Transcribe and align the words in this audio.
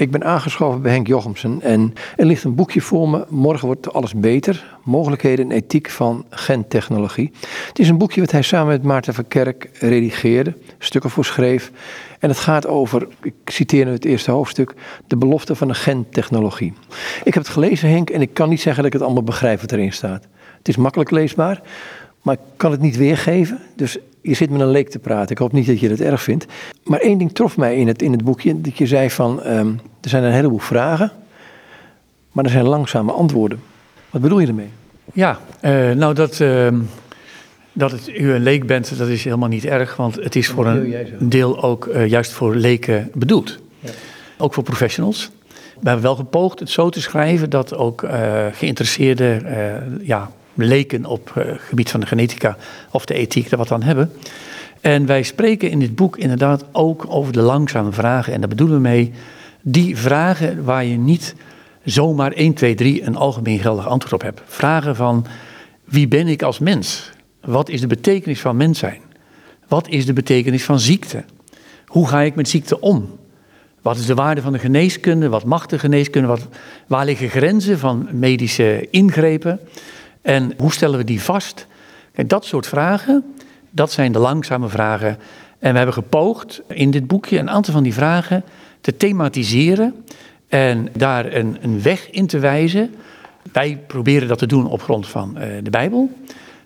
Ik 0.00 0.10
ben 0.10 0.24
aangeschoven 0.24 0.82
bij 0.82 0.92
Henk 0.92 1.06
Jochemsen 1.06 1.62
en 1.62 1.94
er 2.16 2.26
ligt 2.26 2.44
een 2.44 2.54
boekje 2.54 2.80
voor 2.80 3.08
me. 3.08 3.24
Morgen 3.28 3.66
wordt 3.66 3.92
alles 3.92 4.14
beter. 4.14 4.78
Mogelijkheden 4.84 5.50
en 5.50 5.56
ethiek 5.56 5.90
van 5.90 6.24
gentechnologie. 6.30 7.32
Het 7.66 7.78
is 7.78 7.88
een 7.88 7.98
boekje 7.98 8.20
wat 8.20 8.30
hij 8.30 8.42
samen 8.42 8.68
met 8.68 8.82
Maarten 8.82 9.14
van 9.14 9.28
Kerk 9.28 9.70
redigeerde, 9.72 10.54
stukken 10.78 11.10
voor 11.10 11.24
schreef. 11.24 11.70
En 12.18 12.28
het 12.28 12.38
gaat 12.38 12.66
over, 12.66 13.08
ik 13.22 13.34
citeer 13.44 13.84
nu 13.84 13.90
het 13.90 14.04
eerste 14.04 14.30
hoofdstuk, 14.30 14.74
de 15.06 15.16
belofte 15.16 15.54
van 15.54 15.68
de 15.68 15.74
gentechnologie. 15.74 16.72
Ik 17.24 17.34
heb 17.34 17.42
het 17.42 17.52
gelezen, 17.52 17.90
Henk, 17.90 18.10
en 18.10 18.20
ik 18.20 18.34
kan 18.34 18.48
niet 18.48 18.60
zeggen 18.60 18.82
dat 18.82 18.92
ik 18.92 18.98
het 18.98 19.02
allemaal 19.02 19.24
begrijp 19.24 19.60
wat 19.60 19.72
erin 19.72 19.92
staat. 19.92 20.26
Het 20.58 20.68
is 20.68 20.76
makkelijk 20.76 21.10
leesbaar, 21.10 21.62
maar 22.22 22.34
ik 22.34 22.40
kan 22.56 22.70
het 22.70 22.80
niet 22.80 22.96
weergeven. 22.96 23.58
Dus 23.76 23.98
je 24.22 24.34
zit 24.34 24.50
met 24.50 24.60
een 24.60 24.70
leek 24.70 24.88
te 24.88 24.98
praten. 24.98 25.30
Ik 25.30 25.38
hoop 25.38 25.52
niet 25.52 25.66
dat 25.66 25.80
je 25.80 25.88
dat 25.88 26.00
erg 26.00 26.22
vindt. 26.22 26.46
Maar 26.84 27.00
één 27.00 27.18
ding 27.18 27.32
trof 27.32 27.56
mij 27.56 27.76
in 27.76 27.86
het, 27.86 28.02
in 28.02 28.12
het 28.12 28.24
boekje. 28.24 28.60
Dat 28.60 28.78
je 28.78 28.86
zei 28.86 29.10
van, 29.10 29.46
um, 29.46 29.80
er 30.00 30.08
zijn 30.08 30.22
een 30.22 30.32
heleboel 30.32 30.58
vragen. 30.58 31.12
Maar 32.32 32.44
er 32.44 32.50
zijn 32.50 32.66
langzame 32.66 33.12
antwoorden. 33.12 33.60
Wat 34.10 34.22
bedoel 34.22 34.38
je 34.38 34.46
ermee? 34.46 34.68
Ja, 35.12 35.38
uh, 35.62 35.90
nou 35.90 36.14
dat, 36.14 36.40
uh, 36.40 36.68
dat 37.72 37.90
het, 37.90 38.08
u 38.08 38.32
een 38.32 38.42
leek 38.42 38.66
bent, 38.66 38.98
dat 38.98 39.08
is 39.08 39.24
helemaal 39.24 39.48
niet 39.48 39.64
erg. 39.64 39.96
Want 39.96 40.14
het 40.14 40.36
is 40.36 40.48
voor 40.48 40.66
een 40.66 41.28
deel 41.28 41.62
ook 41.62 41.86
uh, 41.86 42.06
juist 42.06 42.32
voor 42.32 42.54
leken 42.54 43.10
bedoeld. 43.14 43.58
Ja. 43.78 43.90
Ook 44.38 44.54
voor 44.54 44.62
professionals. 44.62 45.30
We 45.80 45.86
hebben 45.86 46.04
wel 46.04 46.16
gepoogd 46.16 46.58
het 46.58 46.70
zo 46.70 46.88
te 46.88 47.00
schrijven 47.00 47.50
dat 47.50 47.76
ook 47.76 48.02
uh, 48.02 48.46
geïnteresseerde 48.52 49.42
ja, 50.02 50.30
leken 50.62 51.04
op 51.04 51.30
het 51.34 51.46
uh, 51.46 51.52
gebied 51.58 51.90
van 51.90 52.00
de 52.00 52.06
genetica 52.06 52.56
of 52.90 53.04
de 53.04 53.14
ethiek 53.14 53.50
er 53.50 53.56
wat 53.56 53.72
aan 53.72 53.82
hebben. 53.82 54.12
En 54.80 55.06
wij 55.06 55.22
spreken 55.22 55.70
in 55.70 55.78
dit 55.78 55.94
boek 55.94 56.16
inderdaad 56.16 56.64
ook 56.72 57.04
over 57.08 57.32
de 57.32 57.40
langzame 57.40 57.92
vragen. 57.92 58.32
En 58.32 58.40
daar 58.40 58.48
bedoelen 58.48 58.76
we 58.76 58.82
mee 58.82 59.12
die 59.62 59.96
vragen 59.96 60.64
waar 60.64 60.84
je 60.84 60.96
niet 60.96 61.34
zomaar 61.84 62.32
1, 62.32 62.54
2, 62.54 62.74
3 62.74 63.02
een 63.02 63.16
algemeen 63.16 63.58
geldig 63.58 63.86
antwoord 63.86 64.12
op 64.14 64.22
hebt. 64.22 64.40
Vragen 64.46 64.96
van 64.96 65.26
wie 65.84 66.08
ben 66.08 66.26
ik 66.28 66.42
als 66.42 66.58
mens? 66.58 67.10
Wat 67.40 67.68
is 67.68 67.80
de 67.80 67.86
betekenis 67.86 68.40
van 68.40 68.56
mens 68.56 68.78
zijn? 68.78 69.00
Wat 69.68 69.88
is 69.88 70.06
de 70.06 70.12
betekenis 70.12 70.64
van 70.64 70.80
ziekte? 70.80 71.24
Hoe 71.86 72.08
ga 72.08 72.20
ik 72.20 72.34
met 72.34 72.48
ziekte 72.48 72.80
om? 72.80 73.18
Wat 73.82 73.96
is 73.96 74.06
de 74.06 74.14
waarde 74.14 74.42
van 74.42 74.52
de 74.52 74.58
geneeskunde? 74.58 75.28
Wat 75.28 75.44
mag 75.44 75.66
de 75.66 75.78
geneeskunde? 75.78 76.28
Wat, 76.28 76.48
waar 76.86 77.04
liggen 77.04 77.28
grenzen 77.28 77.78
van 77.78 78.08
medische 78.12 78.88
ingrepen? 78.90 79.60
En 80.22 80.52
hoe 80.58 80.72
stellen 80.72 80.98
we 80.98 81.04
die 81.04 81.22
vast? 81.22 81.66
Kijk, 82.12 82.28
dat 82.28 82.44
soort 82.44 82.66
vragen, 82.66 83.34
dat 83.70 83.92
zijn 83.92 84.12
de 84.12 84.18
langzame 84.18 84.68
vragen. 84.68 85.18
En 85.58 85.70
we 85.70 85.76
hebben 85.76 85.94
gepoogd 85.94 86.62
in 86.66 86.90
dit 86.90 87.06
boekje 87.06 87.38
een 87.38 87.50
aantal 87.50 87.72
van 87.72 87.82
die 87.82 87.94
vragen 87.94 88.44
te 88.80 88.96
thematiseren 88.96 90.04
en 90.48 90.88
daar 90.92 91.32
een, 91.32 91.58
een 91.60 91.82
weg 91.82 92.10
in 92.10 92.26
te 92.26 92.38
wijzen. 92.38 92.94
Wij 93.52 93.78
proberen 93.86 94.28
dat 94.28 94.38
te 94.38 94.46
doen 94.46 94.66
op 94.66 94.82
grond 94.82 95.06
van 95.06 95.34
uh, 95.36 95.44
de 95.62 95.70
Bijbel, 95.70 96.10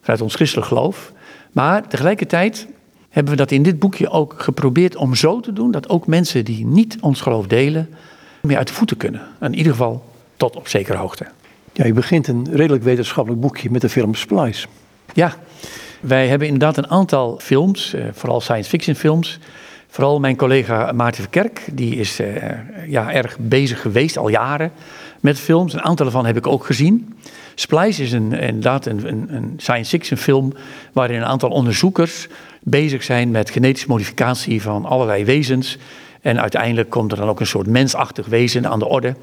vanuit 0.01 0.21
ons 0.21 0.35
christelijk 0.35 0.69
geloof. 0.69 1.13
Maar 1.53 1.89
tegelijkertijd 1.89 2.67
hebben 3.09 3.33
we 3.33 3.39
dat 3.39 3.51
in 3.51 3.63
dit 3.63 3.79
boekje 3.79 4.11
ook 4.11 4.35
geprobeerd 4.39 4.97
om 4.97 5.15
zo 5.15 5.41
te 5.41 5.53
doen 5.53 5.71
dat 5.71 5.89
ook 5.89 6.07
mensen 6.07 6.45
die 6.45 6.67
niet 6.67 6.97
ons 7.01 7.21
geloof 7.21 7.47
delen, 7.47 7.89
meer 8.41 8.57
uit 8.57 8.69
de 8.69 8.75
voeten 8.75 8.97
kunnen. 8.97 9.23
In 9.41 9.55
ieder 9.55 9.73
geval 9.73 10.05
tot 10.37 10.57
op 10.57 10.69
zekere 10.69 10.99
hoogte. 10.99 11.27
Ja, 11.77 11.87
je 11.87 11.93
begint 11.93 12.29
een 12.29 12.47
redelijk 12.51 12.83
wetenschappelijk 12.83 13.43
boekje 13.43 13.71
met 13.71 13.81
de 13.81 13.89
film 13.89 14.15
Splice. 14.15 14.67
Ja, 15.13 15.35
wij 16.01 16.29
hebben 16.29 16.49
inderdaad 16.49 16.77
een 16.77 16.91
aantal 16.91 17.39
films, 17.43 17.95
eh, 17.95 18.05
vooral 18.13 18.41
science 18.41 18.71
fiction 18.71 18.97
films. 18.97 19.39
Vooral 19.89 20.21
mijn 20.21 20.37
collega 20.37 20.93
Maarten 20.93 21.23
Verkerk, 21.23 21.63
die 21.73 21.97
is 21.97 22.21
uh, 22.21 22.27
ja, 22.87 23.13
erg 23.13 23.39
bezig 23.39 23.81
geweest 23.81 24.17
al 24.19 24.29
jaren 24.29 24.73
met 25.21 25.39
films. 25.39 25.73
Een 25.73 25.83
aantal 25.83 26.05
daarvan 26.05 26.27
heb 26.27 26.37
ik 26.37 26.47
ook 26.47 26.65
gezien. 26.65 27.17
Splice 27.55 28.03
is 28.03 28.13
een, 28.13 28.33
inderdaad 28.33 28.87
een, 28.87 29.09
een, 29.09 29.35
een 29.35 29.55
science 29.57 29.91
fiction 29.91 30.19
film 30.19 30.53
waarin 30.93 31.17
een 31.17 31.25
aantal 31.25 31.51
onderzoekers 31.51 32.29
bezig 32.63 33.03
zijn 33.03 33.31
met 33.31 33.51
genetische 33.51 33.89
modificatie 33.89 34.63
van 34.63 34.85
allerlei 34.85 35.25
wezens. 35.25 35.79
En 36.21 36.41
uiteindelijk 36.41 36.91
komt 36.91 37.13
er 37.13 37.19
dan 37.19 37.29
ook 37.29 37.41
een 37.41 37.47
soort 37.47 37.67
mensachtig 37.67 38.27
wezen 38.27 38.69
aan 38.69 38.79
de 38.79 38.89
orde. 38.89 39.15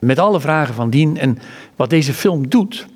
Met 0.00 0.18
alle 0.18 0.40
vragen 0.40 0.74
van 0.74 0.90
dien. 0.90 1.18
En 1.18 1.38
wat 1.76 1.90
deze 1.90 2.12
film 2.12 2.48
doet, 2.48 2.86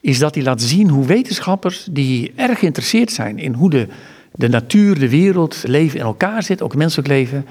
is 0.00 0.18
dat 0.18 0.34
hij 0.34 0.44
laat 0.44 0.62
zien 0.62 0.88
hoe 0.88 1.06
wetenschappers 1.06 1.88
die 1.90 2.32
erg 2.36 2.58
geïnteresseerd 2.58 3.12
zijn 3.12 3.38
in 3.38 3.52
hoe 3.52 3.70
de, 3.70 3.88
de 4.32 4.48
natuur, 4.48 4.98
de 4.98 5.08
wereld, 5.08 5.62
leven 5.66 5.98
in 5.98 6.04
elkaar 6.04 6.42
zit, 6.42 6.62
ook 6.62 6.74
menselijk 6.74 7.08
leven. 7.08 7.46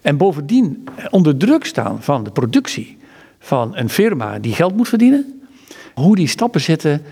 En 0.00 0.16
bovendien 0.16 0.84
onder 1.10 1.36
druk 1.36 1.64
staan 1.64 2.02
van 2.02 2.24
de 2.24 2.30
productie 2.30 2.96
van 3.38 3.76
een 3.76 3.88
firma 3.88 4.38
die 4.38 4.54
geld 4.54 4.76
moet 4.76 4.88
verdienen. 4.88 5.40
Hoe 5.94 6.16
die 6.16 6.28
stappen 6.28 6.60
zetten 6.60 7.02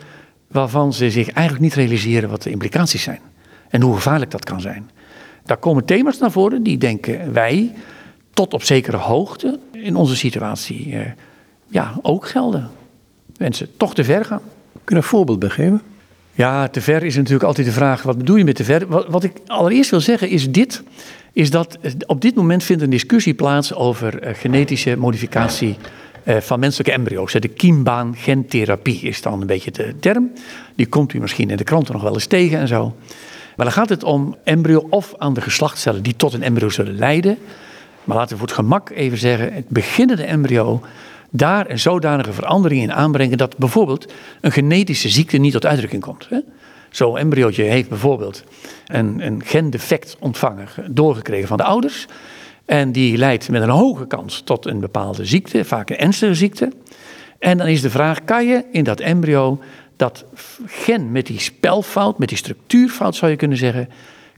waarvan 0.47 0.93
ze 0.93 1.11
zich 1.11 1.31
eigenlijk 1.31 1.65
niet 1.65 1.75
realiseren 1.75 2.31
wat 2.31 2.43
de 2.43 2.51
implicaties 2.51 3.03
zijn. 3.03 3.21
En 3.69 3.81
hoe 3.81 3.95
gevaarlijk 3.95 4.31
dat 4.31 4.45
kan 4.45 4.61
zijn. 4.61 4.91
Daar 5.45 5.57
komen 5.57 5.84
thema's 5.84 6.19
naar 6.19 6.31
voren 6.31 6.63
die 6.63 6.79
denken 6.79 7.33
wij 7.33 7.73
tot 8.34 8.55
op 8.55 8.62
zekere 8.62 8.97
hoogte 8.97 9.59
in 9.72 9.97
onze 9.97 10.17
situatie 10.17 10.99
eh, 10.99 11.11
ja, 11.69 11.95
ook 12.03 12.28
gelden. 12.28 12.71
Mensen 13.37 13.69
toch 13.77 13.95
te 13.95 14.05
ver 14.05 14.25
gaan. 14.25 14.43
Kun 14.72 14.97
je 14.97 15.03
een 15.03 15.09
voorbeeld 15.09 15.39
bij 15.39 15.49
geven? 15.49 15.83
Ja, 16.33 16.69
te 16.69 16.81
ver 16.81 17.03
is 17.03 17.17
natuurlijk 17.17 17.45
altijd 17.45 17.67
de 17.67 17.72
vraag, 17.72 18.03
wat 18.03 18.19
bedoel 18.19 18.37
je 18.37 18.45
met 18.45 18.56
te 18.56 18.65
ver? 18.65 18.87
Wat, 18.87 19.06
wat 19.09 19.25
ik 19.25 19.33
allereerst 19.47 19.91
wil 19.91 20.00
zeggen 20.00 20.28
is 20.28 20.50
dit, 20.50 20.83
is 21.33 21.50
dat 21.50 21.78
op 22.06 22.21
dit 22.21 22.34
moment 22.34 22.65
vindt 22.65 22.83
een 22.83 22.91
discussie 22.91 23.34
plaats 23.34 23.75
over 23.75 24.27
uh, 24.27 24.34
genetische 24.34 24.97
modificatie 24.97 25.77
uh, 26.25 26.37
van 26.37 26.61
menselijke 26.61 26.93
embryo's. 26.93 27.33
De 27.33 27.49
kiembaan 27.49 28.15
gentherapie 28.16 29.01
is 29.01 29.22
dan 29.22 29.41
een 29.41 29.47
beetje 29.47 29.71
de 29.71 29.95
term. 30.01 30.33
Die 30.75 30.87
komt 30.87 31.12
u 31.12 31.21
misschien 31.21 31.51
in 31.51 31.56
de 31.56 31.65
kranten 31.65 31.93
nog 31.93 32.03
wel 32.03 32.15
eens 32.15 32.27
tegen 32.27 32.59
en 32.59 32.69
zo. 32.69 32.95
Maar 33.56 33.66
dan 33.66 33.75
gaat 33.75 33.89
het 33.89 34.05
om 34.05 34.37
embryo 34.45 34.87
of 34.91 35.15
aan 35.19 35.34
de 35.34 35.41
geslachtscellen 35.41 36.03
die 36.03 36.16
tot 36.16 36.33
een 36.33 36.43
embryo 36.43 36.69
zullen 36.69 36.99
leiden. 36.99 37.39
Maar 38.04 38.16
laten 38.16 38.32
we 38.32 38.38
voor 38.38 38.47
het 38.47 38.56
gemak 38.56 38.91
even 38.91 39.19
zeggen, 39.19 39.53
het 39.53 39.69
beginnende 39.69 40.25
embryo, 40.25 40.82
daar 41.31 41.70
een 41.70 41.78
zodanige 41.78 42.32
verandering 42.32 42.82
in 42.82 42.92
aanbrengen 42.92 43.38
dat 43.38 43.56
bijvoorbeeld 43.56 44.12
een 44.41 44.53
genetische 44.53 45.09
ziekte 45.09 45.37
niet 45.37 45.53
tot 45.53 45.66
uitdrukking 45.66 46.03
komt. 46.03 46.28
Zo'n 46.91 47.19
embryootje 47.19 47.62
heeft 47.62 47.88
bijvoorbeeld 47.88 48.44
een, 48.87 49.26
een 49.26 49.42
gendefect 49.44 50.16
ontvangen, 50.20 50.69
doorgekregen 50.91 51.48
van 51.48 51.56
de 51.56 51.62
ouders. 51.62 52.06
En 52.65 52.92
die 52.92 53.16
leidt 53.16 53.48
met 53.48 53.62
een 53.62 53.69
hoge 53.69 54.06
kans 54.06 54.41
tot 54.41 54.66
een 54.66 54.81
bepaalde 54.81 55.25
ziekte, 55.25 55.65
vaak 55.65 55.91
een 55.91 55.98
ernstige 55.98 56.34
ziekte. 56.34 56.72
En 57.38 57.59
dan 57.59 57.66
is 57.66 57.81
de 57.81 57.91
vraag, 57.91 58.25
kan 58.25 58.47
je 58.47 58.65
in 58.72 58.84
dat 58.84 59.00
embryo 59.00 59.59
dat 59.97 60.25
gen 60.66 61.12
met 61.12 61.26
die 61.26 61.41
spelfout, 61.41 62.19
met 62.19 62.28
die 62.28 62.38
structuurfout 62.38 63.16
zou 63.16 63.31
je 63.31 63.36
kunnen 63.36 63.59
zeggen, 63.59 63.88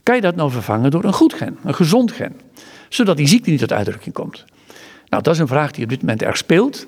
kan 0.03 0.15
je 0.15 0.21
dat 0.21 0.35
nou 0.35 0.51
vervangen 0.51 0.91
door 0.91 1.03
een 1.03 1.13
goed 1.13 1.33
gen, 1.33 1.57
een 1.63 1.75
gezond 1.75 2.11
gen? 2.11 2.39
Zodat 2.89 3.17
die 3.17 3.27
ziekte 3.27 3.49
niet 3.49 3.59
tot 3.59 3.73
uitdrukking 3.73 4.15
komt. 4.15 4.45
Nou, 5.09 5.23
dat 5.23 5.33
is 5.33 5.39
een 5.39 5.47
vraag 5.47 5.71
die 5.71 5.83
op 5.83 5.89
dit 5.89 6.01
moment 6.01 6.23
erg 6.23 6.37
speelt. 6.37 6.87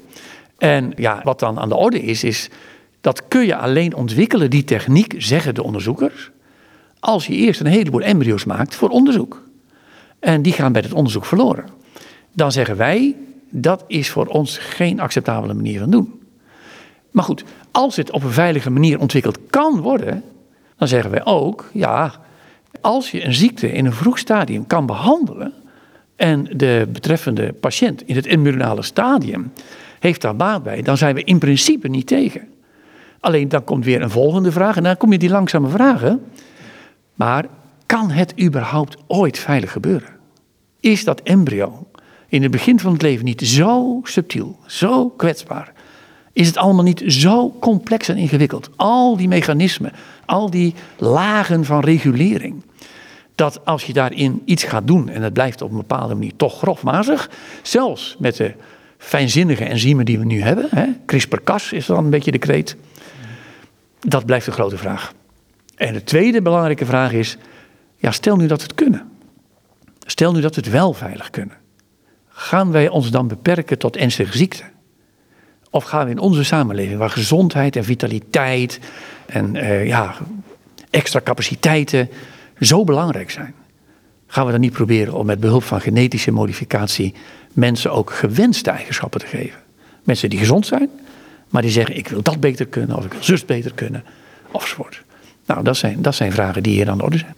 En 0.57 0.93
ja, 0.95 1.21
wat 1.23 1.39
dan 1.39 1.59
aan 1.59 1.69
de 1.69 1.75
orde 1.75 2.01
is, 2.01 2.23
is 2.23 2.49
dat 3.01 3.27
kun 3.27 3.45
je 3.45 3.55
alleen 3.55 3.95
ontwikkelen, 3.95 4.49
die 4.49 4.63
techniek, 4.63 5.15
zeggen 5.17 5.55
de 5.55 5.63
onderzoekers, 5.63 6.31
als 6.99 7.27
je 7.27 7.33
eerst 7.33 7.59
een 7.59 7.65
heleboel 7.65 8.01
embryo's 8.01 8.45
maakt 8.45 8.75
voor 8.75 8.89
onderzoek. 8.89 9.43
En 10.19 10.41
die 10.41 10.53
gaan 10.53 10.71
bij 10.71 10.81
het 10.81 10.93
onderzoek 10.93 11.25
verloren. 11.25 11.65
Dan 12.33 12.51
zeggen 12.51 12.77
wij, 12.77 13.15
dat 13.49 13.83
is 13.87 14.09
voor 14.09 14.25
ons 14.25 14.57
geen 14.57 14.99
acceptabele 14.99 15.53
manier 15.53 15.79
van 15.79 15.89
doen. 15.89 16.21
Maar 17.11 17.23
goed, 17.23 17.43
als 17.71 17.95
het 17.95 18.11
op 18.11 18.23
een 18.23 18.31
veilige 18.31 18.69
manier 18.69 18.99
ontwikkeld 18.99 19.39
kan 19.49 19.81
worden, 19.81 20.23
dan 20.77 20.87
zeggen 20.87 21.11
wij 21.11 21.25
ook, 21.25 21.69
ja, 21.73 22.13
als 22.81 23.11
je 23.11 23.25
een 23.25 23.33
ziekte 23.33 23.71
in 23.71 23.85
een 23.85 23.93
vroeg 23.93 24.17
stadium 24.17 24.67
kan 24.67 24.85
behandelen, 24.85 25.53
en 26.19 26.47
de 26.51 26.87
betreffende 26.91 27.53
patiënt 27.53 28.01
in 28.07 28.15
het 28.15 28.27
embryonale 28.27 28.81
stadium 28.81 29.51
heeft 29.99 30.21
daar 30.21 30.35
baat 30.35 30.63
bij, 30.63 30.81
dan 30.81 30.97
zijn 30.97 31.15
we 31.15 31.23
in 31.23 31.39
principe 31.39 31.87
niet 31.87 32.07
tegen. 32.07 32.47
Alleen 33.19 33.49
dan 33.49 33.63
komt 33.63 33.85
weer 33.85 34.01
een 34.01 34.09
volgende 34.09 34.51
vraag 34.51 34.77
en 34.77 34.83
dan 34.83 34.97
kom 34.97 35.11
je 35.11 35.17
die 35.17 35.29
langzame 35.29 35.67
vragen. 35.67 36.23
Maar 37.15 37.45
kan 37.85 38.11
het 38.11 38.41
überhaupt 38.41 38.97
ooit 39.07 39.39
veilig 39.39 39.71
gebeuren? 39.71 40.09
Is 40.79 41.03
dat 41.03 41.21
embryo 41.21 41.87
in 42.27 42.41
het 42.41 42.51
begin 42.51 42.79
van 42.79 42.93
het 42.93 43.01
leven 43.01 43.25
niet 43.25 43.41
zo 43.41 43.99
subtiel, 44.03 44.59
zo 44.65 45.09
kwetsbaar? 45.09 45.73
Is 46.33 46.47
het 46.47 46.57
allemaal 46.57 46.83
niet 46.83 47.03
zo 47.05 47.55
complex 47.59 48.07
en 48.07 48.17
ingewikkeld? 48.17 48.69
Al 48.75 49.17
die 49.17 49.27
mechanismen, 49.27 49.91
al 50.25 50.49
die 50.49 50.73
lagen 50.97 51.65
van 51.65 51.79
regulering 51.79 52.63
dat 53.39 53.65
als 53.65 53.83
je 53.83 53.93
daarin 53.93 54.41
iets 54.45 54.63
gaat 54.63 54.87
doen 54.87 55.09
en 55.09 55.21
het 55.21 55.33
blijft 55.33 55.61
op 55.61 55.71
een 55.71 55.77
bepaalde 55.77 56.13
manier 56.13 56.35
toch 56.35 56.57
grofmazig, 56.57 57.29
zelfs 57.61 58.15
met 58.19 58.35
de 58.35 58.53
fijnzinnige 58.97 59.65
enzymen 59.65 60.05
die 60.05 60.19
we 60.19 60.25
nu 60.25 60.41
hebben, 60.41 60.97
CRISPR-Cas 61.05 61.71
is 61.71 61.85
dan 61.85 62.03
een 62.03 62.09
beetje 62.09 62.31
de 62.31 62.37
kreet, 62.37 62.75
dat 63.99 64.25
blijft 64.25 64.47
een 64.47 64.53
grote 64.53 64.77
vraag. 64.77 65.13
En 65.75 65.93
de 65.93 66.03
tweede 66.03 66.41
belangrijke 66.41 66.85
vraag 66.85 67.11
is, 67.11 67.37
ja, 67.95 68.11
stel 68.11 68.35
nu 68.35 68.47
dat 68.47 68.57
we 68.57 68.63
het 68.63 68.75
kunnen. 68.75 69.09
Stel 70.05 70.33
nu 70.33 70.41
dat 70.41 70.55
we 70.55 70.61
het 70.61 70.71
wel 70.71 70.93
veilig 70.93 71.29
kunnen. 71.29 71.55
gaan 72.27 72.71
wij 72.71 72.89
ons 72.89 73.11
dan 73.11 73.27
beperken 73.27 73.77
tot 73.77 73.97
ernstige 73.97 74.37
ziekte? 74.37 74.63
Of 75.69 75.83
gaan 75.83 76.05
we 76.05 76.11
in 76.11 76.19
onze 76.19 76.43
samenleving, 76.43 76.97
waar 76.97 77.09
gezondheid 77.09 77.75
en 77.75 77.83
vitaliteit 77.83 78.79
en 79.25 79.55
uh, 79.55 79.87
ja, 79.87 80.15
extra 80.89 81.21
capaciteiten 81.23 82.09
zo 82.59 82.83
belangrijk 82.83 83.31
zijn, 83.31 83.53
gaan 84.27 84.45
we 84.45 84.51
dan 84.51 84.61
niet 84.61 84.73
proberen 84.73 85.13
om 85.13 85.25
met 85.25 85.39
behulp 85.39 85.63
van 85.63 85.81
genetische 85.81 86.31
modificatie 86.31 87.13
mensen 87.53 87.91
ook 87.91 88.11
gewenste 88.11 88.69
eigenschappen 88.69 89.19
te 89.19 89.25
geven? 89.25 89.59
Mensen 90.03 90.29
die 90.29 90.39
gezond 90.39 90.65
zijn, 90.65 90.89
maar 91.49 91.61
die 91.61 91.71
zeggen: 91.71 91.97
ik 91.97 92.07
wil 92.07 92.21
dat 92.21 92.39
beter 92.39 92.65
kunnen, 92.65 92.97
of 92.97 93.05
ik 93.05 93.11
wil 93.13 93.23
zus 93.23 93.45
beter 93.45 93.73
kunnen, 93.73 94.03
ofzovoort. 94.51 95.03
Nou, 95.45 95.63
dat 95.63 95.77
zijn, 95.77 96.01
dat 96.01 96.15
zijn 96.15 96.31
vragen 96.31 96.63
die 96.63 96.73
hier 96.73 96.89
aan 96.89 96.97
de 96.97 97.03
orde 97.03 97.17
zijn. 97.17 97.35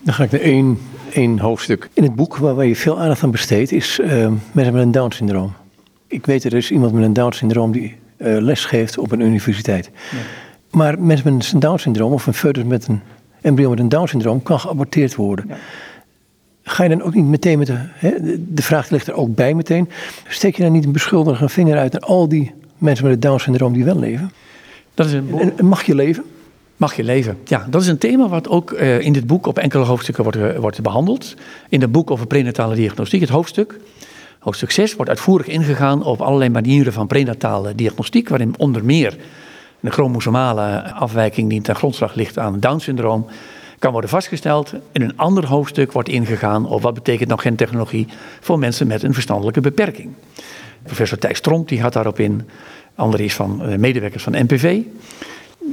Dan 0.00 0.14
ga 0.14 0.24
ik 0.24 0.30
naar 0.30 0.40
één, 0.40 0.78
één 1.12 1.38
hoofdstuk. 1.38 1.88
In 1.92 2.02
het 2.02 2.14
boek 2.14 2.36
waar, 2.36 2.66
je 2.66 2.76
veel 2.76 3.00
aandacht 3.00 3.22
aan 3.22 3.30
besteedt, 3.30 3.72
is 3.72 3.98
uh, 3.98 4.08
mensen 4.52 4.74
met 4.74 4.82
een 4.82 4.90
Down-syndroom. 4.90 5.52
Ik 6.06 6.26
weet 6.26 6.44
er 6.44 6.54
is 6.54 6.70
iemand 6.70 6.92
met 6.92 7.04
een 7.04 7.12
Down-syndroom 7.12 7.72
die 7.72 7.96
uh, 8.16 8.40
les 8.40 8.64
geeft 8.64 8.98
op 8.98 9.12
een 9.12 9.20
universiteit. 9.20 9.90
Ja. 10.10 10.18
Maar 10.70 11.00
mensen 11.00 11.34
met 11.34 11.52
een 11.52 11.60
Down-syndroom 11.60 12.12
of 12.12 12.26
een 12.26 12.34
foetus 12.34 12.64
met 12.64 12.88
een 12.88 13.00
embryo 13.44 13.70
met 13.70 13.78
een 13.78 13.88
Down-syndroom 13.88 14.42
kan 14.42 14.60
geaborteerd 14.60 15.14
worden. 15.14 15.44
Ja. 15.48 15.56
Ga 16.62 16.82
je 16.82 16.88
dan 16.88 17.02
ook 17.02 17.14
niet 17.14 17.24
meteen 17.24 17.58
met 17.58 17.66
de, 17.66 17.76
hè, 17.76 18.10
de 18.54 18.62
vraag 18.62 18.90
ligt 18.90 19.06
er 19.06 19.14
ook 19.14 19.34
bij 19.34 19.54
meteen, 19.54 19.88
steek 20.28 20.56
je 20.56 20.62
dan 20.62 20.72
niet 20.72 20.84
een 20.84 20.92
beschuldigende 20.92 21.48
vinger 21.48 21.78
uit 21.78 21.92
naar 21.92 22.00
al 22.00 22.28
die 22.28 22.52
mensen 22.78 23.04
met 23.04 23.12
het 23.12 23.22
Down-syndroom 23.22 23.72
die 23.72 23.84
wel 23.84 23.98
leven? 23.98 24.32
Dat 24.94 25.06
is 25.06 25.12
een... 25.12 25.52
en 25.56 25.66
mag 25.66 25.82
je 25.82 25.94
leven? 25.94 26.24
Mag 26.76 26.96
je 26.96 27.04
leven? 27.04 27.38
Ja, 27.44 27.66
dat 27.70 27.82
is 27.82 27.88
een 27.88 27.98
thema 27.98 28.28
wat 28.28 28.48
ook 28.48 28.70
uh, 28.70 29.00
in 29.00 29.12
dit 29.12 29.26
boek 29.26 29.46
op 29.46 29.58
enkele 29.58 29.84
hoofdstukken 29.84 30.22
wordt, 30.22 30.38
uh, 30.38 30.56
wordt 30.56 30.82
behandeld. 30.82 31.34
In 31.68 31.80
het 31.80 31.92
boek 31.92 32.10
over 32.10 32.26
prenatale 32.26 32.74
diagnostiek, 32.74 33.20
het 33.20 33.30
hoofdstuk. 33.30 33.80
Hoofdstuk 34.38 34.70
6 34.70 34.94
wordt 34.94 35.10
uitvoerig 35.10 35.46
ingegaan 35.46 36.02
op 36.02 36.20
allerlei 36.20 36.50
manieren 36.50 36.92
van 36.92 37.06
prenatale 37.06 37.74
diagnostiek, 37.74 38.28
waarin 38.28 38.54
onder 38.58 38.84
meer 38.84 39.16
een 39.84 39.92
chromosomale 39.92 40.92
afwijking 40.92 41.48
die 41.48 41.60
ten 41.60 41.76
grondslag 41.76 42.14
ligt 42.14 42.38
aan 42.38 42.60
Down-syndroom 42.60 43.26
kan 43.78 43.92
worden 43.92 44.10
vastgesteld. 44.10 44.74
In 44.92 45.02
een 45.02 45.16
ander 45.16 45.46
hoofdstuk 45.46 45.92
wordt 45.92 46.08
ingegaan 46.08 46.66
op 46.66 46.82
wat 46.82 46.94
betekent 46.94 47.28
nou 47.28 47.40
gentechnologie 47.40 48.08
voor 48.40 48.58
mensen 48.58 48.86
met 48.86 49.02
een 49.02 49.14
verstandelijke 49.14 49.60
beperking. 49.60 50.12
Professor 50.82 51.18
Thijs 51.18 51.40
Tromp 51.40 51.68
die 51.68 51.80
gaat 51.80 51.92
daarop 51.92 52.18
in. 52.18 52.48
Ander 52.94 53.20
is 53.20 53.34
van 53.34 53.70
uh, 53.70 53.76
medewerkers 53.76 54.22
van 54.22 54.32
NPV 54.32 54.82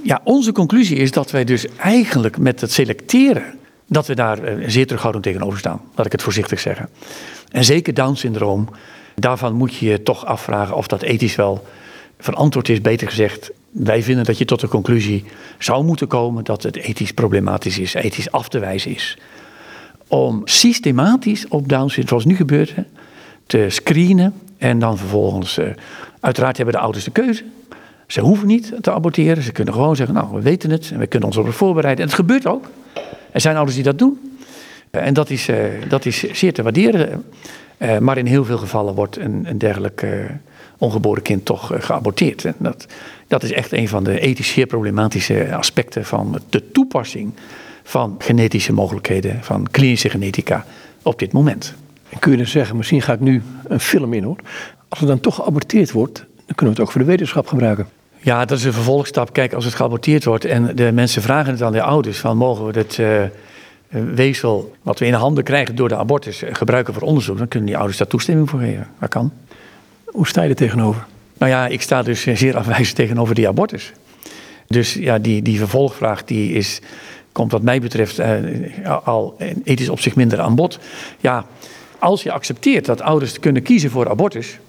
ja, 0.04 0.22
onze 0.24 0.52
conclusie 0.52 0.98
is 0.98 1.12
dat 1.12 1.32
wij 1.32 1.44
dus 1.44 1.66
eigenlijk 1.78 2.38
met 2.38 2.62
het 2.62 2.72
selecteren, 2.72 3.44
dat 3.88 4.08
we 4.08 4.16
daar 4.16 4.44
eh, 4.44 4.64
zeer 4.68 4.86
terughoudend 4.86 5.24
tegenover 5.24 5.60
staan. 5.60 5.82
Laat 5.96 6.06
ik 6.06 6.12
het 6.12 6.22
voorzichtig 6.22 6.60
zeggen. 6.60 6.90
En 7.52 7.64
zeker 7.64 7.94
Down-syndroom, 7.94 8.70
daarvan 9.16 9.54
moet 9.54 9.76
je 9.76 9.86
je 9.86 10.04
toch 10.04 10.26
afvragen 10.26 10.76
of 10.76 10.88
dat 10.88 11.02
ethisch 11.02 11.36
wel 11.36 11.68
verantwoord 12.22 12.70
is. 12.70 12.82
Beter 12.82 13.08
gezegd, 13.08 13.52
wij 13.72 14.04
vinden 14.04 14.26
dat 14.26 14.38
je 14.38 14.46
tot 14.46 14.60
de 14.60 14.68
conclusie 14.68 15.24
zou 15.60 15.84
moeten 15.84 16.08
komen 16.08 16.44
dat 16.44 16.64
het 16.64 16.76
ethisch 16.76 17.12
problematisch 17.12 17.80
is, 17.80 17.94
ethisch 17.94 18.32
af 18.32 18.50
te 18.50 18.60
wijzen 18.60 18.92
is. 18.92 19.18
Om 20.08 20.42
systematisch 20.44 21.48
op 21.48 21.70
Down-syndroom, 21.70 22.08
zoals 22.08 22.26
nu 22.26 22.36
gebeurt, 22.36 22.74
te 23.46 23.66
screenen 23.70 24.34
en 24.58 24.80
dan 24.80 24.98
vervolgens, 24.98 25.58
uh, 25.58 25.66
uiteraard 26.20 26.58
hebben 26.58 26.76
de 26.76 26.82
ouders 26.82 27.04
de 27.04 27.12
keuze. 27.12 27.44
Ze 28.08 28.22
hoeven 28.22 28.48
niet 28.48 28.74
te 28.82 28.92
aborteren. 28.92 29.44
Ze 29.44 29.52
kunnen 29.52 29.74
gewoon 29.74 29.96
zeggen, 29.96 30.16
nou, 30.16 30.34
we 30.34 30.42
weten 30.42 30.70
het 30.70 30.90
en 30.92 31.00
we 31.00 31.08
kunnen 31.08 31.28
ons 31.28 31.38
erop 31.38 31.54
voorbereiden. 31.54 32.04
En 32.04 32.10
het 32.10 32.20
gebeurt 32.20 32.48
ook. 32.48 32.70
Er 33.32 33.42
zijn 33.42 33.56
ouders 33.56 33.76
die 33.76 33.86
dat 33.86 34.00
doen. 34.00 34.31
Eh, 34.92 35.06
en 35.06 35.14
dat 35.14 35.30
is, 35.30 35.50
uh, 35.50 35.58
dat 35.88 36.06
is 36.06 36.32
zeer 36.32 36.54
te 36.54 36.64
waarderen. 36.64 37.24
Uh, 37.78 37.98
maar 37.98 38.18
in 38.18 38.26
heel 38.26 38.46
veel 38.46 38.58
gevallen 38.58 38.94
wordt 38.94 39.18
een, 39.18 39.46
een 39.46 39.58
dergelijk 39.58 40.06
ongeboren 40.78 41.22
kind 41.22 41.46
toch 41.46 41.72
geaborteerd. 41.76 42.46
En 42.46 42.56
dat, 42.58 42.86
dat 43.28 43.44
is 43.44 43.52
echt 43.52 43.72
een 43.72 43.88
van 43.88 44.04
de 44.04 44.20
ethisch 44.20 44.52
zeer 44.52 44.66
problematische 44.66 45.56
aspecten 45.56 46.06
van 46.06 46.42
de 46.50 46.72
toepassing 46.72 47.34
van 47.84 48.16
genetische 48.18 48.74
mogelijkheden, 48.74 49.44
van 49.44 49.68
klinische 49.72 50.10
genetica 50.10 50.66
op 51.02 51.20
dit 51.20 51.32
moment. 51.32 51.74
En 52.10 52.20
kun 52.20 52.32
je 52.32 52.38
dan 52.38 52.46
zeggen, 52.46 52.78
misschien 52.78 53.02
ga 53.02 53.14
ik 53.14 53.20
nu 53.20 53.42
een 53.68 53.80
film 53.80 54.14
in 54.14 54.24
hoor. 54.24 54.38
Als 54.88 55.02
er 55.02 55.08
dan 55.08 55.20
toch 55.20 55.36
geaborteerd 55.36 55.92
wordt, 55.92 56.18
dan 56.18 56.56
kunnen 56.56 56.66
we 56.66 56.70
het 56.70 56.80
ook 56.80 56.92
voor 56.92 57.02
de 57.02 57.08
wetenschap 57.08 57.48
gebruiken. 57.48 57.88
Ja, 58.18 58.46
dat 58.46 58.58
is 58.58 58.64
een 58.64 58.74
vervolgstap. 58.74 59.34
Kijk, 59.34 59.54
als 59.54 59.66
het 59.66 59.74
geaborteerd 59.74 60.24
wordt 60.24 60.46
en 60.46 60.76
de 60.76 60.92
mensen 60.92 61.22
vragen 61.22 61.52
het 61.52 61.62
aan 61.62 61.72
de 61.72 61.82
ouders: 61.82 62.18
van 62.18 62.38
mogen 62.38 62.66
we 62.66 62.80
het 62.80 62.98
uh, 62.98 63.24
weefsel 63.92 64.76
wat 64.82 65.00
we 65.00 65.06
in 65.06 65.12
de 65.12 65.18
handen 65.18 65.44
krijgen 65.44 65.76
door 65.76 65.90
de 65.90 65.96
abortus 65.96 66.44
eh, 66.44 66.54
gebruiken 66.54 66.94
voor 66.94 67.04
onderzoek, 67.04 67.38
dan 67.38 67.48
kunnen 67.48 67.68
die 67.68 67.78
ouders 67.78 67.98
daar 67.98 68.08
toestemming 68.08 68.50
voor 68.50 68.60
geven. 68.60 68.88
Dat 69.00 69.10
kan. 69.10 69.32
Hoe 70.06 70.28
sta 70.28 70.42
je 70.42 70.50
er 70.50 70.56
tegenover? 70.56 71.06
Nou 71.38 71.52
ja, 71.52 71.68
ik 71.68 71.82
sta 71.82 72.02
dus 72.02 72.22
zeer 72.22 72.58
afwijzend 72.58 72.96
tegenover 72.96 73.36
die 73.36 73.48
abortus. 73.48 73.92
Dus 74.68 74.94
ja, 74.94 75.20
die, 75.20 75.42
die 75.42 75.58
vervolgvraag 75.58 76.24
die 76.24 76.54
is, 76.54 76.80
komt 77.32 77.52
wat 77.52 77.62
mij 77.62 77.80
betreft 77.80 78.20
uh, 78.20 78.98
al 79.04 79.38
ethisch 79.64 79.90
op 79.90 80.00
zich 80.00 80.16
minder 80.16 80.40
aan 80.40 80.56
bod. 80.56 80.80
Ja, 81.20 81.46
als 82.00 82.24
je 82.24 82.32
accepteert 82.32 82.86
dat 82.86 83.02
ouders 83.02 83.40
kunnen 83.40 83.62
kiezen 83.62 83.90
voor 83.90 84.10
abortus, 84.10 84.60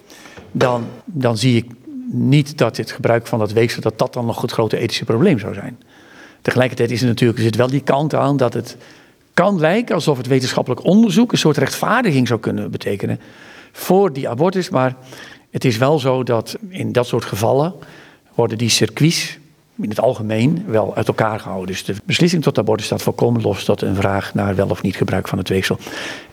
dan, 0.51 0.85
dan 1.05 1.37
zie 1.37 1.55
ik 1.57 1.65
niet 2.11 2.57
dat 2.57 2.77
het 2.77 2.91
gebruik 2.91 3.27
van 3.27 3.39
dat 3.39 3.51
weefsel, 3.51 3.81
dat 3.81 3.99
dat 3.99 4.13
dan 4.13 4.25
nog 4.25 4.41
het 4.41 4.51
grote 4.51 4.77
ethische 4.77 5.05
probleem 5.05 5.39
zou 5.39 5.53
zijn. 5.53 5.77
Tegelijkertijd 6.41 6.91
is 6.91 7.01
er 7.01 7.07
natuurlijk, 7.07 7.39
er 7.39 7.45
zit 7.45 7.55
wel 7.55 7.67
die 7.67 7.81
kant 7.81 8.15
aan 8.15 8.37
dat 8.37 8.53
het 8.53 8.77
kan 9.33 9.59
lijken 9.59 9.95
alsof 9.95 10.17
het 10.17 10.27
wetenschappelijk 10.27 10.83
onderzoek 10.83 11.31
een 11.31 11.37
soort 11.37 11.57
rechtvaardiging 11.57 12.27
zou 12.27 12.39
kunnen 12.39 12.71
betekenen 12.71 13.19
voor 13.71 14.13
die 14.13 14.29
abortus. 14.29 14.69
Maar 14.69 14.95
het 15.51 15.65
is 15.65 15.77
wel 15.77 15.99
zo 15.99 16.23
dat 16.23 16.57
in 16.69 16.91
dat 16.91 17.07
soort 17.07 17.25
gevallen 17.25 17.73
worden 18.33 18.57
die 18.57 18.69
circuits 18.69 19.37
in 19.81 19.89
het 19.89 19.99
algemeen 19.99 20.63
wel 20.67 20.95
uit 20.95 21.07
elkaar 21.07 21.39
gehouden. 21.39 21.67
Dus 21.67 21.83
de 21.85 21.95
beslissing 22.03 22.43
tot 22.43 22.57
abortus 22.57 22.85
staat 22.85 23.01
volkomen 23.01 23.41
los 23.41 23.63
tot 23.63 23.81
een 23.81 23.95
vraag 23.95 24.33
naar 24.33 24.55
wel 24.55 24.69
of 24.69 24.81
niet 24.81 24.95
gebruik 24.95 25.27
van 25.27 25.37
het 25.37 25.49
weefsel. 25.49 25.77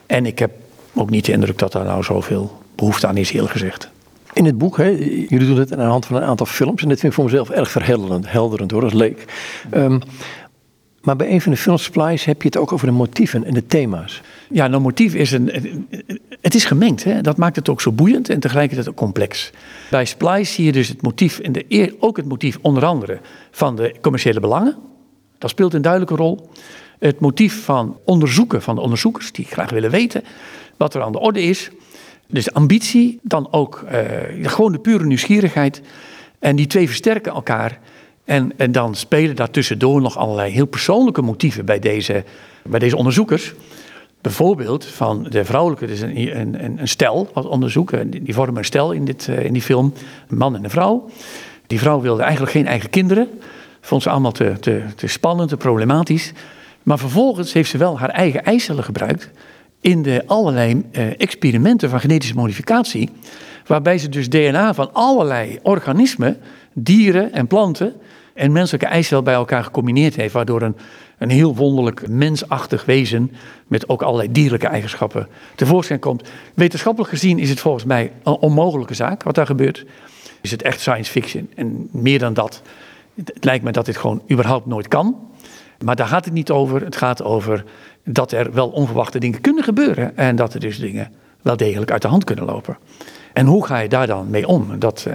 En 0.06 0.26
ik 0.26 0.38
heb 0.38 0.50
ook 0.94 1.10
niet 1.10 1.24
de 1.24 1.32
indruk 1.32 1.58
dat 1.58 1.72
daar 1.72 1.84
nou 1.84 2.02
zoveel 2.02 2.58
behoefte 2.74 3.06
aan 3.06 3.16
is, 3.16 3.32
eerlijk 3.32 3.52
gezegd. 3.52 3.90
In 4.32 4.44
het 4.44 4.58
boek, 4.58 4.76
hè, 4.76 4.88
jullie 5.28 5.46
doen 5.46 5.58
het 5.58 5.72
aan 5.72 5.78
de 5.78 5.84
hand 5.84 6.06
van 6.06 6.16
een 6.16 6.22
aantal 6.22 6.46
films. 6.46 6.82
En 6.82 6.88
dit 6.88 7.00
vind 7.00 7.12
ik 7.12 7.18
voor 7.18 7.24
mezelf 7.24 7.50
erg 7.50 7.70
verhelderend, 7.70 8.30
helderend 8.30 8.70
hoor, 8.70 8.82
als 8.82 8.92
leek. 8.92 9.24
Um, 9.74 10.00
maar 11.00 11.16
bij 11.16 11.30
een 11.30 11.40
van 11.40 11.52
de 11.52 11.58
filmsplies 11.58 12.24
heb 12.24 12.42
je 12.42 12.48
het 12.48 12.56
ook 12.56 12.72
over 12.72 12.86
de 12.86 12.92
motieven 12.92 13.44
en 13.44 13.54
de 13.54 13.66
thema's. 13.66 14.20
Ja, 14.50 14.66
nou 14.66 14.82
motief 14.82 15.14
is 15.14 15.32
een... 15.32 15.50
Het 16.40 16.54
is 16.54 16.64
gemengd, 16.64 17.04
hè? 17.04 17.20
dat 17.20 17.36
maakt 17.36 17.56
het 17.56 17.68
ook 17.68 17.80
zo 17.80 17.92
boeiend 17.92 18.28
en 18.28 18.40
tegelijkertijd 18.40 18.88
ook 18.88 18.96
complex. 18.96 19.50
Bij 19.90 20.04
Splice 20.04 20.52
zie 20.52 20.64
je 20.64 20.72
dus 20.72 20.88
het 20.88 21.02
motief, 21.02 21.38
en 21.38 21.52
de, 21.52 21.96
ook 21.98 22.16
het 22.16 22.26
motief 22.26 22.58
onder 22.60 22.84
andere 22.84 23.20
van 23.50 23.76
de 23.76 23.94
commerciële 24.00 24.40
belangen. 24.40 24.76
Dat 25.38 25.50
speelt 25.50 25.74
een 25.74 25.82
duidelijke 25.82 26.14
rol. 26.14 26.50
Het 26.98 27.20
motief 27.20 27.64
van 27.64 27.98
onderzoeken 28.04 28.62
van 28.62 28.74
de 28.74 28.80
onderzoekers 28.80 29.32
die 29.32 29.44
graag 29.44 29.70
willen 29.70 29.90
weten 29.90 30.22
wat 30.76 30.94
er 30.94 31.02
aan 31.02 31.12
de 31.12 31.20
orde 31.20 31.42
is. 31.42 31.70
Dus 32.26 32.52
ambitie, 32.52 33.18
dan 33.22 33.52
ook 33.52 33.84
uh, 33.84 34.48
gewoon 34.48 34.72
de 34.72 34.78
pure 34.78 35.04
nieuwsgierigheid. 35.04 35.82
En 36.38 36.56
die 36.56 36.66
twee 36.66 36.86
versterken 36.86 37.32
elkaar. 37.32 37.78
En, 38.24 38.52
en 38.56 38.72
dan 38.72 38.94
spelen 38.94 39.36
daartussendoor 39.36 40.00
nog 40.00 40.16
allerlei 40.16 40.52
heel 40.52 40.66
persoonlijke 40.66 41.22
motieven 41.22 41.64
bij 41.64 41.78
deze, 41.78 42.24
bij 42.68 42.78
deze 42.78 42.96
onderzoekers. 42.96 43.54
Bijvoorbeeld 44.20 44.84
van 44.84 45.26
de 45.28 45.44
vrouwelijke, 45.44 45.86
dus 45.86 46.00
een, 46.00 46.38
een, 46.38 46.80
een 46.80 46.88
stel 46.88 47.30
als 47.32 47.46
onderzoek, 47.46 47.92
die 48.06 48.34
vormen 48.34 48.56
een 48.56 48.64
stel 48.64 48.92
in, 48.92 49.04
dit, 49.04 49.26
uh, 49.30 49.44
in 49.44 49.52
die 49.52 49.62
film, 49.62 49.92
een 50.28 50.36
man 50.36 50.56
en 50.56 50.64
een 50.64 50.70
vrouw. 50.70 51.10
Die 51.66 51.78
vrouw 51.78 52.00
wilde 52.00 52.22
eigenlijk 52.22 52.52
geen 52.52 52.66
eigen 52.66 52.90
kinderen, 52.90 53.28
vond 53.80 54.02
ze 54.02 54.10
allemaal 54.10 54.32
te, 54.32 54.56
te, 54.60 54.82
te 54.96 55.06
spannend, 55.06 55.48
te 55.48 55.56
problematisch. 55.56 56.32
Maar 56.82 56.98
vervolgens 56.98 57.52
heeft 57.52 57.70
ze 57.70 57.78
wel 57.78 57.98
haar 57.98 58.08
eigen 58.08 58.44
eicellen 58.44 58.84
gebruikt 58.84 59.30
in 59.80 60.02
de 60.02 60.22
allerlei 60.26 60.84
uh, 60.92 61.20
experimenten 61.20 61.90
van 61.90 62.00
genetische 62.00 62.34
modificatie, 62.34 63.10
waarbij 63.66 63.98
ze 63.98 64.08
dus 64.08 64.28
DNA 64.28 64.74
van 64.74 64.90
allerlei 64.92 65.58
organismen, 65.62 66.36
dieren 66.72 67.32
en 67.32 67.46
planten 67.46 67.94
en 68.34 68.52
menselijke 68.52 68.86
eicel 68.86 69.22
bij 69.22 69.34
elkaar 69.34 69.64
gecombineerd 69.64 70.16
heeft, 70.16 70.32
waardoor 70.32 70.62
een, 70.62 70.76
een 71.18 71.30
heel 71.30 71.54
wonderlijk 71.56 72.08
mensachtig 72.08 72.84
wezen 72.84 73.32
met 73.66 73.88
ook 73.88 74.02
allerlei 74.02 74.32
dierlijke 74.32 74.66
eigenschappen 74.66 75.28
tevoorschijn 75.54 76.00
komt. 76.00 76.28
Wetenschappelijk 76.54 77.10
gezien 77.10 77.38
is 77.38 77.50
het 77.50 77.60
volgens 77.60 77.84
mij 77.84 78.12
een 78.22 78.32
onmogelijke 78.32 78.94
zaak 78.94 79.22
wat 79.22 79.34
daar 79.34 79.46
gebeurt. 79.46 79.86
Is 80.40 80.50
het 80.50 80.62
echt 80.62 80.80
science 80.80 81.10
fiction 81.10 81.50
en 81.54 81.88
meer 81.92 82.18
dan 82.18 82.34
dat. 82.34 82.62
Het 83.14 83.44
lijkt 83.44 83.64
me 83.64 83.72
dat 83.72 83.86
dit 83.86 83.96
gewoon 83.96 84.22
überhaupt 84.30 84.66
nooit 84.66 84.88
kan. 84.88 85.16
Maar 85.84 85.96
daar 85.96 86.06
gaat 86.06 86.24
het 86.24 86.34
niet 86.34 86.50
over. 86.50 86.84
Het 86.84 86.96
gaat 86.96 87.22
over 87.22 87.64
dat 88.04 88.32
er 88.32 88.52
wel 88.52 88.68
onverwachte 88.68 89.18
dingen 89.18 89.40
kunnen 89.40 89.64
gebeuren. 89.64 90.16
En 90.16 90.36
dat 90.36 90.54
er 90.54 90.60
dus 90.60 90.78
dingen 90.78 91.12
wel 91.42 91.56
degelijk 91.56 91.90
uit 91.90 92.02
de 92.02 92.08
hand 92.08 92.24
kunnen 92.24 92.44
lopen. 92.44 92.78
En 93.32 93.46
hoe 93.46 93.66
ga 93.66 93.78
je 93.78 93.88
daar 93.88 94.06
dan 94.06 94.30
mee 94.30 94.46
om? 94.46 94.78
Dat, 94.78 95.06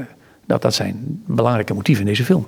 dat, 0.45 0.61
dat 0.61 0.73
zijn 0.73 1.21
belangrijke 1.25 1.73
motieven 1.73 2.03
in 2.03 2.09
deze 2.09 2.23
film. 2.23 2.47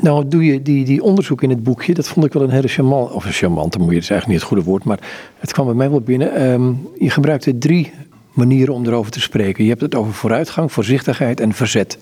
Nou, 0.00 0.28
doe 0.28 0.44
je 0.44 0.62
die, 0.62 0.84
die 0.84 1.02
onderzoek 1.02 1.42
in 1.42 1.50
het 1.50 1.62
boekje, 1.62 1.94
dat 1.94 2.08
vond 2.08 2.26
ik 2.26 2.32
wel 2.32 2.42
een 2.42 2.50
hele 2.50 2.68
charmant, 2.68 3.10
of 3.12 3.24
een 3.24 3.32
charmante 3.32 3.78
moet 3.78 3.88
je, 3.88 3.94
dat 3.94 4.02
is 4.02 4.10
eigenlijk 4.10 4.26
niet 4.26 4.48
het 4.48 4.48
goede 4.48 4.70
woord, 4.70 4.84
maar 4.84 4.98
het 5.38 5.52
kwam 5.52 5.66
bij 5.66 5.74
mij 5.74 5.90
wel 5.90 6.00
binnen. 6.00 6.42
Um, 6.42 6.88
je 6.98 7.10
gebruikte 7.10 7.58
drie 7.58 7.92
manieren 8.32 8.74
om 8.74 8.86
erover 8.86 9.12
te 9.12 9.20
spreken. 9.20 9.64
Je 9.64 9.70
hebt 9.70 9.82
het 9.82 9.94
over 9.94 10.12
vooruitgang, 10.12 10.72
voorzichtigheid 10.72 11.40
en 11.40 11.52
verzet. 11.52 11.98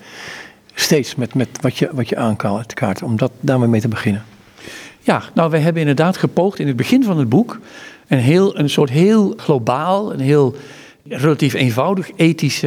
Steeds 0.73 1.15
met, 1.15 1.33
met 1.33 1.49
wat, 1.61 1.77
je, 1.77 1.89
wat 1.93 2.09
je 2.09 2.15
aankaart, 2.15 3.03
om 3.03 3.17
dat 3.17 3.31
daarmee 3.39 3.67
mee 3.67 3.81
te 3.81 3.87
beginnen. 3.87 4.23
Ja, 4.99 5.23
nou, 5.33 5.49
wij 5.49 5.59
hebben 5.59 5.81
inderdaad 5.81 6.17
gepoogd 6.17 6.59
in 6.59 6.67
het 6.67 6.75
begin 6.75 7.03
van 7.03 7.17
het 7.17 7.29
boek 7.29 7.59
een, 8.07 8.17
heel, 8.17 8.59
een 8.59 8.69
soort 8.69 8.89
heel 8.89 9.33
globaal, 9.37 10.13
een 10.13 10.19
heel 10.19 10.55
relatief 11.03 11.53
eenvoudig 11.53 12.09
ethisch 12.15 12.63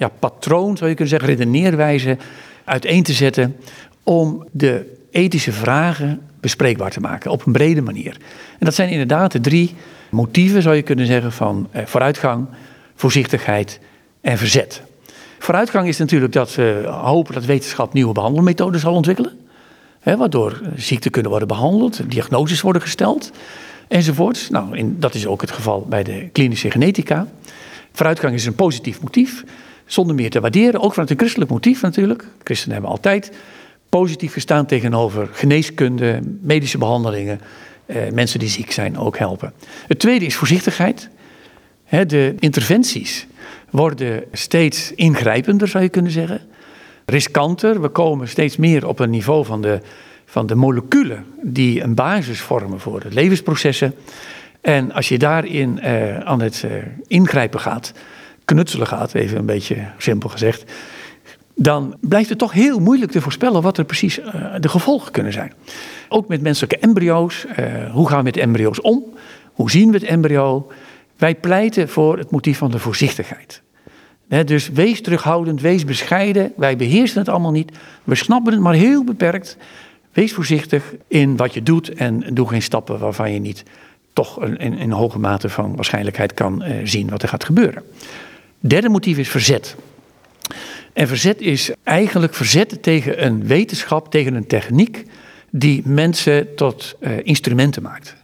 ja, 0.00 0.08
patroon, 0.18 0.76
zou 0.76 0.90
je 0.90 0.96
kunnen 0.96 1.18
zeggen, 1.18 1.28
redeneerwijze 1.28 2.16
uiteen 2.64 3.02
te 3.02 3.12
zetten 3.12 3.56
om 4.02 4.46
de 4.50 4.98
ethische 5.10 5.52
vragen 5.52 6.20
bespreekbaar 6.40 6.90
te 6.90 7.00
maken 7.00 7.30
op 7.30 7.46
een 7.46 7.52
brede 7.52 7.80
manier. 7.80 8.16
En 8.58 8.64
dat 8.64 8.74
zijn 8.74 8.88
inderdaad 8.88 9.32
de 9.32 9.40
drie 9.40 9.74
motieven, 10.10 10.62
zou 10.62 10.74
je 10.76 10.82
kunnen 10.82 11.06
zeggen, 11.06 11.32
van 11.32 11.68
eh, 11.70 11.86
vooruitgang, 11.86 12.46
voorzichtigheid 12.94 13.80
en 14.20 14.38
verzet. 14.38 14.82
Vooruitgang 15.38 15.88
is 15.88 15.98
natuurlijk 15.98 16.32
dat 16.32 16.54
we 16.54 16.82
hopen 17.02 17.34
dat 17.34 17.44
wetenschap 17.44 17.92
nieuwe 17.92 18.12
behandelmethoden 18.12 18.80
zal 18.80 18.94
ontwikkelen. 18.94 19.38
Hè, 20.00 20.16
waardoor 20.16 20.60
ziekten 20.76 21.10
kunnen 21.10 21.30
worden 21.30 21.48
behandeld, 21.48 22.10
diagnoses 22.10 22.60
worden 22.60 22.82
gesteld 22.82 23.30
enzovoorts. 23.88 24.50
Nou, 24.50 24.94
dat 24.98 25.14
is 25.14 25.26
ook 25.26 25.40
het 25.40 25.50
geval 25.50 25.86
bij 25.88 26.02
de 26.02 26.28
klinische 26.32 26.70
genetica. 26.70 27.26
Vooruitgang 27.92 28.34
is 28.34 28.46
een 28.46 28.54
positief 28.54 29.02
motief, 29.02 29.44
zonder 29.92 30.14
meer 30.14 30.30
te 30.30 30.40
waarderen. 30.40 30.80
Ook 30.80 30.92
vanuit 30.92 31.10
een 31.10 31.18
christelijk 31.18 31.50
motief 31.50 31.82
natuurlijk. 31.82 32.24
Christenen 32.44 32.72
hebben 32.72 32.90
altijd 32.90 33.32
positief 33.88 34.32
gestaan 34.32 34.66
tegenover 34.66 35.28
geneeskunde, 35.32 36.20
medische 36.40 36.78
behandelingen, 36.78 37.40
eh, 37.86 37.96
mensen 38.12 38.38
die 38.38 38.48
ziek 38.48 38.72
zijn 38.72 38.98
ook 38.98 39.18
helpen. 39.18 39.52
Het 39.86 39.98
tweede 39.98 40.26
is 40.26 40.36
voorzichtigheid. 40.36 41.08
de 42.06 42.34
interventies 42.38 43.26
worden 43.70 44.24
steeds 44.32 44.92
ingrijpender, 44.94 45.68
zou 45.68 45.84
je 45.84 45.90
kunnen 45.90 46.12
zeggen. 46.12 46.40
Riskanter. 47.06 47.80
We 47.80 47.88
komen 47.88 48.28
steeds 48.28 48.56
meer 48.56 48.86
op 48.86 48.98
een 48.98 49.10
niveau 49.10 49.44
van 49.44 49.62
de, 49.62 49.80
van 50.24 50.46
de 50.46 50.54
moleculen 50.54 51.24
die 51.42 51.82
een 51.82 51.94
basis 51.94 52.40
vormen 52.40 52.80
voor 52.80 53.00
de 53.00 53.08
levensprocessen. 53.10 53.94
En 54.60 54.92
als 54.92 55.08
je 55.08 55.18
daarin 55.18 55.80
eh, 55.80 56.18
aan 56.18 56.40
het 56.40 56.64
eh, 56.64 56.72
ingrijpen 57.06 57.60
gaat, 57.60 57.92
knutselen 58.54 58.86
gaat, 58.86 59.14
even 59.14 59.38
een 59.38 59.46
beetje 59.46 59.76
simpel 59.98 60.28
gezegd, 60.28 60.72
dan 61.54 61.96
blijft 62.00 62.28
het 62.28 62.38
toch 62.38 62.52
heel 62.52 62.78
moeilijk 62.78 63.12
te 63.12 63.20
voorspellen 63.20 63.62
wat 63.62 63.78
er 63.78 63.84
precies 63.84 64.18
uh, 64.18 64.24
de 64.60 64.68
gevolgen 64.68 65.12
kunnen 65.12 65.32
zijn. 65.32 65.52
Ook 66.08 66.28
met 66.28 66.40
menselijke 66.40 66.78
embryo's. 66.78 67.46
Uh, 67.58 67.90
hoe 67.90 68.08
gaan 68.08 68.18
we 68.18 68.24
met 68.24 68.36
embryo's 68.36 68.82
om? 68.82 69.04
Hoe 69.52 69.70
zien 69.70 69.90
we 69.90 69.98
het 69.98 70.06
embryo? 70.06 70.70
Wij 71.16 71.34
pleiten 71.34 71.88
voor 71.88 72.18
het 72.18 72.30
motief 72.30 72.58
van 72.58 72.70
de 72.70 72.78
voorzichtigheid. 72.78 73.62
dus 74.44 74.68
wees 74.68 75.02
terughoudend, 75.02 75.60
wees 75.60 75.84
bescheiden. 75.84 76.52
Wij 76.56 76.76
beheersen 76.76 77.18
het 77.18 77.28
allemaal 77.28 77.50
niet. 77.50 77.72
We 78.04 78.14
snappen 78.14 78.52
het 78.52 78.62
maar 78.62 78.74
heel 78.74 79.04
beperkt. 79.04 79.56
Wees 80.12 80.32
voorzichtig 80.32 80.94
in 81.08 81.36
wat 81.36 81.54
je 81.54 81.62
doet 81.62 81.94
en 81.94 82.24
doe 82.34 82.48
geen 82.48 82.62
stappen 82.62 82.98
waarvan 82.98 83.32
je 83.32 83.40
niet 83.40 83.64
toch 84.12 84.44
in, 84.44 84.78
in, 84.78 84.90
hoge 84.90 85.18
mate 85.18 85.48
van 85.48 85.76
waarschijnlijkheid 85.76 86.34
kan 86.34 86.64
uh, 86.64 86.76
zien 86.84 87.10
wat 87.10 87.22
er 87.22 87.28
gaat 87.28 87.44
gebeuren. 87.44 87.82
Derde 88.60 88.88
motief 88.88 89.18
is 89.18 89.28
verzet. 89.28 89.76
En 90.92 91.08
verzet 91.08 91.40
is 91.40 91.70
eigenlijk 91.82 92.34
verzet 92.34 92.82
tegen 92.82 93.24
een 93.24 93.46
wetenschap, 93.46 94.10
tegen 94.10 94.34
een 94.34 94.46
techniek 94.46 95.04
die 95.50 95.82
mensen 95.84 96.54
tot 96.54 96.96
uh, 97.00 97.12
instrumenten 97.22 97.82
maakt. 97.82 98.16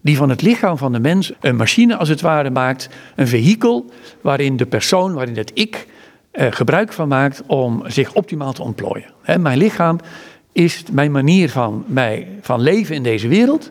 Die 0.00 0.16
van 0.16 0.28
het 0.28 0.42
lichaam 0.42 0.78
van 0.78 0.92
de 0.92 1.00
mens 1.00 1.32
een 1.40 1.56
machine 1.56 1.96
als 1.96 2.08
het 2.08 2.20
ware 2.20 2.50
maakt, 2.50 2.88
een 3.16 3.28
vehikel 3.28 3.90
waarin 4.20 4.56
de 4.56 4.66
persoon, 4.66 5.12
waarin 5.12 5.36
het 5.36 5.50
ik 5.54 5.86
uh, 6.32 6.46
gebruik 6.50 6.92
van 6.92 7.08
maakt 7.08 7.42
om 7.46 7.82
zich 7.86 8.14
optimaal 8.14 8.52
te 8.52 8.62
ontplooien. 8.62 9.12
Mijn 9.38 9.58
lichaam 9.58 9.98
is 10.52 10.82
mijn 10.92 11.10
manier 11.10 11.50
van, 11.50 11.84
mij, 11.86 12.28
van 12.40 12.60
leven 12.60 12.94
in 12.94 13.02
deze 13.02 13.28
wereld, 13.28 13.70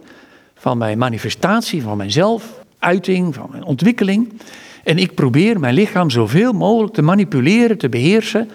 van 0.56 0.78
mijn 0.78 0.98
manifestatie, 0.98 1.82
van 1.82 1.98
mijzelf, 1.98 2.64
uiting, 2.80 3.36
van 3.36 3.48
mijn 3.52 3.64
ontwikkeling. 3.64 4.32
En 4.84 4.98
ik 4.98 5.16
probeer 5.16 5.60
mijn 5.60 5.74
lichaam 5.74 6.10
zoveel 6.10 6.54
mogelijk 6.54 6.94
te 6.94 7.02
manipuleren, 7.02 7.78
te 7.78 7.90
beheersen 7.90 8.50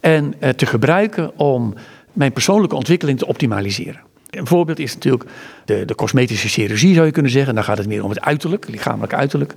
en 0.00 0.34
eh, 0.38 0.50
te 0.50 0.66
gebruiken 0.66 1.38
om 1.38 1.74
mijn 2.12 2.32
persoonlijke 2.32 2.76
ontwikkeling 2.76 3.18
te 3.18 3.26
optimaliseren. 3.26 4.00
Een 4.30 4.46
voorbeeld 4.46 4.78
is 4.78 4.94
natuurlijk 4.94 5.24
de, 5.64 5.84
de 5.84 5.94
cosmetische 5.94 6.48
chirurgie, 6.48 6.94
zou 6.94 7.06
je 7.06 7.12
kunnen 7.12 7.32
zeggen. 7.32 7.54
Dan 7.54 7.64
gaat 7.64 7.78
het 7.78 7.86
meer 7.86 8.04
om 8.04 8.10
het 8.10 8.20
uiterlijk, 8.20 8.68
lichamelijk 8.68 9.14
uiterlijk. 9.14 9.54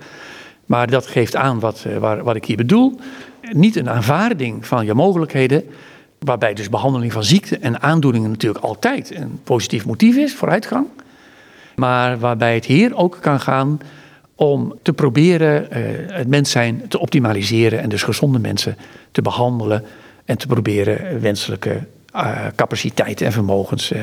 Maar 0.65 0.89
dat 0.89 1.07
geeft 1.07 1.36
aan 1.36 1.60
wat, 1.60 1.86
eh, 1.88 1.98
waar, 1.98 2.24
wat 2.24 2.36
ik 2.36 2.45
hier 2.45 2.57
bedoel. 2.57 3.00
Niet 3.51 3.75
een 3.75 3.89
aanvaarding 3.89 4.65
van 4.65 4.86
je 4.86 4.93
mogelijkheden, 4.93 5.63
waarbij 6.19 6.53
dus 6.53 6.69
behandeling 6.69 7.12
van 7.12 7.24
ziekte 7.24 7.57
en 7.57 7.81
aandoeningen 7.81 8.29
natuurlijk 8.29 8.63
altijd 8.63 9.15
een 9.15 9.39
positief 9.43 9.86
motief 9.86 10.15
is, 10.15 10.36
vooruitgang. 10.36 10.88
Maar 11.75 12.19
waarbij 12.19 12.53
het 12.53 12.65
hier 12.65 12.95
ook 12.95 13.17
kan 13.22 13.39
gaan 13.39 13.79
om 14.36 14.74
te 14.82 14.94
proberen 14.94 15.63
uh, 15.63 15.77
het 16.08 16.27
mens 16.27 16.51
zijn 16.51 16.88
te 16.88 17.00
optimaliseren 17.00 17.80
en 17.80 17.89
dus 17.89 18.04
gezonde 18.04 18.39
mensen 18.39 18.77
te 19.12 19.22
behandelen 19.22 19.84
en 20.25 20.38
te 20.38 20.48
proberen 20.48 21.22
wenselijke 21.22 21.80
uh, 22.15 22.48
capaciteiten 22.56 23.25
en 23.25 23.32
vermogens 23.32 23.92
uh, 23.92 24.01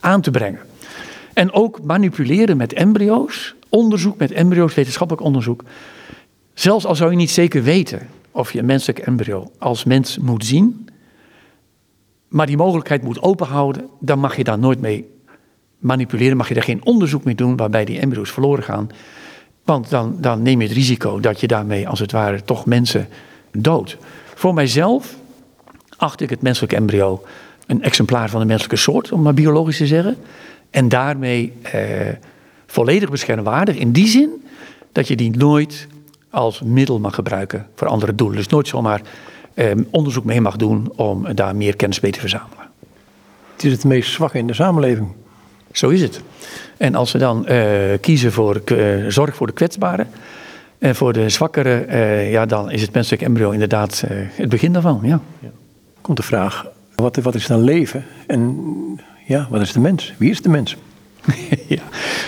aan 0.00 0.20
te 0.20 0.30
brengen. 0.30 0.60
En 1.32 1.52
ook 1.52 1.82
manipuleren 1.82 2.56
met 2.56 2.72
embryo's, 2.72 3.54
onderzoek 3.68 4.18
met 4.18 4.32
embryo's, 4.32 4.74
wetenschappelijk 4.74 5.26
onderzoek. 5.26 5.64
Zelfs 6.54 6.86
al 6.86 6.94
zou 6.94 7.10
je 7.10 7.16
niet 7.16 7.30
zeker 7.30 7.62
weten 7.62 8.08
of 8.30 8.52
je 8.52 8.58
een 8.58 8.66
menselijk 8.66 8.98
embryo 8.98 9.50
als 9.58 9.84
mens 9.84 10.18
moet 10.18 10.44
zien, 10.44 10.88
maar 12.28 12.46
die 12.46 12.56
mogelijkheid 12.56 13.02
moet 13.02 13.22
openhouden, 13.22 13.88
dan 14.00 14.18
mag 14.18 14.36
je 14.36 14.44
daar 14.44 14.58
nooit 14.58 14.80
mee 14.80 15.10
manipuleren, 15.78 16.36
mag 16.36 16.48
je 16.48 16.54
er 16.54 16.62
geen 16.62 16.84
onderzoek 16.84 17.24
mee 17.24 17.34
doen 17.34 17.56
waarbij 17.56 17.84
die 17.84 17.98
embryo's 17.98 18.30
verloren 18.30 18.64
gaan. 18.64 18.90
Want 19.64 19.90
dan, 19.90 20.16
dan 20.20 20.42
neem 20.42 20.60
je 20.60 20.66
het 20.66 20.76
risico 20.76 21.20
dat 21.20 21.40
je 21.40 21.46
daarmee 21.46 21.88
als 21.88 21.98
het 21.98 22.12
ware 22.12 22.42
toch 22.44 22.66
mensen 22.66 23.08
doodt. 23.52 23.96
Voor 24.34 24.54
mijzelf 24.54 25.16
acht 25.96 26.20
ik 26.20 26.30
het 26.30 26.42
menselijk 26.42 26.72
embryo 26.72 27.22
een 27.66 27.82
exemplaar 27.82 28.30
van 28.30 28.40
de 28.40 28.46
menselijke 28.46 28.76
soort, 28.76 29.12
om 29.12 29.22
maar 29.22 29.34
biologisch 29.34 29.76
te 29.76 29.86
zeggen. 29.86 30.16
En 30.70 30.88
daarmee 30.88 31.52
eh, 31.62 31.80
volledig 32.66 33.10
beschermwaardig 33.10 33.76
in 33.76 33.92
die 33.92 34.06
zin 34.06 34.44
dat 34.92 35.08
je 35.08 35.16
die 35.16 35.36
nooit 35.36 35.86
als 36.30 36.60
middel 36.60 36.98
mag 36.98 37.14
gebruiken 37.14 37.66
voor 37.74 37.88
andere 37.88 38.14
doelen. 38.14 38.36
Dus 38.36 38.46
nooit 38.46 38.68
zomaar 38.68 39.02
eh, 39.54 39.70
onderzoek 39.90 40.24
mee 40.24 40.40
mag 40.40 40.56
doen 40.56 40.92
om 40.96 41.34
daar 41.34 41.56
meer 41.56 41.76
kennis 41.76 42.00
mee 42.00 42.12
te 42.12 42.20
verzamelen. 42.20 42.70
Het 43.52 43.64
is 43.64 43.72
het 43.72 43.84
meest 43.84 44.12
zwakke 44.12 44.38
in 44.38 44.46
de 44.46 44.54
samenleving. 44.54 45.08
Zo 45.72 45.88
is 45.88 46.00
het. 46.00 46.20
En 46.76 46.94
als 46.94 47.12
we 47.12 47.18
dan 47.18 47.46
uh, 47.48 47.62
kiezen 48.00 48.32
voor 48.32 48.62
uh, 48.64 49.06
zorg 49.08 49.36
voor 49.36 49.46
de 49.46 49.52
kwetsbaren 49.52 50.08
en 50.78 50.94
voor 50.94 51.12
de 51.12 51.28
zwakkeren, 51.28 51.94
uh, 51.94 52.32
ja, 52.32 52.46
dan 52.46 52.70
is 52.70 52.82
het 52.82 52.92
menselijk 52.92 53.22
embryo 53.22 53.50
inderdaad 53.50 54.04
het 54.08 54.48
begin 54.48 54.72
daarvan. 54.72 55.00
Ja. 55.02 55.20
ja. 55.40 55.48
Komt 56.00 56.16
de 56.16 56.22
vraag, 56.22 56.66
wat, 56.94 57.16
wat 57.16 57.34
is 57.34 57.46
dan 57.46 57.60
leven 57.60 58.04
en 58.26 58.64
ja, 59.26 59.46
wat 59.50 59.60
is 59.60 59.72
de 59.72 59.80
mens? 59.80 60.14
Wie 60.18 60.30
is 60.30 60.42
de 60.42 60.48
mens? 60.48 60.76
ja. 61.68 61.82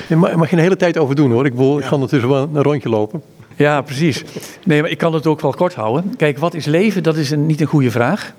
Daar 0.08 0.18
mag 0.18 0.50
je 0.50 0.56
een 0.56 0.62
hele 0.62 0.76
tijd 0.76 0.98
over 0.98 1.14
doen 1.14 1.32
hoor. 1.32 1.46
Ik, 1.46 1.54
wil, 1.54 1.78
ik 1.78 1.84
ga 1.84 1.94
ondertussen 1.94 2.28
wel 2.28 2.48
een 2.54 2.62
rondje 2.62 2.88
lopen. 2.88 3.22
Ja, 3.56 3.80
precies. 3.80 4.24
Nee, 4.64 4.80
maar 4.80 4.90
ik 4.90 4.98
kan 4.98 5.14
het 5.14 5.26
ook 5.26 5.40
wel 5.40 5.52
kort 5.52 5.74
houden. 5.74 6.16
Kijk, 6.16 6.38
wat 6.38 6.54
is 6.54 6.64
leven? 6.64 7.02
Dat 7.02 7.16
is 7.16 7.30
een, 7.30 7.46
niet 7.46 7.60
een 7.60 7.66
goede 7.66 7.90
vraag. 7.90 8.34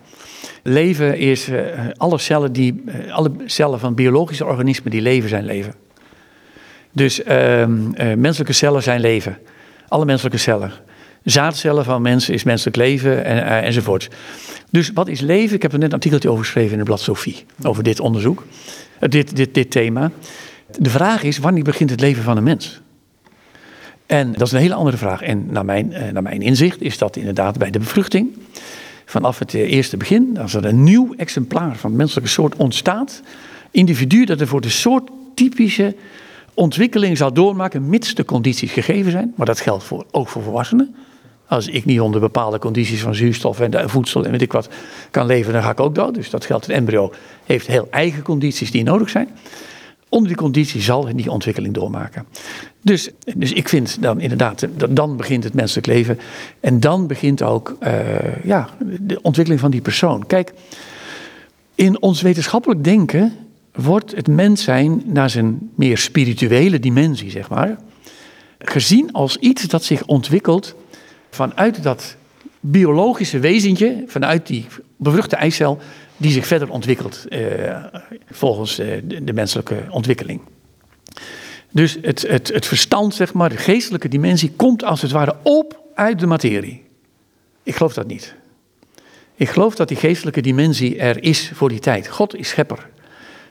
Leven 0.67 1.17
is 1.17 1.50
uh, 1.50 1.60
alle, 1.98 2.17
cellen 2.17 2.53
die, 2.53 2.84
uh, 2.86 3.13
alle 3.13 3.31
cellen 3.45 3.79
van 3.79 3.95
biologische 3.95 4.45
organismen 4.45 4.91
die 4.91 5.01
leven 5.01 5.29
zijn 5.29 5.45
leven. 5.45 5.74
Dus 6.91 7.19
uh, 7.19 7.65
menselijke 8.15 8.53
cellen 8.53 8.84
zijn 8.84 9.00
leven. 9.00 9.38
Alle 9.88 10.05
menselijke 10.05 10.38
cellen. 10.38 10.72
Zaadcellen 11.24 11.84
van 11.84 12.01
mensen 12.01 12.34
is 12.34 12.43
menselijk 12.43 12.75
leven 12.75 13.25
en, 13.25 13.63
enzovoort. 13.63 14.10
Dus 14.69 14.91
wat 14.93 15.07
is 15.07 15.19
leven? 15.19 15.55
Ik 15.55 15.62
heb 15.62 15.72
er 15.72 15.77
net 15.77 15.88
een 15.88 15.93
artikeltje 15.93 16.29
over 16.29 16.43
geschreven 16.43 16.72
in 16.72 16.77
het 16.77 16.88
blad 16.88 17.00
Sophie. 17.00 17.45
Over 17.63 17.84
dit 17.84 18.00
onderzoek. 18.00 18.45
dit, 19.00 19.36
dit, 19.36 19.53
dit 19.53 19.72
thema. 19.72 20.12
De 20.77 20.89
vraag 20.89 21.24
is, 21.24 21.38
wanneer 21.38 21.63
begint 21.63 21.89
het 21.89 22.00
leven 22.00 22.24
van 22.24 22.38
een 22.38 22.43
mens? 22.43 22.81
En 24.05 24.31
dat 24.31 24.48
is 24.48 24.51
een 24.51 24.60
hele 24.60 24.74
andere 24.74 24.98
vraag. 24.98 25.22
En 25.22 25.45
naar 25.50 25.65
mijn, 25.65 25.93
naar 26.13 26.24
mijn 26.24 26.41
inzicht 26.41 26.81
is 26.81 26.98
dat 26.98 27.15
inderdaad 27.15 27.57
bij 27.57 27.72
de 27.72 27.79
bevruchting 27.79 28.27
vanaf 29.05 29.39
het 29.39 29.53
eh, 29.53 29.71
eerste 29.71 29.97
begin, 29.97 30.38
als 30.41 30.53
er 30.53 30.65
een 30.65 30.83
nieuw 30.83 31.13
exemplaar 31.17 31.75
van 31.75 31.95
menselijke 31.95 32.29
soort 32.29 32.55
ontstaat, 32.55 33.21
individu 33.71 34.25
dat 34.25 34.41
er 34.41 34.47
voor 34.47 34.62
de 34.62 34.69
soort 34.69 35.09
typische 35.33 35.95
ontwikkeling 36.53 37.17
zal 37.17 37.33
doormaken, 37.33 37.89
mits 37.89 38.15
de 38.15 38.25
condities 38.25 38.71
gegeven 38.71 39.12
zijn. 39.12 39.33
Maar 39.35 39.45
dat 39.45 39.59
geldt 39.59 39.83
voor, 39.83 40.05
ook 40.12 40.27
voor 40.27 40.43
volwassenen. 40.43 40.95
Als 41.47 41.67
ik 41.67 41.85
niet 41.85 42.00
onder 42.00 42.21
bepaalde 42.21 42.59
condities 42.59 43.01
van 43.01 43.15
zuurstof 43.15 43.59
en 43.59 43.89
voedsel 43.89 44.25
en 44.25 44.31
weet 44.31 44.41
ik 44.41 44.51
wat 44.51 44.69
kan 45.12 45.25
leven, 45.25 45.53
dan 45.53 45.63
ga 45.63 45.69
ik 45.69 45.79
ook 45.79 45.95
dood. 45.95 46.13
Dus 46.13 46.29
dat 46.29 46.45
geldt. 46.45 46.65
Het 46.65 46.75
embryo 46.75 47.13
heeft 47.45 47.67
heel 47.67 47.88
eigen 47.89 48.24
condities 48.24 48.71
die 48.71 48.83
nodig 48.83 49.09
zijn. 49.09 49.29
Onder 50.09 50.27
die 50.27 50.38
conditie 50.38 50.81
zal 50.81 51.07
het 51.07 51.17
die 51.17 51.31
ontwikkeling 51.31 51.74
doormaken. 51.74 52.25
Dus, 52.81 53.09
dus 53.35 53.51
ik 53.53 53.69
vind 53.69 54.01
dan 54.01 54.19
inderdaad, 54.19 54.67
dan 54.89 55.17
begint 55.17 55.43
het 55.43 55.53
menselijk 55.53 55.88
leven. 55.88 56.19
En 56.59 56.79
dan 56.79 57.07
begint 57.07 57.41
ook 57.41 57.77
uh, 57.83 58.43
ja, 58.43 58.69
de 59.00 59.21
ontwikkeling 59.21 59.62
van 59.62 59.71
die 59.71 59.81
persoon. 59.81 60.27
Kijk, 60.27 60.53
in 61.75 62.01
ons 62.01 62.21
wetenschappelijk 62.21 62.83
denken 62.83 63.33
wordt 63.71 64.15
het 64.15 64.27
mens 64.27 64.63
zijn 64.63 65.01
naar 65.05 65.29
zijn 65.29 65.69
meer 65.75 65.97
spirituele 65.97 66.79
dimensie, 66.79 67.31
zeg 67.31 67.50
maar, 67.50 67.77
gezien 68.59 69.12
als 69.12 69.38
iets 69.38 69.63
dat 69.63 69.83
zich 69.83 70.05
ontwikkelt 70.05 70.75
vanuit 71.29 71.83
dat 71.83 72.15
biologische 72.59 73.39
wezentje, 73.39 74.03
vanuit 74.07 74.47
die 74.47 74.65
bevruchte 74.97 75.35
eicel, 75.35 75.79
die 76.17 76.31
zich 76.31 76.48
verder 76.48 76.69
ontwikkelt 76.69 77.25
eh, 77.27 77.84
volgens 78.31 78.79
eh, 78.79 78.88
de, 79.03 79.24
de, 79.24 79.34
menselijke 79.34 79.84
ontwikkeling. 79.89 80.41
Dus 81.72 81.98
het, 82.01 82.22
het, 82.27 82.48
het 82.48 82.65
verstand, 82.65 83.15
zeg 83.15 83.34
maar, 83.34 83.50
de 83.50 83.57
geestelijke 83.57 84.07
dimensie, 84.07 84.51
komt 84.55 84.84
als 84.84 85.01
het 85.01 85.12
ware 85.12 85.36
op 85.43 85.84
uit 85.93 86.19
de 86.19 86.27
materie. 86.27 86.84
Ik 87.63 87.75
geloof 87.75 87.93
dat 87.93 88.07
niet. 88.07 88.36
Ik 89.36 89.50
geloof 89.50 89.75
dat 89.75 89.88
die 89.88 89.98
geestelijke 89.98 90.41
dimensie 90.41 90.98
er 90.98 91.24
is 91.24 91.51
voor 91.53 91.69
die 91.69 91.79
tijd. 91.79 92.07
God 92.07 92.36
is 92.36 92.50
schepper. 92.50 92.89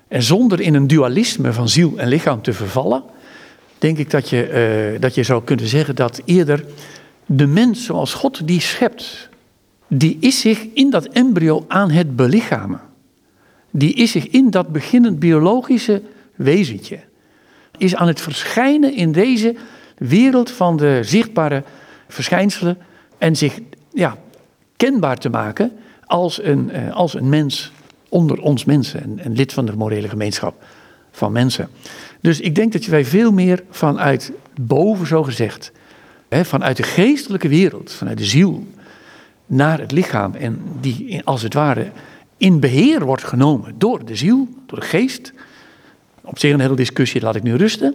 En 0.08 0.22
zonder 0.22 0.60
in 0.60 0.74
een 0.74 0.86
dualisme 0.86 1.52
van 1.52 1.68
ziel 1.68 1.92
en 1.96 2.08
lichaam 2.08 2.42
te 2.42 2.52
vervallen, 2.52 3.02
denk 3.78 3.98
ik 3.98 4.10
dat 4.10 4.28
je, 4.28 4.92
uh, 4.94 5.00
dat 5.00 5.14
je 5.14 5.22
zou 5.22 5.44
kunnen 5.44 5.66
zeggen 5.66 5.94
dat 5.94 6.22
eerder 6.24 6.64
de 7.26 7.46
mens 7.46 7.84
zoals 7.84 8.14
God 8.14 8.46
die 8.46 8.60
schept, 8.60 9.28
die 9.98 10.16
is 10.20 10.40
zich 10.40 10.66
in 10.72 10.90
dat 10.90 11.04
embryo 11.06 11.64
aan 11.68 11.90
het 11.90 12.16
belichamen. 12.16 12.80
Die 13.70 13.94
is 13.94 14.10
zich 14.10 14.28
in 14.28 14.50
dat 14.50 14.68
beginnend 14.68 15.18
biologische 15.18 16.02
wezentje. 16.34 16.98
Is 17.78 17.94
aan 17.94 18.06
het 18.06 18.20
verschijnen 18.20 18.94
in 18.94 19.12
deze 19.12 19.56
wereld 19.98 20.50
van 20.50 20.76
de 20.76 21.00
zichtbare 21.02 21.62
verschijnselen 22.08 22.78
en 23.18 23.36
zich 23.36 23.60
ja, 23.92 24.16
kenbaar 24.76 25.18
te 25.18 25.28
maken 25.28 25.72
als 26.04 26.42
een, 26.42 26.70
eh, 26.70 26.92
als 26.92 27.14
een 27.14 27.28
mens 27.28 27.72
onder 28.08 28.40
ons 28.40 28.64
mensen 28.64 29.02
en, 29.02 29.18
en 29.18 29.32
lid 29.32 29.52
van 29.52 29.66
de 29.66 29.76
morele 29.76 30.08
gemeenschap 30.08 30.64
van 31.10 31.32
mensen. 31.32 31.68
Dus 32.20 32.40
ik 32.40 32.54
denk 32.54 32.72
dat 32.72 32.84
wij 32.84 33.04
veel 33.04 33.32
meer 33.32 33.62
vanuit 33.70 34.32
boven, 34.60 35.06
zo 35.06 35.22
gezegd, 35.22 35.72
vanuit 36.30 36.76
de 36.76 36.82
geestelijke 36.82 37.48
wereld, 37.48 37.92
vanuit 37.92 38.18
de 38.18 38.24
ziel, 38.24 38.66
naar 39.46 39.80
het 39.80 39.92
lichaam 39.92 40.34
en 40.34 40.62
die 40.80 41.24
als 41.24 41.42
het 41.42 41.54
ware 41.54 41.90
in 42.36 42.60
beheer 42.60 43.04
wordt 43.04 43.24
genomen 43.24 43.74
door 43.78 44.04
de 44.04 44.16
ziel, 44.16 44.48
door 44.66 44.80
de 44.80 44.86
geest. 44.86 45.32
Op 46.20 46.38
zich 46.38 46.52
een 46.52 46.60
hele 46.60 46.76
discussie, 46.76 47.20
laat 47.20 47.36
ik 47.36 47.42
nu 47.42 47.54
rusten. 47.54 47.94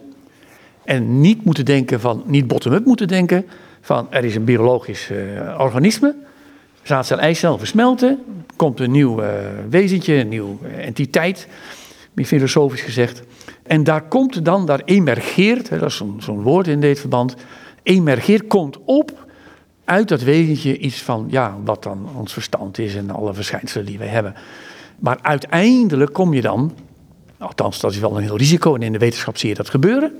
En 0.84 1.22
niet 1.22 1.46
moeten 1.46 1.66
denken 1.66 2.00
van, 2.00 2.24
niet 2.26 2.48
bottom-up 2.48 2.86
moeten 2.86 3.08
denken 3.08 3.46
van 3.82 4.08
er 4.10 4.24
is 4.24 4.36
een 4.36 4.44
biologisch 4.44 5.10
uh, 5.12 5.56
organisme. 5.60 6.16
Zaadcel, 6.82 7.20
eicel 7.20 7.58
versmelten, 7.58 8.20
komt 8.56 8.80
een 8.80 8.92
nieuw 8.92 9.24
uh, 9.24 9.30
wezentje, 9.70 10.14
een 10.14 10.28
nieuwe 10.28 10.68
entiteit, 10.68 11.48
meer 12.14 12.26
filosofisch 12.26 12.82
gezegd. 12.82 13.22
En 13.64 13.84
daar 13.84 14.02
komt 14.02 14.46
dan, 14.46 14.66
daar 14.66 14.82
emergeert, 14.86 15.70
hè, 15.70 15.80
dat 15.80 15.90
is 15.90 15.96
zo'n 15.96 16.22
zo 16.22 16.36
woord 16.36 16.68
in 16.68 16.80
dit 16.80 17.00
verband, 17.00 17.36
emergeert, 17.84 18.48
komt 18.48 18.78
op 18.86 19.28
uit 19.90 20.08
dat 20.08 20.22
wezentje 20.22 20.78
iets 20.78 21.02
van, 21.02 21.28
ja, 21.30 21.58
wat 21.64 21.84
dan 21.84 22.10
ons 22.16 22.34
verstand 22.34 22.78
is 22.78 22.96
en 22.96 23.10
alle 23.10 23.34
verschijnselen 23.34 23.86
die 23.86 23.98
wij 23.98 24.08
hebben. 24.08 24.34
Maar 25.00 25.20
uiteindelijk 25.22 26.14
kom 26.14 26.34
je 26.34 26.42
dan, 26.42 26.74
althans 27.38 27.80
dat 27.80 27.92
is 27.92 28.00
wel 28.00 28.18
een 28.18 28.24
heel 28.24 28.38
risico 28.38 28.76
en 28.76 28.82
in 28.82 28.92
de 28.92 28.98
wetenschap 28.98 29.38
zie 29.38 29.50
je 29.50 29.56
dat 29.56 29.70
gebeuren, 29.70 30.12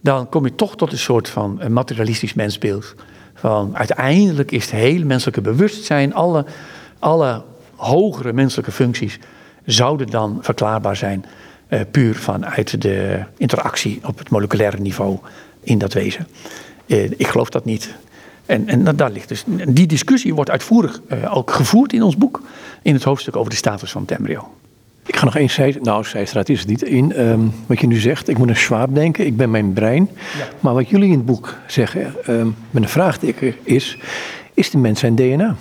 dan 0.00 0.28
kom 0.28 0.44
je 0.44 0.54
toch 0.54 0.76
tot 0.76 0.92
een 0.92 0.98
soort 0.98 1.28
van 1.28 1.56
een 1.60 1.72
materialistisch 1.72 2.34
mensbeeld. 2.34 2.94
Van 3.34 3.76
uiteindelijk 3.76 4.50
is 4.50 4.62
het 4.64 4.74
hele 4.74 5.04
menselijke 5.04 5.40
bewustzijn, 5.40 6.14
alle, 6.14 6.44
alle 6.98 7.42
hogere 7.74 8.32
menselijke 8.32 8.72
functies, 8.72 9.18
zouden 9.64 10.06
dan 10.06 10.38
verklaarbaar 10.40 10.96
zijn 10.96 11.24
uh, 11.68 11.80
puur 11.90 12.14
vanuit 12.14 12.82
de 12.82 13.22
interactie 13.36 14.00
op 14.04 14.18
het 14.18 14.30
moleculaire 14.30 14.78
niveau 14.80 15.18
in 15.60 15.78
dat 15.78 15.92
wezen. 15.92 16.26
Uh, 16.86 17.10
ik 17.10 17.26
geloof 17.26 17.48
dat 17.48 17.64
niet. 17.64 17.94
En, 18.46 18.68
en 18.68 18.96
daar 18.96 19.10
ligt 19.10 19.28
dus. 19.28 19.44
Die 19.68 19.86
discussie 19.86 20.34
wordt 20.34 20.50
uitvoerig 20.50 21.00
uh, 21.12 21.36
ook 21.36 21.50
gevoerd 21.50 21.92
in 21.92 22.02
ons 22.02 22.16
boek, 22.16 22.42
in 22.82 22.94
het 22.94 23.02
hoofdstuk 23.02 23.36
over 23.36 23.50
de 23.50 23.56
status 23.56 23.90
van 23.90 24.02
het 24.02 24.10
embryo. 24.10 24.48
Ik 25.06 25.16
ga 25.16 25.24
nog 25.24 25.36
één 25.36 25.50
zij, 25.50 25.76
nou, 25.82 26.04
zijstraat 26.04 26.48
is 26.48 26.58
het 26.58 26.68
niet. 26.68 26.82
In 26.82 27.20
um, 27.20 27.52
wat 27.66 27.80
je 27.80 27.86
nu 27.86 27.96
zegt, 27.96 28.28
ik 28.28 28.38
moet 28.38 28.48
aan 28.48 28.56
Schwab 28.56 28.94
denken, 28.94 29.26
ik 29.26 29.36
ben 29.36 29.50
mijn 29.50 29.72
brein. 29.72 30.08
Ja. 30.38 30.48
Maar 30.60 30.74
wat 30.74 30.88
jullie 30.88 31.10
in 31.10 31.16
het 31.16 31.26
boek 31.26 31.56
zeggen, 31.66 32.14
um, 32.28 32.56
met 32.70 32.82
een 32.82 32.88
vraagteken 32.88 33.54
is: 33.62 33.98
is 34.54 34.70
de 34.70 34.78
mens 34.78 35.00
zijn 35.00 35.14
DNA? 35.14 35.56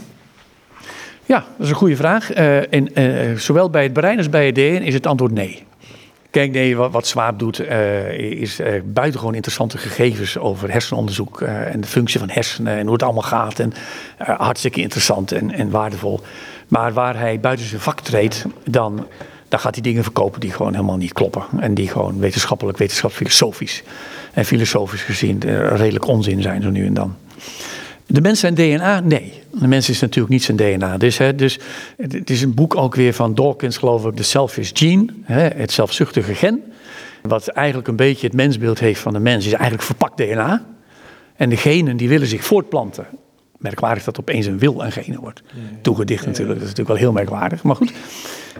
Ja, 1.26 1.46
dat 1.58 1.66
is 1.66 1.70
een 1.70 1.76
goede 1.76 1.96
vraag. 1.96 2.38
Uh, 2.38 2.74
en, 2.74 3.00
uh, 3.00 3.38
zowel 3.38 3.70
bij 3.70 3.84
het 3.84 3.94
brein 3.94 4.18
als 4.18 4.30
bij 4.30 4.46
het 4.46 4.56
DNA 4.56 4.80
is 4.80 4.94
het 4.94 5.08
antwoord 5.08 5.32
nee. 5.32 5.64
Kijk, 6.34 6.52
nee, 6.52 6.76
wat, 6.76 6.92
wat 6.92 7.08
Swaap 7.08 7.40
doet, 7.40 7.60
uh, 7.60 8.18
is 8.18 8.60
uh, 8.60 8.68
buitengewoon 8.86 9.36
interessante 9.36 9.78
gegevens 9.78 10.38
over 10.38 10.72
hersenonderzoek 10.72 11.42
uh, 11.42 11.74
en 11.74 11.82
de 11.82 11.88
functie 11.88 12.20
van 12.20 12.30
hersenen 12.30 12.78
en 12.78 12.84
hoe 12.84 12.94
het 12.94 13.04
allemaal 13.04 13.22
gaat. 13.22 13.60
En 13.60 13.74
hartstikke 14.18 14.82
interessant 14.82 15.32
en, 15.32 15.52
en, 15.52 15.70
waardevol. 15.70 16.20
Maar 16.68 16.94
waar 16.94 17.18
hij 17.18 17.40
buiten 17.40 17.66
zijn 17.66 17.82
vak 17.82 18.00
treedt, 18.00 18.46
dan, 18.66 19.08
dan 19.48 19.60
gaat 19.60 19.74
hij 19.74 19.84
dingen 19.84 20.04
verkopen 20.04 20.40
die 20.40 20.52
gewoon 20.52 20.74
helemaal 20.74 20.98
niet 20.98 21.14
kloppen. 21.14 21.44
En 21.60 21.74
die 21.74 21.88
gewoon 21.88 22.20
wetenschappelijk, 22.20 22.78
wetenschapsfilosofisch 22.78 23.84
en 24.34 24.46
filosofisch 24.46 25.02
gezien 25.02 25.40
redelijk 25.76 26.08
onzin 26.08 26.42
zijn, 26.42 26.62
zo 26.62 26.70
nu 26.70 26.86
en 26.86 26.94
dan. 26.94 27.16
De 28.06 28.22
mens 28.22 28.40
zijn 28.40 28.54
DNA? 28.54 29.00
Nee. 29.00 29.42
De 29.52 29.68
mens 29.68 29.90
is 29.90 30.00
natuurlijk 30.02 30.34
niet 30.34 30.44
zijn 30.44 30.58
DNA. 30.58 30.98
Dus, 30.98 31.18
hè, 31.18 31.36
dus 31.36 31.60
het 31.98 32.30
is 32.30 32.42
een 32.42 32.54
boek 32.54 32.76
ook 32.76 32.96
weer 32.96 33.14
van 33.14 33.36
Dawkins, 33.36 33.78
geloof 33.78 34.06
ik, 34.06 34.16
The 34.16 34.24
Selfish 34.24 34.72
Gene, 34.74 35.06
hè, 35.22 35.42
het 35.42 35.72
zelfzuchtige 35.72 36.36
gen. 36.36 36.64
Wat 37.22 37.48
eigenlijk 37.48 37.88
een 37.88 37.96
beetje 37.96 38.28
het 38.28 38.36
mensbeeld 38.36 38.80
heeft 38.80 39.00
van 39.00 39.14
de 39.14 39.20
mens, 39.20 39.46
is 39.46 39.52
eigenlijk 39.52 39.84
verpakt 39.84 40.18
DNA. 40.18 40.66
En 41.36 41.50
de 41.50 41.58
genen 41.58 41.98
die 41.98 42.10
willen 42.10 42.28
zich 42.28 42.44
voortplanten. 42.44 43.06
Merkwaardig 43.58 44.04
dat 44.04 44.20
opeens 44.20 44.46
een 44.46 44.60
wil 44.60 44.84
aan 44.84 44.92
genen 44.92 45.20
wordt 45.20 45.42
toegedicht 45.82 46.26
natuurlijk. 46.26 46.60
Dat 46.60 46.70
is 46.70 46.76
natuurlijk 46.76 47.00
wel 47.00 47.08
heel 47.08 47.12
merkwaardig. 47.12 47.64
Maar 47.64 47.76
goed, 47.76 47.94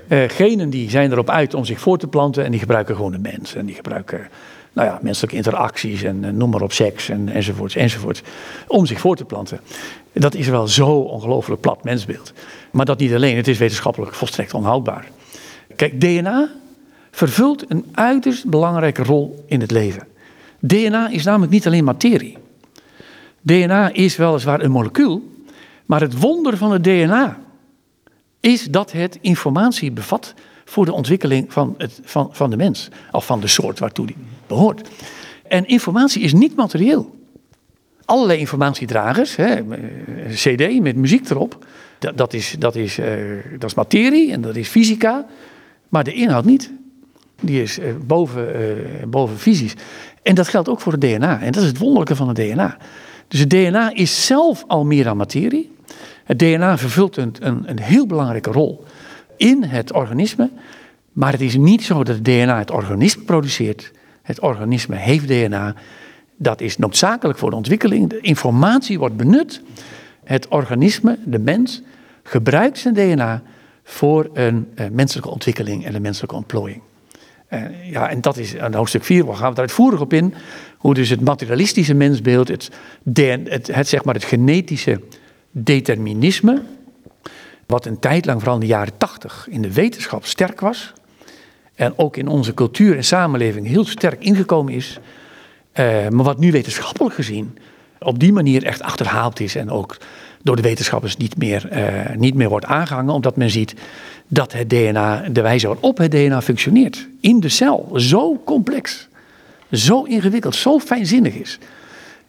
uh, 0.08 0.24
genen 0.28 0.70
die 0.70 0.90
zijn 0.90 1.12
erop 1.12 1.30
uit 1.30 1.54
om 1.54 1.66
zich 1.66 1.80
voor 1.80 1.98
te 1.98 2.08
planten 2.08 2.46
en 2.46 2.52
die 2.52 2.60
gebruiken 2.60 2.96
gewoon 2.96 3.12
de 3.12 3.20
mens. 3.20 3.56
En 3.56 3.66
die 3.66 3.76
gebruiken 3.76 4.28
nou 4.74 4.88
ja, 4.88 5.00
menselijke 5.02 5.36
interacties 5.36 6.04
en, 6.04 6.38
noem 6.38 6.50
maar 6.50 6.62
op 6.62 6.72
seks 6.72 7.10
en, 7.10 7.30
enzovoorts, 7.30 7.76
enzovoorts, 7.76 8.22
om 8.68 8.86
zich 8.86 9.00
voor 9.00 9.16
te 9.16 9.26
planten. 9.26 9.60
Dat 10.12 10.34
is 10.34 10.48
wel 10.48 10.68
zo 10.68 10.90
ongelooflijk 10.90 11.62
plat 11.62 11.84
mensbeeld. 11.84 12.34
Maar 12.72 12.86
dat 12.86 13.00
niet 13.00 13.14
alleen, 13.14 13.36
het 13.36 13.48
is 13.48 13.58
wetenschappelijk 13.58 14.14
volstrekt 14.14 14.54
onhoudbaar. 14.54 15.08
Kijk, 15.76 16.02
DNA 16.02 16.50
vervult 17.12 17.72
een 17.72 17.86
uiterst 17.92 18.46
belangrijke 18.46 19.04
rol 19.04 19.44
in 19.48 19.62
het 19.62 19.72
leven. 19.72 20.08
DNA 20.60 21.10
is 21.10 21.24
namelijk 21.24 21.52
niet 21.52 21.66
alleen 21.66 21.84
materie. 21.84 22.38
DNA 23.42 23.90
is 23.92 24.16
weliswaar 24.16 24.62
een 24.62 24.72
molecuul, 24.72 25.32
maar 25.86 26.02
het 26.02 26.20
wonder 26.20 26.58
van 26.58 26.72
het 26.72 26.84
DNA 26.84 27.40
is 28.40 28.64
dat 28.64 28.92
het 28.92 29.18
informatie 29.22 29.92
bevat 29.92 30.34
voor 30.66 30.86
de 30.86 30.94
ontwikkeling 30.94 31.54
van, 31.54 31.76
het, 31.78 32.00
van, 32.04 32.30
van 32.32 32.50
de 32.50 32.58
mens, 32.58 32.90
of 33.12 33.26
van 33.26 33.40
de 33.40 33.48
soort 33.48 33.80
waartoe 33.80 34.06
die 34.06 34.16
behoort. 34.48 34.90
En 35.48 35.68
informatie 35.68 36.22
is 36.22 36.34
niet 36.34 36.56
materieel. 36.56 37.16
Allerlei 38.06 38.40
informatiedragers, 38.40 39.36
hè, 39.36 39.62
CD 40.30 40.82
met 40.82 40.96
muziek 40.96 41.30
erop, 41.30 41.66
dat, 42.16 42.34
is, 42.34 42.56
dat, 42.60 42.76
is, 42.76 43.00
uh, 43.00 43.06
dat 43.60 43.70
is 43.70 43.76
materie 43.76 44.32
en 44.32 44.42
dat 44.42 44.56
is 44.56 44.68
fysica, 44.68 45.26
maar 45.90 46.04
de 46.04 46.14
inhoud 46.14 46.46
niet. 46.46 46.72
Die 47.42 47.62
is 47.62 47.80
uh, 47.80 47.86
boven, 48.06 48.48
boven 49.08 49.38
fysisch. 49.38 49.74
En 50.22 50.36
dat 50.36 50.48
geldt 50.48 50.70
ook 50.70 50.82
voor 50.82 50.92
het 50.92 51.02
DNA. 51.02 51.42
En 51.42 51.52
dat 51.52 51.62
is 51.62 51.68
het 51.68 51.78
wonderlijke 51.78 52.16
van 52.16 52.28
het 52.28 52.38
DNA. 52.38 52.78
Dus 53.28 53.40
het 53.40 53.50
DNA 53.50 53.94
is 53.94 54.26
zelf 54.26 54.64
al 54.68 54.86
meer 54.86 55.04
dan 55.04 55.18
materie. 55.18 55.72
Het 56.24 56.40
DNA 56.40 56.78
vervult 56.78 57.18
een, 57.18 57.36
een, 57.40 57.64
een 57.66 57.80
heel 57.80 58.08
belangrijke 58.08 58.52
rol 58.52 58.84
in 59.38 59.64
het 59.64 59.94
organisme. 59.94 60.50
Maar 61.12 61.32
het 61.32 61.42
is 61.42 61.56
niet 61.56 61.84
zo 61.84 62.04
dat 62.04 62.16
het 62.16 62.26
DNA 62.26 62.58
het 62.58 62.72
organisme 62.72 63.24
produceert. 63.24 63.92
Het 64.22 64.40
organisme 64.40 64.96
heeft 64.96 65.28
DNA. 65.28 65.76
Dat 66.38 66.62
is 66.62 66.78
noodzakelijk 66.78 67.40
voor 67.40 67.50
de 67.50 67.56
ontwikkeling. 67.56 68.10
De 68.10 68.20
informatie 68.22 69.00
wordt 69.00 69.18
benut. 69.18 69.62
Het 70.24 70.48
organisme, 70.48 71.18
de 71.26 71.40
mens, 71.40 71.82
gebruikt 72.24 72.78
zijn 72.78 72.94
DNA 72.94 73.42
voor 73.84 74.30
een 74.34 74.68
uh, 74.76 74.86
menselijke 74.92 75.30
ontwikkeling 75.30 75.86
en 75.86 75.96
een 75.96 76.02
menselijke 76.02 76.36
ontplooiing. 76.36 76.82
Uh, 77.50 77.92
ja, 77.92 78.10
en 78.10 78.22
dat 78.22 78.38
is 78.38 78.58
aan 78.58 78.74
hoofdstuk 78.74 79.04
4, 79.04 79.26
waar 79.26 79.36
gaan 79.36 79.50
we 79.50 79.56
daar 79.56 79.66
uitvoerig 79.66 80.02
op 80.02 80.14
in. 80.14 80.34
Hoe 80.78 80.94
dus 80.94 81.10
het 81.10 81.22
materialistische 81.22 81.94
mensbeeld, 81.94 82.48
het, 82.48 82.70
het, 83.72 83.88
zeg 83.88 84.04
maar 84.04 84.14
het 84.14 84.24
genetische 84.24 85.02
determinisme, 85.52 86.62
wat 87.74 87.86
een 87.86 88.00
tijd 88.00 88.26
lang, 88.26 88.40
vooral 88.40 88.56
in 88.56 88.62
de 88.62 88.68
jaren 88.68 88.98
80, 88.98 89.48
in 89.50 89.62
de 89.62 89.74
wetenschap 89.74 90.26
sterk 90.26 90.60
was. 90.60 90.94
En 91.76 91.94
ook 91.98 92.18
in 92.18 92.28
onze 92.28 92.54
cultuur 92.54 92.96
en 92.96 93.04
samenleving 93.04 93.68
heel 93.68 93.86
sterk 93.86 94.24
ingekomen 94.24 94.74
is. 94.74 95.00
Eh, 95.72 95.86
maar 96.10 96.26
wat 96.26 96.40
nu 96.40 96.52
wetenschappelijk 96.52 97.16
gezien 97.16 97.58
op 98.00 98.20
die 98.20 98.34
manier 98.34 98.64
echt 98.64 98.82
achterhaald 98.82 99.40
is. 99.40 99.56
En 99.56 99.70
ook 99.70 99.98
door 100.44 100.56
de 100.56 100.62
wetenschappers 100.62 101.18
niet 101.18 101.38
meer, 101.38 101.70
eh, 101.70 102.16
niet 102.16 102.36
meer 102.36 102.50
wordt 102.50 102.66
aangehangen. 102.66 103.14
Omdat 103.14 103.36
men 103.36 103.50
ziet 103.50 103.74
dat 104.28 104.54
het 104.54 104.70
DNA, 104.70 105.30
de 105.32 105.42
wijze 105.42 105.68
waarop 105.68 105.98
het 105.98 106.12
DNA 106.12 106.42
functioneert. 106.42 107.08
In 107.22 107.40
de 107.40 107.50
cel 107.50 107.92
zo 107.96 108.42
complex, 108.46 109.08
zo 109.72 110.04
ingewikkeld, 110.04 110.56
zo 110.56 110.80
fijnzinnig 110.80 111.34
is. 111.34 111.60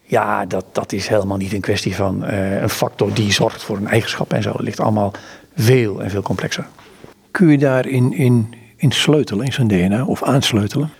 Ja, 0.06 0.46
dat, 0.46 0.64
dat 0.72 0.92
is 0.92 1.08
helemaal 1.08 1.36
niet 1.36 1.52
een 1.52 1.60
kwestie 1.60 1.94
van 1.94 2.24
eh, 2.24 2.62
een 2.62 2.68
factor 2.68 3.14
die 3.14 3.32
zorgt 3.32 3.62
voor 3.62 3.76
een 3.76 3.88
eigenschap 3.88 4.32
en 4.32 4.42
zo. 4.42 4.50
Het 4.50 4.60
ligt 4.60 4.80
allemaal 4.80 5.12
veel 5.56 6.02
en 6.02 6.10
veel 6.10 6.22
complexer. 6.22 6.66
Kun 7.30 7.50
je 7.50 7.58
daarin 7.58 8.12
in, 8.12 8.54
in 8.76 8.92
sleutelen, 8.92 9.46
in 9.46 9.52
zijn 9.52 9.68
DNA, 9.68 10.04
of 10.04 10.22
aansleutelen? 10.22 10.90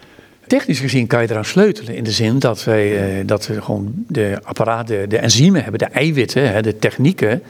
Technisch 0.47 0.81
gezien 0.81 1.07
kan 1.07 1.23
je 1.23 1.31
eraan 1.31 1.45
sleutelen 1.45 1.95
in 1.95 2.05
de 2.05 2.11
zin 2.11 2.39
dat, 2.39 2.65
wij, 2.65 3.19
uh, 3.19 3.27
dat 3.27 3.47
we 3.47 3.63
gewoon 3.63 3.93
de 4.09 4.39
apparaten, 4.43 5.09
de 5.09 5.19
enzymen 5.19 5.63
hebben, 5.63 5.79
de 5.79 5.95
eiwitten, 5.95 6.63
de 6.63 6.79
technieken 6.79 7.43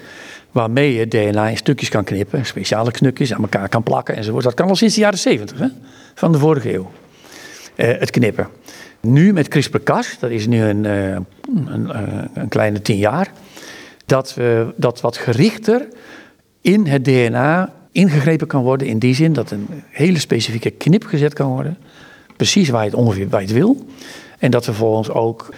waarmee 0.55 0.95
je 0.95 1.09
DNA 1.09 1.49
in 1.49 1.57
stukjes 1.57 1.89
kan 1.89 2.05
knippen, 2.05 2.47
speciale 2.47 2.91
knukjes 2.91 3.35
aan 3.35 3.43
elkaar 3.43 3.69
kan 3.69 3.83
plakken 3.83 4.17
enzovoort. 4.17 4.45
Dat 4.45 4.55
kan 4.55 4.69
al 4.69 4.77
sinds 4.77 4.95
de 4.95 5.01
jaren 5.01 5.19
70 5.19 5.69
van 6.15 6.33
de 6.33 6.39
vorige 6.39 6.75
eeuw. 6.75 6.91
Uh, 7.77 7.99
het 7.99 8.11
knippen. 8.11 8.49
Nu 9.05 9.33
met 9.33 9.49
CRISPR-Cas, 9.49 10.17
dat 10.19 10.31
is 10.31 10.47
nu 10.47 10.63
een, 10.63 10.85
uh, 10.85 11.11
een, 11.11 11.91
een, 12.35 12.49
kleine 12.49 12.83
tien 12.83 12.97
jaar, 12.97 13.33
dat, 14.07 14.35
we, 14.35 14.73
dat 14.77 15.01
wat 15.01 15.17
gerichter 15.17 15.89
in 16.61 16.87
het 16.87 17.05
DNA 17.05 17.73
ingegrepen 17.93 18.47
kan 18.47 18.63
worden. 18.63 18.87
In 18.87 18.99
die 18.99 19.15
zin 19.15 19.33
dat 19.33 19.51
een 19.51 19.67
hele 19.91 20.19
specifieke 20.19 20.71
knip 20.71 21.05
gezet 21.05 21.35
kan 21.35 21.49
worden. 21.49 21.79
Precies 22.37 22.69
waar 22.69 22.85
je 22.85 22.91
het 22.91 22.99
ongeveer 22.99 23.27
je 23.31 23.37
het 23.37 23.53
wil. 23.53 23.87
En 24.39 24.51
dat 24.51 24.65
vervolgens 24.65 25.11
ook 25.11 25.55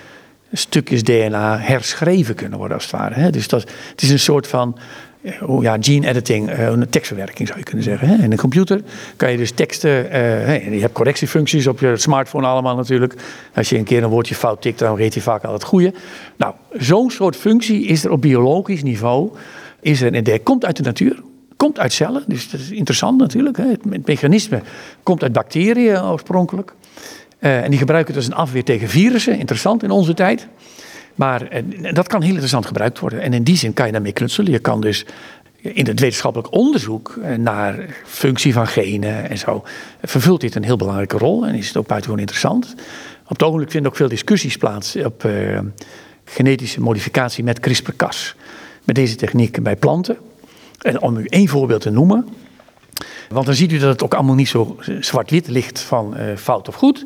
stukjes 0.52 1.02
DNA 1.02 1.58
herschreven 1.58 2.34
kunnen 2.34 2.58
worden, 2.58 2.76
als 2.76 2.90
het 2.90 3.00
ware. 3.00 3.30
Dus 3.30 3.48
dat, 3.48 3.70
het 3.90 4.02
is 4.02 4.10
een 4.10 4.18
soort 4.18 4.46
van 4.46 4.78
oh 5.42 5.62
ja, 5.62 5.76
gene 5.80 6.06
editing, 6.06 6.50
eh, 6.50 6.66
een 6.66 6.88
tekstverwerking 6.88 7.48
zou 7.48 7.58
je 7.58 7.64
kunnen 7.64 7.84
zeggen. 7.84 8.20
In 8.20 8.32
een 8.32 8.38
computer 8.38 8.80
kan 9.16 9.30
je 9.30 9.36
dus 9.36 9.50
teksten, 9.50 10.06
uh, 10.06 10.74
je 10.74 10.80
hebt 10.80 10.92
correctiefuncties 10.92 11.66
op 11.66 11.80
je 11.80 11.96
smartphone 11.96 12.46
allemaal 12.46 12.76
natuurlijk. 12.76 13.14
Als 13.54 13.68
je 13.68 13.78
een 13.78 13.84
keer 13.84 14.02
een 14.02 14.08
woordje 14.10 14.34
fout 14.34 14.62
tikt, 14.62 14.78
dan 14.78 14.96
reed 14.96 15.14
je 15.14 15.20
vaak 15.20 15.44
al 15.44 15.52
het 15.52 15.64
goede. 15.64 15.92
Nou, 16.36 16.54
zo'n 16.72 17.10
soort 17.10 17.36
functie 17.36 17.86
is 17.86 18.04
er 18.04 18.10
op 18.10 18.20
biologisch 18.20 18.82
niveau, 18.82 19.30
is 19.80 20.00
er, 20.00 20.14
en 20.14 20.42
komt 20.42 20.64
uit 20.64 20.76
de 20.76 20.82
natuur. 20.82 21.22
Komt 21.56 21.78
uit 21.78 21.92
cellen, 21.92 22.24
dus 22.26 22.50
dat 22.50 22.60
is 22.60 22.70
interessant 22.70 23.18
natuurlijk. 23.18 23.56
Hè. 23.56 23.64
Het 23.64 24.06
mechanisme 24.06 24.60
komt 25.02 25.22
uit 25.22 25.32
bacteriën 25.32 26.02
oorspronkelijk. 26.02 26.74
En 27.38 27.70
die 27.70 27.78
gebruiken 27.78 28.14
het 28.14 28.24
als 28.24 28.32
een 28.32 28.38
afweer 28.38 28.64
tegen 28.64 28.88
virussen. 28.88 29.38
Interessant 29.38 29.82
in 29.82 29.90
onze 29.90 30.14
tijd. 30.14 30.48
Maar 31.16 31.62
uh, 31.62 31.92
dat 31.92 32.08
kan 32.08 32.20
heel 32.20 32.30
interessant 32.30 32.66
gebruikt 32.66 32.98
worden. 32.98 33.20
En 33.20 33.32
in 33.32 33.42
die 33.42 33.56
zin 33.56 33.72
kan 33.72 33.86
je 33.86 33.92
daarmee 33.92 34.12
knutselen. 34.12 34.52
Je 34.52 34.58
kan 34.58 34.80
dus 34.80 35.06
in 35.60 35.86
het 35.86 36.00
wetenschappelijk 36.00 36.54
onderzoek 36.54 37.14
uh, 37.18 37.36
naar 37.36 37.86
functie 38.04 38.52
van 38.52 38.66
genen 38.66 39.30
en 39.30 39.38
zo. 39.38 39.64
vervult 40.02 40.40
dit 40.40 40.54
een 40.54 40.64
heel 40.64 40.76
belangrijke 40.76 41.18
rol 41.18 41.46
en 41.46 41.54
is 41.54 41.66
het 41.66 41.76
ook 41.76 41.86
buitengewoon 41.86 42.20
interessant. 42.20 42.74
Op 43.22 43.28
het 43.28 43.42
ogenblik 43.42 43.70
vinden 43.70 43.90
ook 43.90 43.96
veel 43.96 44.08
discussies 44.08 44.56
plaats 44.56 44.96
op 44.96 45.28
genetische 46.24 46.80
modificatie 46.80 47.44
met 47.44 47.60
CRISPR-Cas. 47.60 48.34
Met 48.84 48.94
deze 48.94 49.14
techniek 49.14 49.62
bij 49.62 49.76
planten. 49.76 50.16
En 50.80 51.02
om 51.02 51.16
u 51.16 51.24
één 51.24 51.48
voorbeeld 51.48 51.80
te 51.80 51.90
noemen. 51.90 52.28
Want 53.28 53.46
dan 53.46 53.54
ziet 53.54 53.72
u 53.72 53.78
dat 53.78 53.88
het 53.88 54.02
ook 54.02 54.14
allemaal 54.14 54.34
niet 54.34 54.48
zo 54.48 54.76
zwart-wit 55.00 55.48
ligt 55.48 55.80
van 55.80 56.16
fout 56.36 56.68
of 56.68 56.74
goed. 56.74 57.04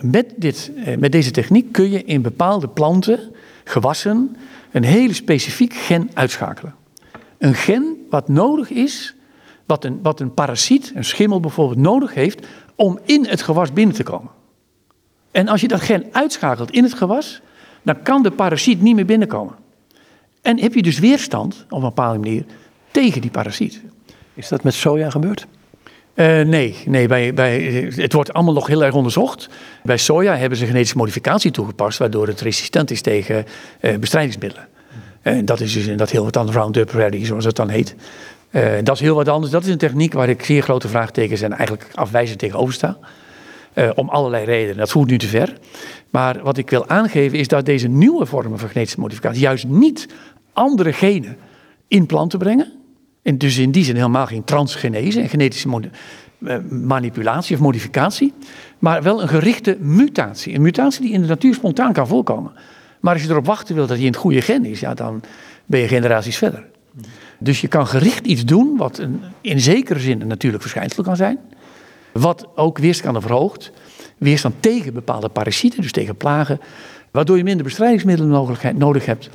Met, 0.00 0.26
dit, 0.36 0.70
met 0.98 1.12
deze 1.12 1.30
techniek 1.30 1.72
kun 1.72 1.90
je 1.90 2.04
in 2.04 2.22
bepaalde 2.22 2.68
planten, 2.68 3.20
gewassen, 3.68 4.36
een 4.70 4.84
hele 4.84 5.12
specifiek 5.12 5.74
gen 5.74 6.10
uitschakelen. 6.14 6.74
Een 7.38 7.54
gen 7.54 8.06
wat 8.10 8.28
nodig 8.28 8.70
is, 8.70 9.14
wat 9.66 9.84
een, 9.84 9.98
wat 10.02 10.20
een 10.20 10.34
parasiet, 10.34 10.92
een 10.94 11.04
schimmel 11.04 11.40
bijvoorbeeld, 11.40 11.78
nodig 11.78 12.14
heeft 12.14 12.46
om 12.74 12.98
in 13.04 13.26
het 13.26 13.42
gewas 13.42 13.72
binnen 13.72 13.94
te 13.94 14.02
komen. 14.02 14.30
En 15.30 15.48
als 15.48 15.60
je 15.60 15.68
dat 15.68 15.80
gen 15.80 16.06
uitschakelt 16.12 16.70
in 16.70 16.82
het 16.82 16.94
gewas, 16.94 17.40
dan 17.82 18.02
kan 18.02 18.22
de 18.22 18.30
parasiet 18.30 18.80
niet 18.80 18.94
meer 18.94 19.06
binnenkomen. 19.06 19.54
En 20.42 20.58
heb 20.60 20.74
je 20.74 20.82
dus 20.82 20.98
weerstand, 20.98 21.64
op 21.68 21.78
een 21.78 21.88
bepaalde 21.88 22.18
manier, 22.18 22.44
tegen 22.90 23.20
die 23.20 23.30
parasiet. 23.30 23.82
Is 24.34 24.48
dat 24.48 24.62
met 24.62 24.74
soja 24.74 25.10
gebeurd? 25.10 25.46
Uh, 26.18 26.40
nee, 26.40 26.76
nee 26.86 27.08
bij, 27.08 27.34
bij, 27.34 27.60
het 27.96 28.12
wordt 28.12 28.32
allemaal 28.32 28.54
nog 28.54 28.66
heel 28.66 28.84
erg 28.84 28.94
onderzocht. 28.94 29.48
Bij 29.82 29.96
soja 29.96 30.36
hebben 30.36 30.58
ze 30.58 30.66
genetische 30.66 30.96
modificatie 30.96 31.50
toegepast, 31.50 31.98
waardoor 31.98 32.26
het 32.26 32.40
resistent 32.40 32.90
is 32.90 33.00
tegen 33.00 33.44
uh, 33.80 33.96
bestrijdingsmiddelen. 33.96 34.68
Uh, 35.22 35.38
dat 35.44 35.60
is 35.60 35.72
dus 35.72 35.96
dat 35.96 36.10
heel 36.10 36.24
wat 36.24 36.32
dan 36.32 36.50
Roundup 36.50 36.90
Ready, 36.90 37.24
zoals 37.24 37.44
het 37.44 37.56
dan 37.56 37.68
heet. 37.68 37.94
dat 38.82 38.94
is 38.94 39.00
heel 39.00 39.14
wat 39.14 39.28
anders. 39.28 39.52
Dat 39.52 39.64
is 39.64 39.68
een 39.68 39.78
techniek 39.78 40.12
waar 40.12 40.28
ik 40.28 40.44
zeer 40.44 40.62
grote 40.62 40.88
vraagtekens 40.88 41.40
en 41.40 41.52
eigenlijk 41.52 41.90
afwijzend 41.94 42.38
tegenover 42.38 42.74
sta. 42.74 42.98
om 43.94 44.08
allerlei 44.08 44.44
redenen. 44.44 44.76
Dat 44.76 44.90
voert 44.90 45.10
nu 45.10 45.18
te 45.18 45.26
ver. 45.26 45.52
Maar 46.10 46.42
wat 46.42 46.56
ik 46.56 46.70
wil 46.70 46.88
aangeven 46.88 47.38
is 47.38 47.48
dat 47.48 47.64
deze 47.64 47.88
nieuwe 47.88 48.26
vormen 48.26 48.58
van 48.58 48.68
genetische 48.68 49.00
modificatie 49.00 49.40
juist 49.40 49.66
niet 49.66 50.08
andere 50.52 50.92
genen 50.92 51.36
in 51.88 52.06
planten 52.06 52.38
brengen. 52.38 52.72
En 53.22 53.38
dus 53.38 53.58
in 53.58 53.70
die 53.70 53.84
zin 53.84 53.96
helemaal 53.96 54.26
geen 54.26 54.44
transgenese 54.44 55.20
en 55.20 55.28
genetische 55.28 55.90
eh, 56.44 56.58
manipulatie 56.70 57.56
of 57.56 57.62
modificatie. 57.62 58.32
Maar 58.78 59.02
wel 59.02 59.22
een 59.22 59.28
gerichte 59.28 59.76
mutatie. 59.80 60.54
Een 60.54 60.62
mutatie 60.62 61.02
die 61.02 61.12
in 61.12 61.20
de 61.20 61.26
natuur 61.26 61.54
spontaan 61.54 61.92
kan 61.92 62.06
voorkomen. 62.06 62.52
Maar 63.00 63.12
als 63.12 63.22
je 63.22 63.28
erop 63.28 63.46
wachten 63.46 63.74
wil 63.74 63.86
dat 63.86 63.96
hij 63.96 64.06
in 64.06 64.12
het 64.12 64.20
goede 64.20 64.42
gen 64.42 64.64
is, 64.64 64.80
ja, 64.80 64.94
dan 64.94 65.20
ben 65.66 65.80
je 65.80 65.88
generaties 65.88 66.36
verder. 66.36 66.64
Dus 67.38 67.60
je 67.60 67.68
kan 67.68 67.86
gericht 67.86 68.26
iets 68.26 68.44
doen 68.44 68.76
wat 68.76 69.02
in 69.40 69.60
zekere 69.60 69.98
zin 69.98 70.20
een 70.20 70.26
natuurlijk 70.26 70.62
verschijnsel 70.62 71.02
kan 71.02 71.16
zijn. 71.16 71.38
Wat 72.12 72.48
ook 72.54 72.78
weerstand 72.78 73.22
verhoogt. 73.22 73.72
Weerstand 74.18 74.54
tegen 74.60 74.94
bepaalde 74.94 75.28
parasieten, 75.28 75.82
dus 75.82 75.92
tegen 75.92 76.16
plagen. 76.16 76.60
Waardoor 77.10 77.36
je 77.36 77.44
minder 77.44 77.64
bestrijdingsmiddelen 77.64 78.30
nodig 78.76 79.06
hebt. 79.06 79.30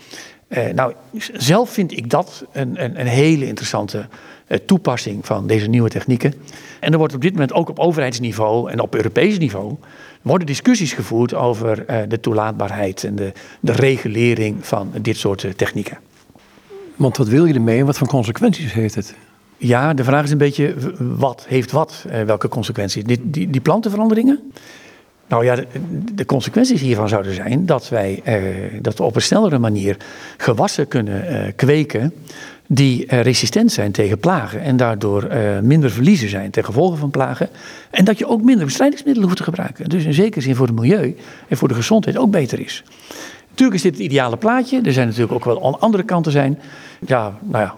Uh, 0.57 0.73
nou, 0.73 0.93
zelf 1.33 1.69
vind 1.69 1.97
ik 1.97 2.09
dat 2.09 2.45
een, 2.51 2.83
een, 2.83 2.99
een 2.99 3.07
hele 3.07 3.47
interessante 3.47 4.05
uh, 4.47 4.57
toepassing 4.57 5.25
van 5.25 5.47
deze 5.47 5.67
nieuwe 5.67 5.89
technieken. 5.89 6.33
En 6.79 6.91
er 6.91 6.97
wordt 6.97 7.13
op 7.13 7.21
dit 7.21 7.31
moment 7.31 7.53
ook 7.53 7.69
op 7.69 7.79
overheidsniveau 7.79 8.71
en 8.71 8.79
op 8.79 8.95
Europees 8.95 9.37
niveau 9.37 9.75
worden 10.21 10.47
discussies 10.47 10.93
gevoerd 10.93 11.33
over 11.33 11.85
uh, 11.89 11.97
de 12.07 12.19
toelaatbaarheid 12.19 13.03
en 13.03 13.15
de, 13.15 13.31
de 13.59 13.71
regulering 13.71 14.65
van 14.65 14.91
dit 15.01 15.17
soort 15.17 15.47
technieken. 15.55 15.97
Want 16.95 17.17
wat 17.17 17.27
wil 17.27 17.45
je 17.45 17.53
ermee 17.53 17.79
en 17.79 17.85
wat 17.85 17.97
voor 17.97 18.07
consequenties 18.07 18.73
heeft 18.73 18.95
het? 18.95 19.15
Ja, 19.57 19.93
de 19.93 20.03
vraag 20.03 20.23
is 20.23 20.31
een 20.31 20.37
beetje 20.37 20.75
wat 21.17 21.45
heeft 21.47 21.71
wat, 21.71 22.05
welke 22.25 22.47
consequenties. 22.47 23.03
Die, 23.03 23.19
die, 23.23 23.49
die 23.49 23.61
plantenveranderingen, 23.61 24.51
nou 25.27 25.45
ja, 25.45 25.57
de, 26.13 26.25
consequenties 26.25 26.81
hiervan 26.81 27.09
zouden 27.09 27.33
zijn 27.33 27.65
dat 27.65 27.89
wij 27.89 28.21
eh, 28.23 28.41
dat 28.81 28.97
we 28.97 29.03
op 29.03 29.15
een 29.15 29.21
snellere 29.21 29.59
manier 29.59 29.97
gewassen 30.38 30.88
kunnen 30.88 31.27
eh, 31.27 31.51
kweken 31.55 32.13
die 32.67 33.05
eh, 33.05 33.21
resistent 33.21 33.71
zijn 33.71 33.91
tegen 33.91 34.19
plagen 34.19 34.62
en 34.62 34.77
daardoor 34.77 35.23
eh, 35.23 35.59
minder 35.59 35.91
verliezen 35.91 36.29
zijn 36.29 36.51
ten 36.51 36.65
gevolge 36.65 36.95
van 36.95 37.09
plagen. 37.09 37.49
En 37.89 38.05
dat 38.05 38.17
je 38.17 38.27
ook 38.27 38.41
minder 38.41 38.65
bestrijdingsmiddelen 38.65 39.27
hoeft 39.27 39.39
te 39.39 39.43
gebruiken. 39.43 39.89
Dus 39.89 40.05
in 40.05 40.13
zekere 40.13 40.41
zin 40.41 40.55
voor 40.55 40.67
het 40.67 40.75
milieu 40.75 41.15
en 41.47 41.57
voor 41.57 41.67
de 41.67 41.73
gezondheid 41.73 42.17
ook 42.17 42.31
beter 42.31 42.59
is. 42.59 42.83
Natuurlijk 43.49 43.77
is 43.77 43.83
dit 43.83 43.93
het 43.93 44.03
ideale 44.03 44.38
plaatje. 44.38 44.81
Er 44.81 44.93
zijn 44.93 45.07
natuurlijk 45.07 45.33
ook 45.33 45.45
wel 45.45 45.79
andere 45.79 46.03
kanten 46.03 46.31
zijn. 46.31 46.59
Ja, 47.05 47.38
nou 47.41 47.63
ja, 47.63 47.75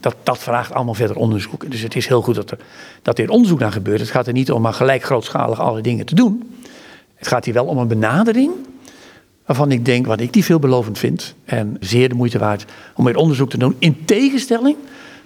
dat, 0.00 0.16
dat, 0.22 0.38
vraagt 0.38 0.72
allemaal 0.72 0.94
verder 0.94 1.16
onderzoek. 1.16 1.70
Dus 1.70 1.80
het 1.80 1.96
is 1.96 2.06
heel 2.06 2.22
goed 2.22 2.34
dat 2.34 2.50
er, 2.50 2.58
dat 3.02 3.18
er 3.18 3.30
onderzoek 3.30 3.58
naar 3.58 3.72
gebeurt. 3.72 4.00
Het 4.00 4.10
gaat 4.10 4.26
er 4.26 4.32
niet 4.32 4.52
om 4.52 4.62
maar 4.62 4.72
gelijk 4.72 5.02
grootschalig 5.02 5.60
alle 5.60 5.80
dingen 5.80 6.06
te 6.06 6.14
doen. 6.14 6.57
Het 7.18 7.28
gaat 7.28 7.44
hier 7.44 7.54
wel 7.54 7.64
om 7.64 7.78
een 7.78 7.88
benadering 7.88 8.50
waarvan 9.46 9.72
ik 9.72 9.84
denk, 9.84 10.06
wat 10.06 10.20
ik 10.20 10.32
die 10.32 10.44
veelbelovend 10.44 10.98
vind 10.98 11.34
en 11.44 11.76
zeer 11.80 12.08
de 12.08 12.14
moeite 12.14 12.38
waard 12.38 12.64
om 12.94 13.04
meer 13.04 13.16
onderzoek 13.16 13.50
te 13.50 13.58
doen, 13.58 13.76
in 13.78 14.04
tegenstelling 14.04 14.76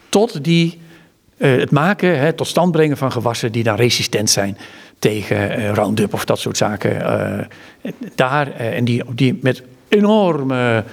tot 0.08 0.44
die, 0.44 0.78
uh, 1.36 1.58
het 1.58 1.70
maken, 1.70 2.18
hè, 2.18 2.32
tot 2.32 2.46
stand 2.46 2.72
brengen 2.72 2.96
van 2.96 3.12
gewassen 3.12 3.52
die 3.52 3.62
dan 3.62 3.76
resistent 3.76 4.30
zijn 4.30 4.56
tegen 4.98 5.58
uh, 5.58 5.72
Roundup 5.72 6.14
of 6.14 6.24
dat 6.24 6.38
soort 6.38 6.56
zaken. 6.56 6.96
Uh, 6.96 7.92
daar, 8.14 8.50
en 8.52 8.84
die, 8.84 9.02
die 9.14 9.38
met 9.40 9.62
enorme 9.88 10.84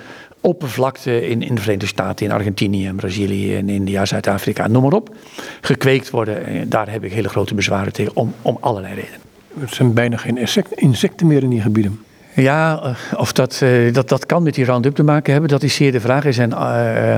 oppervlakte 0.42 1.28
in, 1.28 1.42
in 1.42 1.56
de 1.56 1.62
Verenigde 1.62 1.88
Staten, 1.88 2.26
in 2.26 2.32
Argentinië, 2.32 2.86
in 2.86 2.96
Brazilië, 2.96 3.56
in 3.56 3.70
India, 3.70 4.06
Zuid-Afrika, 4.06 4.68
noem 4.68 4.84
maar 4.84 4.94
op, 4.94 5.16
gekweekt 5.62 6.10
worden. 6.10 6.70
Daar 6.70 6.92
heb 6.92 7.04
ik 7.04 7.14
hele 7.14 7.30
grote 7.30 7.56
bezwaren 7.56 7.94
tegen, 7.94 8.16
om, 8.16 8.34
om 8.42 8.58
allerlei 8.60 8.94
redenen. 8.94 9.29
Er 9.62 9.70
zijn 9.70 9.94
bijna 9.94 10.18
geen 10.18 10.48
insecten 10.76 11.28
meer 11.28 11.44
in 11.44 11.50
die 11.50 11.62
gebieden. 11.62 12.00
Ja, 12.42 12.82
eh, 12.84 13.20
of 13.20 13.32
dat, 13.32 13.60
uh, 13.64 13.94
dat, 13.94 14.10
dat 14.10 14.26
kan 14.26 14.44
met 14.44 14.54
die 14.56 14.66
Roundup 14.66 14.96
te 14.96 15.04
maken 15.04 15.32
hebben, 15.32 15.50
dat 15.50 15.64
is 15.64 15.76
zeer 15.76 15.92
de 15.92 16.00
vraag. 16.00 16.26
Er 16.26 16.34
zijn 16.34 16.50
uh, 16.50 17.18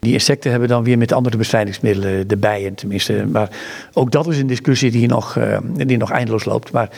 Die 0.00 0.12
insecten 0.12 0.50
hebben 0.50 0.68
dan 0.68 0.84
weer 0.84 0.98
met 0.98 1.12
andere 1.12 1.36
bestrijdingsmiddelen 1.36 2.28
de 2.28 2.36
bijen 2.36 2.74
tenminste. 2.74 3.26
Maar 3.26 3.48
ook 3.92 4.10
dat 4.10 4.26
is 4.26 4.38
een 4.38 4.46
discussie 4.46 4.90
die 4.90 5.08
nog, 5.08 5.38
die 5.76 5.96
nog 5.96 6.10
eindeloos 6.10 6.44
loopt. 6.44 6.72
Maar 6.72 6.88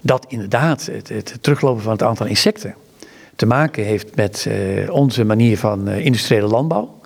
dat 0.00 0.26
inderdaad, 0.28 0.90
het, 0.92 1.36
teruglopen 1.40 1.82
van 1.82 1.92
het 1.92 2.02
aantal 2.02 2.26
insecten, 2.26 2.74
te 3.36 3.46
maken 3.46 3.84
heeft 3.84 4.16
met 4.16 4.48
onze 4.88 5.24
manier 5.24 5.58
van 5.58 5.88
industriële 5.88 6.46
landbouw. 6.46 7.00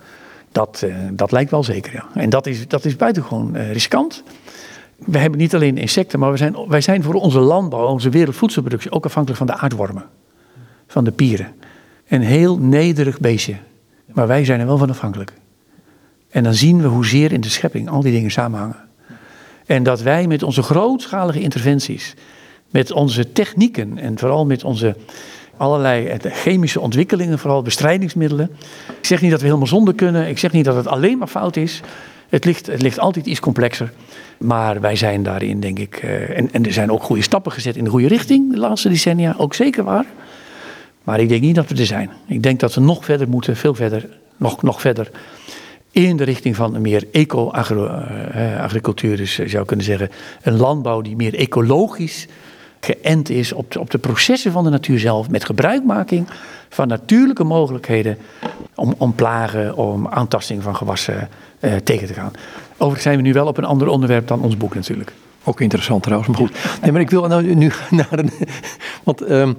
Dat, 0.51 0.85
dat 1.11 1.31
lijkt 1.31 1.51
wel 1.51 1.63
zeker, 1.63 1.93
ja. 1.93 2.05
En 2.13 2.29
dat 2.29 2.47
is, 2.47 2.67
dat 2.67 2.85
is 2.85 2.95
buitengewoon 2.95 3.57
riskant. 3.57 4.23
We 4.97 5.17
hebben 5.17 5.39
niet 5.39 5.55
alleen 5.55 5.77
insecten, 5.77 6.19
maar 6.19 6.31
we 6.31 6.37
zijn, 6.37 6.55
wij 6.67 6.81
zijn 6.81 7.03
voor 7.03 7.13
onze 7.13 7.39
landbouw, 7.39 7.87
onze 7.87 8.09
wereldvoedselproductie 8.09 8.91
ook 8.91 9.05
afhankelijk 9.05 9.39
van 9.39 9.47
de 9.47 9.57
aardwormen. 9.57 10.05
Van 10.87 11.03
de 11.03 11.11
pieren. 11.11 11.55
Een 12.07 12.21
heel 12.21 12.57
nederig 12.57 13.19
beestje. 13.19 13.55
Maar 14.13 14.27
wij 14.27 14.45
zijn 14.45 14.59
er 14.59 14.65
wel 14.65 14.77
van 14.77 14.89
afhankelijk. 14.89 15.33
En 16.29 16.43
dan 16.43 16.53
zien 16.53 16.81
we 16.81 16.87
hoezeer 16.87 17.31
in 17.31 17.41
de 17.41 17.49
schepping 17.49 17.89
al 17.89 18.01
die 18.01 18.11
dingen 18.11 18.31
samenhangen. 18.31 18.75
En 19.65 19.83
dat 19.83 20.01
wij 20.01 20.27
met 20.27 20.43
onze 20.43 20.61
grootschalige 20.63 21.41
interventies, 21.41 22.13
met 22.69 22.91
onze 22.91 23.31
technieken 23.31 23.97
en 23.97 24.17
vooral 24.17 24.45
met 24.45 24.63
onze 24.63 24.95
allerlei 25.57 26.07
eh, 26.07 26.31
chemische 26.31 26.79
ontwikkelingen, 26.79 27.39
vooral 27.39 27.61
bestrijdingsmiddelen. 27.61 28.51
Ik 28.99 29.05
zeg 29.05 29.21
niet 29.21 29.31
dat 29.31 29.39
we 29.39 29.45
helemaal 29.45 29.67
zonder 29.67 29.93
kunnen, 29.93 30.27
ik 30.27 30.37
zeg 30.37 30.51
niet 30.51 30.65
dat 30.65 30.75
het 30.75 30.87
alleen 30.87 31.17
maar 31.17 31.27
fout 31.27 31.55
is. 31.55 31.81
Het 32.29 32.45
ligt, 32.45 32.67
het 32.67 32.81
ligt 32.81 32.99
altijd 32.99 33.25
iets 33.25 33.39
complexer. 33.39 33.91
Maar 34.37 34.81
wij 34.81 34.95
zijn 34.95 35.23
daarin, 35.23 35.59
denk 35.59 35.79
ik. 35.79 36.03
Uh, 36.03 36.37
en, 36.37 36.51
en 36.51 36.65
er 36.65 36.73
zijn 36.73 36.91
ook 36.91 37.03
goede 37.03 37.21
stappen 37.21 37.51
gezet 37.51 37.75
in 37.75 37.83
de 37.83 37.89
goede 37.89 38.07
richting 38.07 38.51
de 38.51 38.57
laatste 38.57 38.89
decennia, 38.89 39.35
ook 39.37 39.53
zeker 39.53 39.83
waar. 39.83 40.05
Maar 41.03 41.19
ik 41.19 41.29
denk 41.29 41.41
niet 41.41 41.55
dat 41.55 41.69
we 41.69 41.75
er 41.75 41.85
zijn. 41.85 42.09
Ik 42.27 42.43
denk 42.43 42.59
dat 42.59 42.73
we 42.73 42.81
nog 42.81 43.05
verder 43.05 43.29
moeten, 43.29 43.55
veel 43.55 43.75
verder, 43.75 44.09
nog, 44.37 44.61
nog 44.61 44.81
verder. 44.81 45.11
In 45.91 46.17
de 46.17 46.23
richting 46.23 46.55
van 46.55 46.75
een 46.75 46.81
meer 46.81 47.07
eco-agricultuur, 47.11 49.11
eh, 49.11 49.17
dus 49.17 49.35
je 49.35 49.47
zou 49.47 49.65
kunnen 49.65 49.85
zeggen 49.85 50.09
een 50.41 50.57
landbouw 50.57 51.01
die 51.01 51.15
meer 51.15 51.35
ecologisch 51.35 52.27
geënt 52.79 53.29
is 53.29 53.53
op 53.53 53.71
de, 53.71 53.79
op 53.79 53.91
de 53.91 53.97
processen 53.97 54.51
van 54.51 54.63
de 54.63 54.69
natuur 54.69 54.99
zelf, 54.99 55.29
met 55.29 55.45
gebruikmaking 55.45 56.27
van 56.69 56.87
natuurlijke 56.87 57.43
mogelijkheden 57.43 58.17
om, 58.75 58.93
om 58.97 59.15
plagen, 59.15 59.75
om 59.75 60.07
aantasting 60.07 60.63
van 60.63 60.75
gewassen 60.75 61.29
uh, 61.59 61.75
tegen 61.75 62.07
te 62.07 62.13
gaan. 62.13 62.31
Overigens 62.71 63.03
zijn 63.03 63.15
we 63.15 63.21
nu 63.21 63.33
wel 63.33 63.47
op 63.47 63.57
een 63.57 63.65
ander 63.65 63.87
onderwerp 63.87 64.27
dan 64.27 64.41
ons 64.41 64.57
boek 64.57 64.75
natuurlijk. 64.75 65.13
Ook 65.43 65.61
interessant 65.61 66.03
trouwens, 66.03 66.29
maar 66.29 66.39
goed. 66.47 66.81
Nee, 66.81 66.91
maar 66.91 67.01
ik 67.01 67.09
wil 67.09 67.27
nou 67.27 67.55
nu 67.55 67.71
naar 67.89 68.19
een. 68.19 68.31
Want 69.03 69.29
um, 69.29 69.57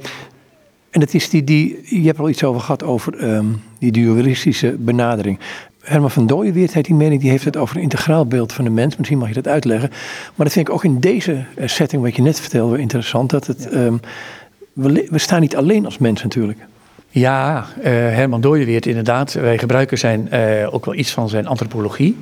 en 0.90 1.00
het 1.00 1.14
is 1.14 1.28
die, 1.28 1.44
die, 1.44 1.80
je 1.84 2.06
hebt 2.06 2.16
er 2.16 2.22
al 2.22 2.28
iets 2.28 2.44
over 2.44 2.60
gehad, 2.60 2.82
over 2.82 3.34
um, 3.34 3.62
die 3.78 3.92
dualistische 3.92 4.76
benadering. 4.78 5.38
Herman 5.88 6.10
van 6.10 6.26
Dooyenweert 6.26 6.74
heeft 6.74 6.86
die 6.86 6.94
mening, 6.94 7.20
die 7.20 7.30
heeft 7.30 7.44
het 7.44 7.56
over 7.56 7.76
een 7.76 7.82
integraal 7.82 8.26
beeld 8.26 8.52
van 8.52 8.64
de 8.64 8.70
mens. 8.70 8.96
Misschien 8.96 9.18
mag 9.18 9.28
je 9.28 9.34
dat 9.34 9.48
uitleggen. 9.48 9.88
Maar 10.34 10.46
dat 10.46 10.52
vind 10.52 10.68
ik 10.68 10.74
ook 10.74 10.84
in 10.84 11.00
deze 11.00 11.44
eh, 11.56 11.68
setting, 11.68 12.02
wat 12.02 12.16
je 12.16 12.22
net 12.22 12.40
vertelde, 12.40 12.78
interessant. 12.78 13.30
Dat 13.30 13.46
het, 13.46 13.74
um, 13.74 14.00
we, 14.72 15.06
we, 15.10 15.18
staan 15.18 15.40
niet 15.40 15.56
alleen 15.56 15.84
als 15.84 15.98
mens 15.98 16.22
natuurlijk. 16.22 16.58
Ja, 17.08 17.66
uh, 17.78 17.84
Herman 17.84 18.40
Dooyenweert 18.40 18.86
inderdaad. 18.86 19.32
Wij 19.32 19.58
gebruiken 19.58 19.98
zijn, 19.98 20.28
uh, 20.32 20.74
ook 20.74 20.84
wel 20.84 20.94
iets 20.94 21.10
van 21.10 21.28
zijn 21.28 21.46
antropologie. 21.46 22.16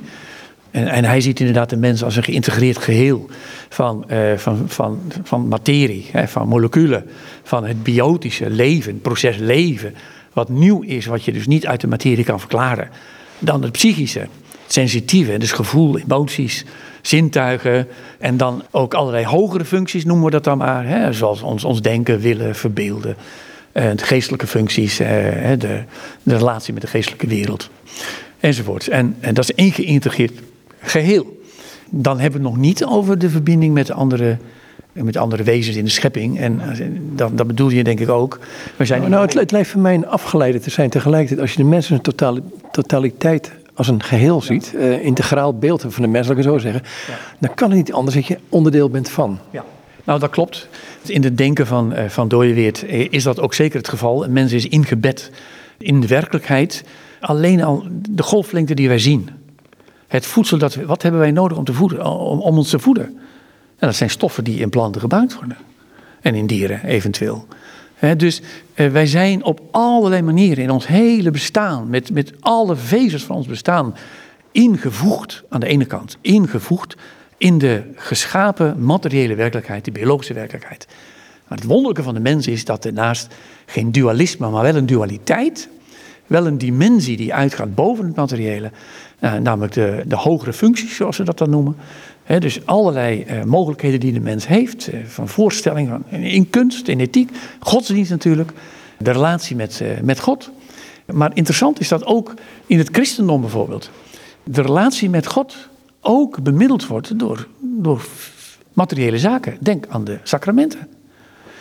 En, 0.71 0.87
en, 0.87 1.03
hij 1.03 1.21
ziet 1.21 1.39
inderdaad 1.39 1.69
de 1.69 1.77
mens 1.77 2.03
als 2.03 2.15
een 2.15 2.23
geïntegreerd 2.23 2.77
geheel 2.77 3.29
van, 3.69 4.05
uh, 4.11 4.33
van, 4.37 4.63
van, 4.67 4.99
van 5.23 5.47
materie, 5.47 6.09
hè, 6.11 6.27
van 6.27 6.47
moleculen, 6.47 7.05
van 7.43 7.65
het 7.65 7.83
biotische 7.83 8.49
leven, 8.49 8.93
het 8.93 9.01
proces 9.01 9.37
leven, 9.37 9.93
wat 10.33 10.49
nieuw 10.49 10.81
is, 10.81 11.05
wat 11.05 11.23
je 11.23 11.31
dus 11.31 11.47
niet 11.47 11.67
uit 11.67 11.81
de 11.81 11.87
materie 11.87 12.23
kan 12.23 12.39
verklaren. 12.39 12.89
Dan 13.39 13.61
het 13.61 13.71
psychische, 13.71 14.27
sensitieve, 14.67 15.37
dus 15.37 15.51
gevoel, 15.51 15.97
emoties, 15.97 16.65
zintuigen 17.01 17.87
en 18.19 18.37
dan 18.37 18.63
ook 18.71 18.93
allerlei 18.93 19.25
hogere 19.25 19.65
functies 19.65 20.05
noemen 20.05 20.25
we 20.25 20.31
dat 20.31 20.43
dan 20.43 20.57
maar, 20.57 20.87
hè, 20.87 21.13
zoals 21.13 21.41
ons, 21.41 21.63
ons 21.63 21.81
denken, 21.81 22.19
willen, 22.19 22.55
verbeelden, 22.55 23.15
uh, 23.73 23.83
de 23.95 24.03
geestelijke 24.03 24.47
functies, 24.47 24.99
uh, 25.01 25.07
de, 25.57 25.83
de 26.23 26.37
relatie 26.37 26.73
met 26.73 26.81
de 26.81 26.87
geestelijke 26.87 27.27
wereld 27.27 27.69
enzovoorts. 28.39 28.89
En, 28.89 29.15
en 29.19 29.33
dat 29.33 29.49
is 29.49 29.55
één 29.55 29.71
geïntegreerd 29.71 30.39
geheel. 30.81 31.41
Dan 31.89 32.19
hebben 32.19 32.41
we 32.41 32.47
het 32.47 32.55
nog 32.55 32.65
niet 32.65 32.85
over 32.85 33.19
de 33.19 33.29
verbinding 33.29 33.73
met 33.73 33.91
andere, 33.91 34.37
met 35.03 35.17
andere 35.17 35.43
wezens 35.43 35.75
in 35.75 35.83
de 35.83 35.89
schepping. 35.89 36.39
En 36.39 36.61
eh, 36.61 36.85
dat, 37.15 37.37
dat 37.37 37.47
bedoel 37.47 37.69
je 37.69 37.83
denk 37.83 37.99
ik 37.99 38.09
ook. 38.09 38.39
We 38.75 38.85
zijn 38.85 39.09
nou, 39.09 39.25
het, 39.25 39.33
het 39.33 39.51
lijkt 39.51 39.67
voor 39.67 39.81
mij 39.81 39.93
een 39.93 40.07
afgeleide 40.07 40.59
te 40.59 40.69
zijn 40.69 40.89
tegelijkertijd. 40.89 41.39
Als 41.41 41.51
je 41.51 41.57
de 41.57 41.69
mensen 41.69 41.95
in 41.95 42.01
totale, 42.01 42.41
totaliteit 42.71 43.51
als 43.73 43.87
een 43.87 44.03
geheel 44.03 44.41
ziet, 44.41 44.73
uh, 44.75 45.03
integraal 45.05 45.57
beeld 45.57 45.85
van 45.87 46.03
de 46.03 46.09
mens, 46.09 46.27
laat 46.27 46.37
ik 46.37 46.43
zo 46.43 46.57
zeggen, 46.57 46.81
ja. 47.07 47.17
dan 47.39 47.53
kan 47.53 47.69
het 47.69 47.77
niet 47.77 47.93
anders 47.93 48.15
dat 48.15 48.25
je 48.25 48.37
onderdeel 48.49 48.89
bent 48.89 49.09
van. 49.09 49.39
Ja. 49.51 49.63
Nou, 50.03 50.19
dat 50.19 50.29
klopt. 50.29 50.67
In 51.05 51.23
het 51.23 51.37
denken 51.37 51.67
van, 51.67 51.93
uh, 51.93 52.03
van 52.05 52.27
Dooyeweert 52.27 52.83
is 53.09 53.23
dat 53.23 53.39
ook 53.39 53.53
zeker 53.53 53.77
het 53.77 53.89
geval. 53.89 54.23
Een 54.23 54.33
mens 54.33 54.51
is 54.51 54.67
ingebed 54.67 55.31
in 55.77 56.01
de 56.01 56.07
werkelijkheid. 56.07 56.83
Alleen 57.19 57.63
al 57.63 57.83
de 58.09 58.23
golflengte 58.23 58.73
die 58.73 58.87
wij 58.87 58.99
zien. 58.99 59.29
Het 60.07 60.25
voedsel, 60.25 60.57
dat, 60.57 60.75
wat 60.75 61.01
hebben 61.01 61.21
wij 61.21 61.31
nodig 61.31 61.57
om, 61.57 61.63
te 61.63 61.73
voeden, 61.73 62.05
om, 62.05 62.39
om 62.39 62.57
ons 62.57 62.69
te 62.69 62.79
voeden? 62.79 63.17
En 63.77 63.87
dat 63.87 63.95
zijn 63.95 64.09
stoffen 64.09 64.43
die 64.43 64.59
in 64.59 64.69
planten 64.69 65.01
gebruikt 65.01 65.35
worden. 65.35 65.57
En 66.21 66.35
in 66.35 66.47
dieren 66.47 66.83
eventueel. 66.83 67.47
dus 68.17 68.41
eh, 68.73 68.89
wij 68.89 69.05
zijn 69.05 69.43
op 69.43 69.61
allerlei 69.71 70.21
manieren 70.21 70.63
in 70.63 70.69
ons 70.69 70.87
hele 70.87 71.31
bestaan, 71.31 71.89
met, 71.89 72.11
met 72.11 72.33
alle 72.39 72.75
vezels 72.75 73.23
van 73.23 73.35
ons 73.35 73.47
bestaan, 73.47 73.95
ingevoegd 74.51 75.43
aan 75.49 75.59
de 75.59 75.67
ene 75.67 75.85
kant. 75.85 76.17
Ingevoegd 76.21 76.95
in 77.37 77.57
de 77.57 77.83
geschapen 77.95 78.83
materiële 78.83 79.35
werkelijkheid, 79.35 79.85
de 79.85 79.91
biologische 79.91 80.33
werkelijkheid. 80.33 80.87
Maar 81.47 81.57
het 81.57 81.67
wonderlijke 81.67 82.03
van 82.03 82.13
de 82.13 82.19
mens 82.19 82.47
is 82.47 82.65
dat 82.65 82.85
er 82.85 82.93
naast 82.93 83.33
geen 83.65 83.91
dualisme, 83.91 84.49
maar 84.49 84.63
wel 84.63 84.75
een 84.75 84.85
dualiteit, 84.85 85.69
wel 86.27 86.47
een 86.47 86.57
dimensie 86.57 87.17
die 87.17 87.33
uitgaat 87.33 87.75
boven 87.75 88.05
het 88.05 88.15
materiële, 88.15 88.71
namelijk 89.19 89.73
de, 89.73 90.03
de 90.07 90.15
hogere 90.15 90.53
functies, 90.53 90.95
zoals 90.95 91.15
ze 91.15 91.23
dat 91.23 91.37
dan 91.37 91.49
noemen. 91.49 91.75
Dus 92.39 92.65
allerlei 92.65 93.25
uh, 93.27 93.43
mogelijkheden 93.43 93.99
die 93.99 94.13
de 94.13 94.19
mens 94.19 94.47
heeft, 94.47 94.93
uh, 94.93 95.05
van 95.05 95.27
voorstellingen 95.27 96.03
in 96.09 96.49
kunst, 96.49 96.87
in 96.87 96.99
ethiek, 96.99 97.31
godsdienst 97.59 98.11
natuurlijk, 98.11 98.51
de 98.97 99.11
relatie 99.11 99.55
met, 99.55 99.81
met 100.03 100.19
God. 100.19 100.49
Maar 101.05 101.31
interessant 101.33 101.79
is 101.79 101.87
dat 101.87 102.05
ook 102.05 102.33
in 102.65 102.77
het 102.77 102.89
christendom 102.91 103.41
bijvoorbeeld, 103.41 103.89
de 104.43 104.61
relatie 104.61 105.09
met 105.09 105.27
God 105.27 105.69
ook 106.01 106.43
bemiddeld 106.43 106.87
wordt 106.87 107.19
door, 107.19 107.47
door 107.59 108.05
materiële 108.73 109.19
zaken. 109.19 109.57
Denk 109.59 109.85
aan 109.87 110.03
de 110.03 110.19
sacramenten. 110.23 110.87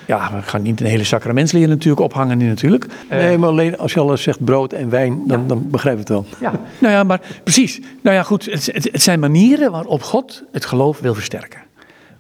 Ja, 0.07 0.31
we 0.35 0.43
gaan 0.43 0.63
niet 0.63 0.81
een 0.81 0.87
hele 0.87 1.05
sacramentsleer 1.05 1.69
natuurlijk 1.69 2.03
ophangen 2.03 2.39
nu 2.39 2.47
natuurlijk. 2.47 2.87
Nee, 3.11 3.33
eh, 3.33 3.39
maar 3.39 3.49
alleen 3.49 3.79
als 3.79 3.93
je 3.93 4.01
al 4.01 4.17
zegt 4.17 4.45
brood 4.45 4.73
en 4.73 4.91
wijn, 4.91 5.23
dan, 5.27 5.41
ja. 5.41 5.47
dan 5.47 5.71
begrijp 5.71 5.95
ik 5.95 6.01
het 6.01 6.09
wel. 6.09 6.27
Ja, 6.41 6.53
nou 6.79 6.95
ja, 6.95 7.03
maar 7.03 7.21
precies. 7.43 7.81
Nou 8.03 8.17
ja, 8.17 8.23
goed, 8.23 8.45
het, 8.45 8.67
het, 8.73 8.89
het 8.93 9.03
zijn 9.03 9.21
manieren 9.21 9.71
waarop 9.71 10.03
God 10.03 10.43
het 10.53 10.65
geloof 10.65 11.01
wil 11.01 11.15
versterken. 11.15 11.61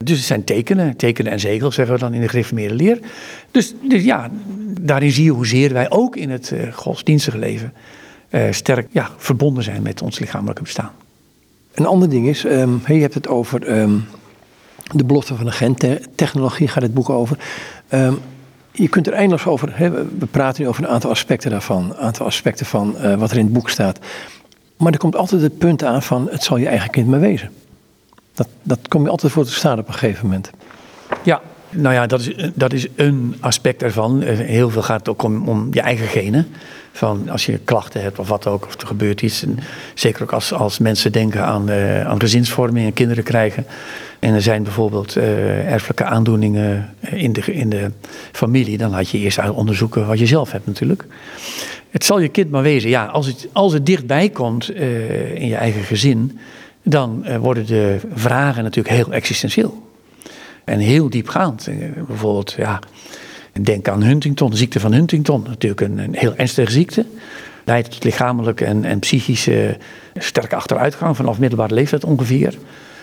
Dus 0.05 0.17
het 0.17 0.27
zijn 0.27 0.45
tekenen, 0.45 0.97
tekenen 0.97 1.33
en 1.33 1.41
zegels, 1.41 1.75
zeggen 1.75 1.95
we 1.95 2.01
dan 2.01 2.15
in 2.15 2.21
de 2.21 2.29
gereformeerde 2.29 2.75
leer. 2.75 2.99
Dus, 3.51 3.75
dus 3.83 4.05
ja, 4.05 4.31
daarin 4.81 5.13
zie 5.13 5.25
je 5.25 5.31
hoezeer 5.31 5.73
wij 5.73 5.91
ook 5.91 6.17
in 6.17 6.31
het 6.31 6.51
uh, 6.51 6.73
godsdienstige 6.73 7.39
leven 7.39 7.73
uh, 8.31 8.43
sterk 8.51 8.87
ja, 8.91 9.11
verbonden 9.17 9.65
zijn 9.65 9.83
met 9.83 10.03
ons 10.03 10.19
lichamelijke 10.19 10.63
bestaan. 10.63 10.93
Een 11.75 11.87
ander 11.87 12.09
ding 12.09 12.29
is, 12.29 12.45
um, 12.45 12.81
je 12.87 12.95
hebt 12.95 13.15
het 13.15 13.29
over 13.29 13.79
um, 13.79 14.05
de 14.95 15.05
belofte 15.05 15.35
van 15.35 15.45
de 15.45 15.53
gentechnologie, 15.53 16.69
gaat 16.69 16.83
het 16.83 16.95
boek 16.95 17.11
over. 17.11 17.39
Um, 17.93 18.19
je 18.73 18.89
kunt 18.89 19.07
er 19.07 19.13
eindeloos 19.13 19.47
over, 19.47 19.79
hè, 19.79 19.91
we 19.91 20.27
praten 20.27 20.63
nu 20.63 20.69
over 20.69 20.85
een 20.85 20.91
aantal 20.91 21.11
aspecten 21.11 21.51
daarvan, 21.51 21.85
een 21.85 21.97
aantal 21.97 22.27
aspecten 22.27 22.67
van 22.67 22.95
uh, 22.97 23.15
wat 23.15 23.31
er 23.31 23.37
in 23.37 23.45
het 23.45 23.53
boek 23.53 23.71
staat. 23.71 23.99
Maar 24.77 24.93
er 24.93 24.99
komt 24.99 25.17
altijd 25.17 25.43
het 25.43 25.59
punt 25.59 25.85
aan 25.85 26.03
van, 26.03 26.29
het 26.31 26.43
zal 26.43 26.57
je 26.57 26.67
eigen 26.67 26.91
kind 26.91 27.09
maar 27.09 27.21
wezen. 27.21 27.51
Dat, 28.35 28.49
dat 28.63 28.79
kom 28.89 29.03
je 29.03 29.09
altijd 29.11 29.33
voor 29.33 29.45
te 29.45 29.53
staan 29.53 29.79
op 29.79 29.89
een 29.89 29.95
gegeven 29.95 30.25
moment. 30.25 30.51
Ja, 31.23 31.41
nou 31.71 31.95
ja, 31.95 32.07
dat 32.07 32.21
is, 32.21 32.51
dat 32.55 32.73
is 32.73 32.87
een 32.95 33.37
aspect 33.41 33.83
ervan. 33.83 34.23
Eh, 34.23 34.39
heel 34.39 34.71
veel 34.71 34.83
gaat 34.83 35.09
ook 35.09 35.23
om, 35.23 35.49
om 35.49 35.69
je 35.71 35.81
eigen 35.81 36.07
genen. 36.07 36.47
Van 36.97 37.29
als 37.29 37.47
je 37.47 37.59
klachten 37.65 38.03
hebt 38.03 38.19
of 38.19 38.29
wat 38.29 38.47
ook, 38.47 38.67
of 38.67 38.81
er 38.81 38.87
gebeurt 38.87 39.23
iets. 39.23 39.43
En 39.43 39.59
zeker 39.95 40.23
ook 40.23 40.33
als, 40.33 40.53
als 40.53 40.79
mensen 40.79 41.13
denken 41.13 41.45
aan, 41.45 41.71
uh, 41.71 42.07
aan 42.07 42.21
gezinsvorming 42.21 42.87
en 42.87 42.93
kinderen 42.93 43.25
krijgen. 43.25 43.67
En 44.19 44.35
er 44.35 44.43
zijn 44.43 44.63
bijvoorbeeld 44.63 45.17
uh, 45.17 45.73
erfelijke 45.73 46.05
aandoeningen 46.05 46.95
in 47.01 47.33
de, 47.33 47.41
in 47.41 47.69
de 47.69 47.91
familie. 48.33 48.79
Dan 48.79 48.91
laat 48.91 49.09
je 49.09 49.19
eerst 49.19 49.51
onderzoeken 49.51 50.07
wat 50.07 50.19
je 50.19 50.27
zelf 50.27 50.53
hebt 50.53 50.67
natuurlijk. 50.67 51.05
Het 51.91 52.05
zal 52.05 52.19
je 52.19 52.29
kind 52.29 52.51
maar 52.51 52.63
wezen. 52.63 52.91
Ja, 52.91 53.05
als 53.05 53.27
het, 53.27 53.49
als 53.53 53.73
het 53.73 53.87
dichtbij 53.87 54.29
komt 54.29 54.71
in 55.35 55.47
je 55.47 55.57
eigen 55.57 55.83
gezin. 55.83 56.39
Dan 56.83 57.39
worden 57.39 57.67
de 57.67 57.99
vragen 58.15 58.63
natuurlijk 58.63 58.95
heel 58.95 59.13
existentieel. 59.13 59.83
En 60.65 60.79
heel 60.79 61.11
diepgaand. 61.11 61.69
bijvoorbeeld, 62.07 62.55
ja, 62.59 62.81
denk 63.65 63.89
aan 63.89 64.03
Huntington, 64.03 64.51
de 64.51 64.57
ziekte 64.57 64.81
van 64.81 64.93
Huntington. 64.93 65.45
Natuurlijk 65.47 65.81
een, 65.81 65.99
een 65.99 66.15
heel 66.15 66.35
ernstige 66.37 66.71
ziekte. 66.71 67.05
leidt 67.65 67.91
tot 67.91 68.05
lichamelijke 68.05 68.65
en, 68.65 68.85
en 68.85 68.99
psychische 68.99 69.77
sterke 70.15 70.57
achteruitgang 70.57 71.17
vanaf 71.17 71.39
middelbare 71.39 71.75
leeftijd 71.75 72.05
ongeveer. 72.05 72.55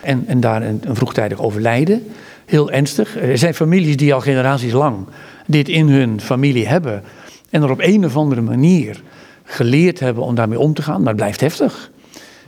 En, 0.02 0.24
en 0.28 0.40
daar 0.40 0.62
een, 0.62 0.82
vroegtijdig 0.92 1.40
overlijden. 1.40 2.08
Heel 2.46 2.72
ernstig. 2.72 3.22
Er 3.22 3.38
zijn 3.38 3.54
families 3.54 3.98
die 3.98 4.14
al 4.14 4.22
generaties 4.22 4.72
lang 4.72 5.06
dit 5.48 5.70
in 5.70 5.88
hun 5.88 6.22
familie 6.22 6.68
hebben. 6.68 7.04
En 7.50 7.62
er 7.62 7.72
op 7.72 7.82
een 7.82 8.06
of 8.06 8.18
andere 8.18 8.42
manier 8.42 9.02
geleerd 9.44 10.00
hebben 10.00 10.24
om 10.24 10.36
daarmee 10.36 10.60
om 10.60 10.74
te 10.74 10.82
gaan. 10.82 11.00
Maar 11.00 11.08
het 11.08 11.16
blijft 11.16 11.42
heftig. 11.42 11.92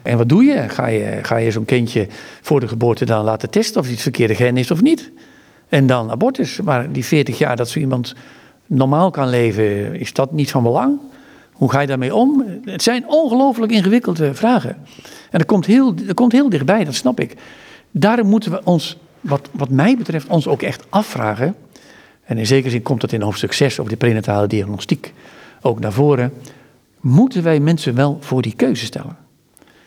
En 0.02 0.18
wat 0.18 0.30
doe 0.30 0.44
je? 0.44 0.70
Ga 0.70 0.88
je, 0.88 1.20
ga 1.22 1.38
je 1.38 1.52
zo'n 1.52 1.66
kindje 1.66 2.08
voor 2.42 2.60
de 2.60 2.68
geboorte 2.68 3.06
dan 3.06 3.24
laten 3.24 3.50
testen 3.50 3.80
of 3.80 3.84
hij 3.86 3.94
het 3.94 4.04
verkeerde 4.04 4.36
gen 4.36 4.58
is 4.58 4.72
of 4.72 4.82
niet? 4.82 5.12
En 5.76 5.88
dan 5.88 6.12
abortus. 6.12 6.62
Maar 6.62 6.92
die 6.92 7.06
40 7.06 7.38
jaar 7.38 7.56
dat 7.56 7.70
zo 7.70 7.80
iemand 7.80 8.16
normaal 8.66 9.12
kan 9.12 9.30
leven, 9.30 10.00
is 10.00 10.14
dat 10.14 10.32
niet 10.32 10.52
van 10.52 10.64
belang? 10.64 11.00
Hoe 11.52 11.72
ga 11.72 11.80
je 11.80 11.88
daarmee 11.88 12.16
om? 12.16 12.44
Het 12.66 12.84
zijn 12.84 13.04
ongelooflijk 13.08 13.72
ingewikkelde 13.72 14.34
vragen. 14.34 14.78
En 15.30 15.38
dat 15.38 15.46
komt 15.46 15.66
heel, 15.66 15.96
dat 15.96 16.14
komt 16.14 16.32
heel 16.32 16.50
dichtbij, 16.50 16.84
dat 16.84 16.96
snap 16.96 17.20
ik. 17.20 17.36
Daarom 17.92 18.28
moeten 18.28 18.52
we 18.52 18.62
ons, 18.64 18.98
wat, 19.22 19.50
wat 19.52 19.70
mij 19.70 19.98
betreft, 19.98 20.28
ons 20.28 20.48
ook 20.48 20.62
echt 20.62 20.86
afvragen. 20.90 21.56
En 22.24 22.38
in 22.38 22.48
zekere 22.48 22.70
zin 22.70 22.82
komt 22.82 23.02
dat 23.02 23.12
in 23.12 23.22
hoofdstuk 23.22 23.54
6 23.54 23.80
over 23.80 23.92
de 23.92 23.98
prenatale 23.98 24.48
diagnostiek 24.48 25.14
ook 25.62 25.80
naar 25.80 25.94
voren. 25.94 26.34
Moeten 27.00 27.44
wij 27.44 27.60
mensen 27.60 27.96
wel 27.96 28.18
voor 28.22 28.42
die 28.42 28.56
keuze 28.56 28.86
stellen? 28.86 29.18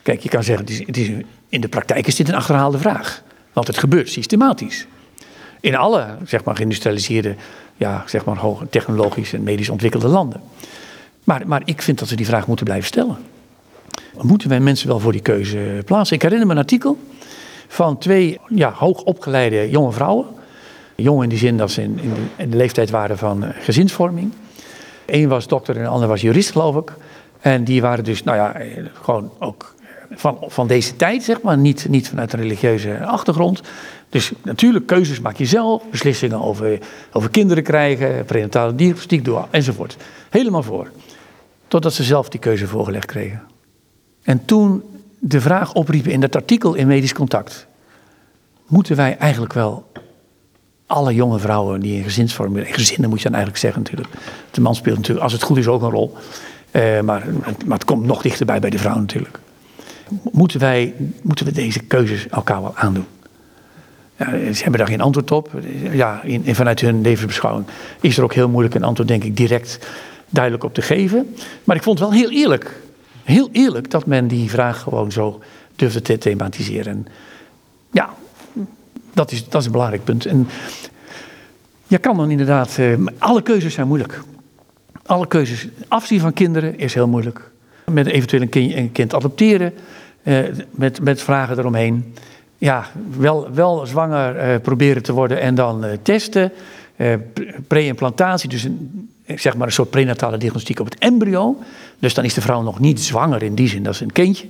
Kijk, 0.02 0.20
je 0.20 0.28
kan 0.28 0.44
zeggen, 0.44 0.66
het 0.86 0.96
is, 0.96 1.10
in 1.48 1.60
de 1.60 1.68
praktijk 1.68 2.06
is 2.06 2.16
dit 2.16 2.28
een 2.28 2.34
achterhaalde 2.34 2.78
vraag. 2.78 3.22
Want 3.52 3.66
het 3.66 3.78
gebeurt 3.78 4.08
systematisch. 4.08 4.86
In 5.60 5.76
alle, 5.76 6.06
zeg 6.24 6.44
maar, 6.44 6.56
geïndustrialiseerde, 6.56 7.34
ja, 7.76 8.02
zeg 8.06 8.24
maar, 8.24 8.36
hoog 8.36 8.62
technologisch 8.70 9.32
en 9.32 9.42
medisch 9.42 9.68
ontwikkelde 9.68 10.08
landen. 10.08 10.40
Maar, 11.24 11.42
maar 11.46 11.62
ik 11.64 11.82
vind 11.82 11.98
dat 11.98 12.08
we 12.08 12.16
die 12.16 12.26
vraag 12.26 12.46
moeten 12.46 12.64
blijven 12.64 12.86
stellen. 12.86 13.16
Moeten 14.20 14.48
wij 14.48 14.60
mensen 14.60 14.88
wel 14.88 15.00
voor 15.00 15.12
die 15.12 15.20
keuze 15.20 15.82
plaatsen? 15.84 16.16
Ik 16.16 16.22
herinner 16.22 16.46
me 16.46 16.52
een 16.52 16.58
artikel 16.58 16.98
van 17.68 17.98
twee 17.98 18.40
ja, 18.48 18.72
hoogopgeleide 18.72 19.70
jonge 19.70 19.92
vrouwen. 19.92 20.26
Jong 20.94 21.22
in 21.22 21.28
die 21.28 21.38
zin 21.38 21.56
dat 21.56 21.70
ze 21.70 21.82
in, 21.82 21.98
in, 21.98 22.14
de, 22.14 22.42
in 22.42 22.50
de 22.50 22.56
leeftijd 22.56 22.90
waren 22.90 23.18
van 23.18 23.44
uh, 23.44 23.50
gezinsvorming. 23.60 24.32
Eén 25.06 25.28
was 25.28 25.46
dokter 25.46 25.76
en 25.76 25.82
de 25.82 25.88
ander 25.88 26.08
was 26.08 26.20
jurist, 26.20 26.50
geloof 26.50 26.76
ik. 26.76 26.92
En 27.40 27.64
die 27.64 27.80
waren 27.80 28.04
dus, 28.04 28.22
nou 28.22 28.36
ja, 28.36 28.54
eh, 28.54 28.84
gewoon 29.02 29.30
ook 29.38 29.74
van, 30.18 30.38
van 30.40 30.66
deze 30.66 30.96
tijd, 30.96 31.22
zeg 31.22 31.42
maar. 31.42 31.58
Niet, 31.58 31.88
niet 31.88 32.08
vanuit 32.08 32.32
een 32.32 32.40
religieuze 32.40 33.04
achtergrond. 33.04 33.60
Dus 34.08 34.32
natuurlijk, 34.42 34.86
keuzes 34.86 35.20
maak 35.20 35.36
je 35.36 35.46
zelf. 35.46 35.82
Beslissingen 35.90 36.40
over, 36.40 36.78
over 37.12 37.30
kinderen 37.30 37.62
krijgen, 37.62 38.24
prenatale 38.24 38.74
diagnostiek 38.74 39.24
doen, 39.24 39.42
enzovoort. 39.50 39.96
Helemaal 40.30 40.62
voor. 40.62 40.90
Totdat 41.68 41.92
ze 41.92 42.02
zelf 42.02 42.28
die 42.28 42.40
keuze 42.40 42.66
voorgelegd 42.66 43.06
kregen. 43.06 43.42
En 44.22 44.44
toen 44.44 44.82
de 45.18 45.40
vraag 45.40 45.74
opriepen 45.74 46.12
in 46.12 46.20
dat 46.20 46.36
artikel 46.36 46.74
in 46.74 46.86
Medisch 46.86 47.14
Contact. 47.14 47.66
Moeten 48.66 48.96
wij 48.96 49.16
eigenlijk 49.16 49.52
wel 49.52 49.90
alle 50.86 51.14
jonge 51.14 51.38
vrouwen 51.38 51.80
die 51.80 51.96
in 51.96 52.02
gezinsvorming, 52.02 52.66
in 52.66 52.74
gezinnen 52.74 53.10
moet 53.10 53.18
je 53.18 53.24
dan 53.24 53.34
eigenlijk 53.34 53.64
zeggen 53.64 53.82
natuurlijk. 53.82 54.14
De 54.50 54.60
man 54.60 54.74
speelt 54.74 54.96
natuurlijk, 54.96 55.24
als 55.24 55.32
het 55.32 55.42
goed 55.42 55.56
is, 55.56 55.66
ook 55.66 55.82
een 55.82 55.90
rol. 55.90 56.16
Uh, 56.72 57.00
maar, 57.00 57.26
maar 57.66 57.78
het 57.78 57.84
komt 57.84 58.04
nog 58.04 58.22
dichterbij 58.22 58.60
bij 58.60 58.70
de 58.70 58.78
vrouw 58.78 58.98
natuurlijk. 58.98 59.38
Moeten, 60.32 60.60
wij, 60.60 60.94
moeten 61.22 61.44
we 61.46 61.52
deze 61.52 61.80
keuzes 61.80 62.28
elkaar 62.28 62.62
wel 62.62 62.76
aandoen? 62.76 63.06
Ja, 64.16 64.52
ze 64.52 64.62
hebben 64.62 64.78
daar 64.78 64.88
geen 64.88 65.00
antwoord 65.00 65.30
op. 65.30 65.50
Ja, 65.92 66.22
in, 66.22 66.54
vanuit 66.54 66.80
hun 66.80 67.00
levensbeschouwing 67.00 67.66
is 68.00 68.18
er 68.18 68.24
ook 68.24 68.34
heel 68.34 68.48
moeilijk 68.48 68.74
een 68.74 68.82
antwoord, 68.82 69.08
denk 69.08 69.24
ik, 69.24 69.36
direct 69.36 69.78
duidelijk 70.28 70.64
op 70.64 70.74
te 70.74 70.82
geven. 70.82 71.34
Maar 71.64 71.76
ik 71.76 71.82
vond 71.82 71.98
het 71.98 72.08
wel 72.08 72.18
heel 72.18 72.30
eerlijk. 72.30 72.80
Heel 73.24 73.48
eerlijk 73.52 73.90
dat 73.90 74.06
men 74.06 74.28
die 74.28 74.50
vraag 74.50 74.80
gewoon 74.80 75.12
zo 75.12 75.40
durfde 75.76 76.02
te 76.02 76.18
thematiseren. 76.18 76.92
En 76.92 77.06
ja, 77.90 78.14
dat 79.14 79.32
is, 79.32 79.48
dat 79.48 79.60
is 79.60 79.66
een 79.66 79.72
belangrijk 79.72 80.04
punt. 80.04 80.26
En 80.26 80.48
je 81.86 81.98
kan 81.98 82.16
dan 82.16 82.30
inderdaad, 82.30 82.76
uh, 82.80 83.06
alle 83.18 83.42
keuzes 83.42 83.74
zijn 83.74 83.86
moeilijk. 83.86 84.20
Alle 85.06 85.26
keuzes, 85.26 85.68
afzien 85.88 86.20
van 86.20 86.32
kinderen 86.32 86.78
is 86.78 86.94
heel 86.94 87.08
moeilijk. 87.08 87.50
Met 87.84 88.06
eventueel 88.06 88.42
een 88.42 88.48
kind, 88.48 88.74
een 88.74 88.92
kind 88.92 89.14
adopteren, 89.14 89.72
uh, 90.22 90.38
met, 90.70 91.00
met 91.00 91.22
vragen 91.22 91.58
eromheen. 91.58 92.14
Ja, 92.58 92.86
wel, 93.18 93.48
wel 93.52 93.86
zwanger 93.86 94.36
uh, 94.36 94.60
proberen 94.62 95.02
te 95.02 95.12
worden 95.12 95.40
en 95.40 95.54
dan 95.54 95.84
testen. 96.02 96.52
Pre-implantatie, 97.66 98.48
dus 98.48 98.62
een, 98.64 99.10
zeg 99.26 99.56
maar 99.56 99.66
een 99.66 99.72
soort 99.72 99.90
prenatale 99.90 100.38
diagnostiek 100.38 100.80
op 100.80 100.84
het 100.86 100.98
embryo. 100.98 101.56
Dus 101.98 102.14
dan 102.14 102.24
is 102.24 102.34
de 102.34 102.40
vrouw 102.40 102.62
nog 102.62 102.80
niet 102.80 103.00
zwanger 103.00 103.42
in 103.42 103.54
die 103.54 103.68
zin 103.68 103.82
dat 103.82 103.96
ze 103.96 104.04
een 104.04 104.12
kindje 104.12 104.46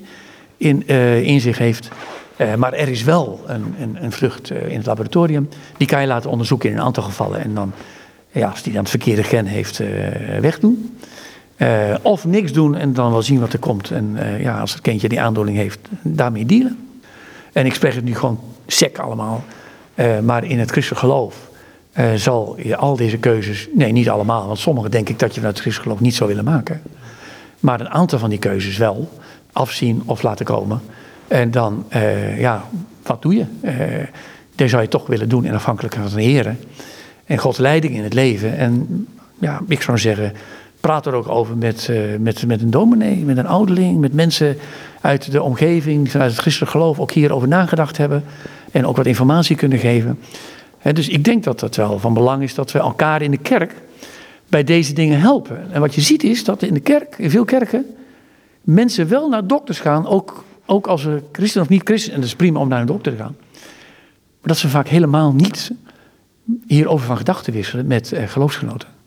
in, 0.56 0.86
in 1.22 1.40
zich 1.40 1.58
heeft. 1.58 1.88
Maar 2.56 2.72
er 2.72 2.88
is 2.88 3.02
wel 3.02 3.40
een, 3.46 3.74
een, 3.80 4.04
een 4.04 4.12
vlucht 4.12 4.50
uh, 4.50 4.68
in 4.68 4.76
het 4.76 4.86
laboratorium. 4.86 5.48
Die 5.76 5.86
kan 5.86 6.00
je 6.00 6.06
laten 6.06 6.30
onderzoeken 6.30 6.70
in 6.70 6.76
een 6.76 6.82
aantal 6.82 7.02
gevallen. 7.02 7.40
En 7.40 7.54
dan, 7.54 7.72
ja, 8.30 8.48
als 8.48 8.62
die 8.62 8.72
dan 8.72 8.80
het 8.80 8.90
verkeerde 8.90 9.22
gen 9.22 9.46
heeft, 9.46 9.80
wegdoen. 10.40 10.98
Of 12.02 12.24
niks 12.24 12.52
doen 12.52 12.74
en 12.76 12.92
dan 12.92 13.10
wel 13.10 13.22
zien 13.22 13.40
wat 13.40 13.52
er 13.52 13.58
komt. 13.58 13.90
En 13.90 14.16
ja, 14.38 14.60
als 14.60 14.72
het 14.72 14.80
kindje 14.80 15.08
die 15.08 15.20
aandoening 15.20 15.56
heeft, 15.56 15.78
daarmee 16.02 16.46
dealen. 16.46 16.78
En 17.52 17.66
ik 17.66 17.74
spreek 17.74 17.94
het 17.94 18.04
nu 18.04 18.14
gewoon 18.14 18.40
sec 18.66 18.98
allemaal. 18.98 19.44
maar 20.22 20.44
in 20.44 20.58
het 20.58 20.70
christelijk 20.70 21.00
geloof 21.00 21.48
zal 22.14 22.56
je 22.62 22.76
al 22.76 22.96
deze 22.96 23.18
keuzes... 23.18 23.68
Nee, 23.74 23.92
niet 23.92 24.08
allemaal, 24.08 24.46
want 24.46 24.58
sommige 24.58 24.88
denk 24.88 25.08
ik 25.08 25.18
dat 25.18 25.28
je 25.28 25.34
vanuit 25.34 25.54
het 25.54 25.62
christelijk 25.62 25.82
geloof 25.82 26.00
niet 26.00 26.14
zou 26.14 26.28
willen 26.28 26.44
maken. 26.44 26.82
Maar 27.60 27.80
een 27.80 27.90
aantal 27.90 28.18
van 28.18 28.30
die 28.30 28.38
keuzes 28.38 28.76
wel. 28.76 29.08
Afzien 29.52 30.02
of 30.04 30.22
laten 30.22 30.44
komen. 30.44 30.80
En 31.28 31.50
dan, 31.50 31.84
ja, 32.36 32.64
wat 33.02 33.22
doe 33.22 33.34
je? 33.34 33.44
Dat 34.54 34.68
zou 34.68 34.82
je 34.82 34.88
toch 34.88 35.06
willen 35.06 35.28
doen 35.28 35.44
in 35.44 35.54
afhankelijkheid 35.54 36.08
van 36.08 36.18
de 36.18 36.24
heren. 36.24 36.58
En 37.24 37.38
Gods 37.38 37.58
leiding 37.58 37.94
in 37.94 38.02
het 38.02 38.14
leven. 38.14 38.56
En 38.56 39.06
ja, 39.38 39.60
ik 39.68 39.82
zou 39.82 39.98
zeggen, 39.98 40.32
praat 40.88 41.06
er 41.06 41.14
ook 41.14 41.28
over 41.28 41.56
met, 41.56 41.88
uh, 41.90 42.16
met, 42.18 42.46
met 42.46 42.62
een 42.62 42.70
dominee, 42.70 43.24
met 43.24 43.36
een 43.36 43.46
ouderling, 43.46 44.00
met 44.00 44.12
mensen 44.12 44.56
uit 45.00 45.32
de 45.32 45.42
omgeving, 45.42 46.10
vanuit 46.10 46.30
het 46.30 46.40
christelijk 46.40 46.72
geloof 46.72 47.00
ook 47.00 47.10
hierover 47.10 47.48
nagedacht 47.48 47.96
hebben. 47.96 48.24
En 48.72 48.86
ook 48.86 48.96
wat 48.96 49.06
informatie 49.06 49.56
kunnen 49.56 49.78
geven. 49.78 50.18
Dus 50.92 51.08
ik 51.08 51.24
denk 51.24 51.44
dat 51.44 51.60
het 51.60 51.76
wel 51.76 51.98
van 51.98 52.14
belang 52.14 52.42
is 52.42 52.54
dat 52.54 52.72
we 52.72 52.78
elkaar 52.78 53.22
in 53.22 53.30
de 53.30 53.38
kerk 53.38 53.74
bij 54.46 54.64
deze 54.64 54.92
dingen 54.92 55.20
helpen. 55.20 55.72
En 55.72 55.80
wat 55.80 55.94
je 55.94 56.00
ziet 56.00 56.24
is 56.24 56.44
dat 56.44 56.62
in 56.62 56.74
de 56.74 56.80
kerk, 56.80 57.14
in 57.18 57.30
veel 57.30 57.44
kerken, 57.44 57.86
mensen 58.60 59.08
wel 59.08 59.28
naar 59.28 59.46
dokters 59.46 59.80
gaan, 59.80 60.06
ook 60.06 60.44
ook 60.66 60.86
als 60.86 61.02
ze 61.02 61.22
christen 61.32 61.62
of 61.62 61.68
niet 61.68 61.82
christen, 61.84 62.12
en 62.12 62.20
dat 62.20 62.28
is 62.28 62.36
prima 62.36 62.60
om 62.60 62.68
naar 62.68 62.80
een 62.80 62.86
dokter 62.86 63.12
te 63.12 63.18
gaan. 63.18 63.36
Maar 64.40 64.48
dat 64.52 64.56
ze 64.56 64.68
vaak 64.68 64.88
helemaal 64.88 65.32
niet 65.32 65.70
hierover 66.66 67.06
van 67.06 67.16
gedachten 67.16 67.52
wisselen 67.52 67.86
met 67.86 68.12
eh, 68.12 68.28
geloofsgenoten. 68.28 68.97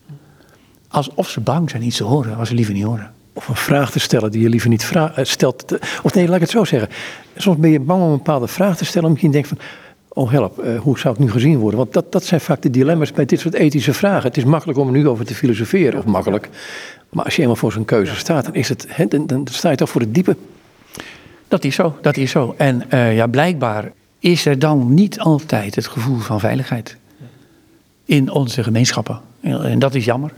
Alsof 0.91 1.30
ze 1.30 1.39
bang 1.39 1.69
zijn 1.69 1.84
iets 1.84 1.97
te 1.97 2.04
horen, 2.04 2.38
als 2.38 2.47
ze 2.47 2.56
liever 2.56 2.73
niet 2.73 2.84
horen. 2.84 3.12
Of 3.34 3.47
een 3.47 3.56
vraag 3.56 3.91
te 3.91 3.99
stellen 3.99 4.32
die 4.32 4.41
je 4.41 4.49
liever 4.49 4.69
niet 4.69 4.91
eh, 4.93 5.08
stelt. 5.15 5.65
Of 6.04 6.13
nee, 6.13 6.25
laat 6.25 6.36
ik 6.36 6.41
het 6.41 6.49
zo 6.49 6.63
zeggen. 6.63 6.89
Soms 7.36 7.58
ben 7.58 7.69
je 7.69 7.80
bang 7.80 8.01
om 8.01 8.10
een 8.10 8.17
bepaalde 8.17 8.47
vraag 8.47 8.77
te 8.77 8.86
stellen, 8.86 9.08
omdat 9.08 9.21
je 9.21 9.30
denkt 9.30 9.47
van... 9.47 9.58
Oh 10.13 10.32
help, 10.32 10.63
uh, 10.63 10.80
hoe 10.80 10.99
zou 10.99 11.13
ik 11.13 11.19
nu 11.19 11.32
gezien 11.32 11.58
worden? 11.58 11.80
Want 11.80 11.93
dat, 11.93 12.12
dat 12.12 12.23
zijn 12.23 12.41
vaak 12.41 12.62
de 12.62 12.69
dilemma's 12.69 13.12
bij 13.12 13.25
dit 13.25 13.39
soort 13.39 13.54
ethische 13.54 13.93
vragen. 13.93 14.27
Het 14.27 14.38
is 14.38 14.43
makkelijk 14.43 14.80
om 14.80 14.88
er 14.88 14.93
nu 14.93 15.08
over 15.08 15.25
te 15.25 15.36
filosoferen, 15.36 15.99
of 15.99 16.06
makkelijk. 16.06 16.49
Maar 17.10 17.25
als 17.25 17.36
je 17.36 17.41
eenmaal 17.41 17.56
voor 17.56 17.71
zo'n 17.71 17.86
keuze 17.86 18.15
staat, 18.15 18.45
dan, 18.45 18.56
is 18.56 18.69
het, 18.69 18.86
he, 18.89 19.08
dan, 19.08 19.27
dan 19.27 19.47
sta 19.51 19.69
je 19.69 19.75
toch 19.75 19.89
voor 19.89 20.01
het 20.01 20.13
diepe. 20.13 20.36
Dat 21.47 21.63
is 21.63 21.75
zo, 21.75 21.97
dat 22.01 22.17
is 22.17 22.32
zo. 22.32 22.54
En 22.58 22.84
uh, 22.93 23.15
ja, 23.15 23.27
blijkbaar 23.27 23.91
is 24.19 24.45
er 24.45 24.60
dan 24.60 24.93
niet 24.93 25.19
altijd 25.19 25.75
het 25.75 25.88
gevoel 25.88 26.17
van 26.17 26.39
veiligheid 26.39 26.97
in 28.06 28.32
onze 28.32 28.63
gemeenschappen. 28.63 29.19
En 29.41 29.80
dat 29.80 29.95
is 29.95 30.06
jammer. 30.06 30.34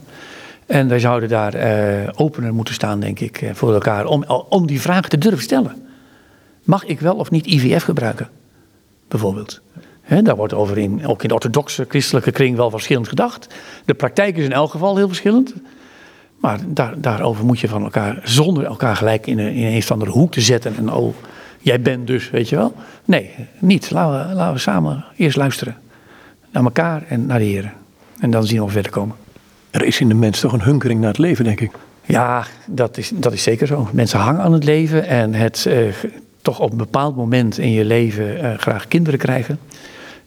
En 0.65 0.87
wij 0.87 0.99
zouden 0.99 1.29
daar 1.29 1.55
uh, 1.55 2.09
opener 2.15 2.53
moeten 2.53 2.73
staan, 2.73 2.99
denk 2.99 3.19
ik, 3.19 3.41
eh, 3.41 3.53
voor 3.53 3.73
elkaar, 3.73 4.05
om, 4.05 4.23
om 4.49 4.67
die 4.67 4.81
vraag 4.81 5.07
te 5.07 5.17
durven 5.17 5.43
stellen. 5.43 5.87
Mag 6.63 6.85
ik 6.85 6.99
wel 6.99 7.15
of 7.15 7.31
niet 7.31 7.45
IVF 7.45 7.83
gebruiken? 7.83 8.29
Bijvoorbeeld. 9.07 9.61
Daar 10.23 10.35
wordt 10.35 10.53
over 10.53 10.77
in, 10.77 11.07
ook 11.07 11.21
in 11.21 11.27
de 11.27 11.33
orthodoxe 11.33 11.85
christelijke 11.89 12.31
kring 12.31 12.55
wel 12.55 12.69
verschillend 12.69 13.07
gedacht. 13.07 13.55
De 13.85 13.93
praktijk 13.93 14.37
is 14.37 14.45
in 14.45 14.51
elk 14.51 14.71
geval 14.71 14.95
heel 14.95 15.07
verschillend. 15.07 15.53
Maar 16.39 16.59
daar, 16.67 16.93
daarover 17.01 17.45
moet 17.45 17.59
je 17.59 17.67
van 17.67 17.83
elkaar, 17.83 18.19
zonder 18.23 18.65
elkaar 18.65 18.95
gelijk 18.95 19.27
in 19.27 19.39
een, 19.39 19.53
in 19.53 19.65
een 19.65 19.77
of 19.77 19.91
andere 19.91 20.11
hoek 20.11 20.31
te 20.31 20.41
zetten. 20.41 20.75
En 20.77 20.91
oh, 20.91 21.15
jij 21.59 21.81
bent 21.81 22.07
dus, 22.07 22.29
weet 22.29 22.49
je 22.49 22.55
wel. 22.55 22.73
Nee, 23.05 23.31
niet. 23.59 23.91
Laten 23.91 24.27
we, 24.27 24.35
laten 24.35 24.53
we 24.53 24.59
samen 24.59 25.05
eerst 25.17 25.37
luisteren. 25.37 25.77
Naar 26.51 26.63
elkaar 26.63 27.03
en 27.07 27.25
naar 27.25 27.39
de 27.39 27.45
Heer. 27.45 27.73
En 28.19 28.31
dan 28.31 28.45
zien 28.45 28.65
we 28.65 28.71
verder 28.71 28.91
komen. 28.91 29.15
Er 29.73 29.83
is 29.85 29.99
in 29.99 30.07
de 30.07 30.13
mens 30.13 30.39
toch 30.39 30.53
een 30.53 30.61
hunkering 30.61 30.99
naar 30.99 31.09
het 31.09 31.17
leven, 31.17 31.43
denk 31.45 31.61
ik. 31.61 31.71
Ja, 32.05 32.45
dat 32.65 32.97
is, 32.97 33.11
dat 33.13 33.33
is 33.33 33.43
zeker 33.43 33.67
zo. 33.67 33.87
Mensen 33.91 34.19
hangen 34.19 34.41
aan 34.41 34.53
het 34.53 34.63
leven 34.63 35.07
en 35.07 35.33
het 35.33 35.65
eh, 35.65 35.77
toch 36.41 36.59
op 36.59 36.71
een 36.71 36.77
bepaald 36.77 37.15
moment 37.15 37.57
in 37.57 37.71
je 37.71 37.85
leven 37.85 38.39
eh, 38.39 38.57
graag 38.57 38.87
kinderen 38.87 39.19
krijgen. 39.19 39.59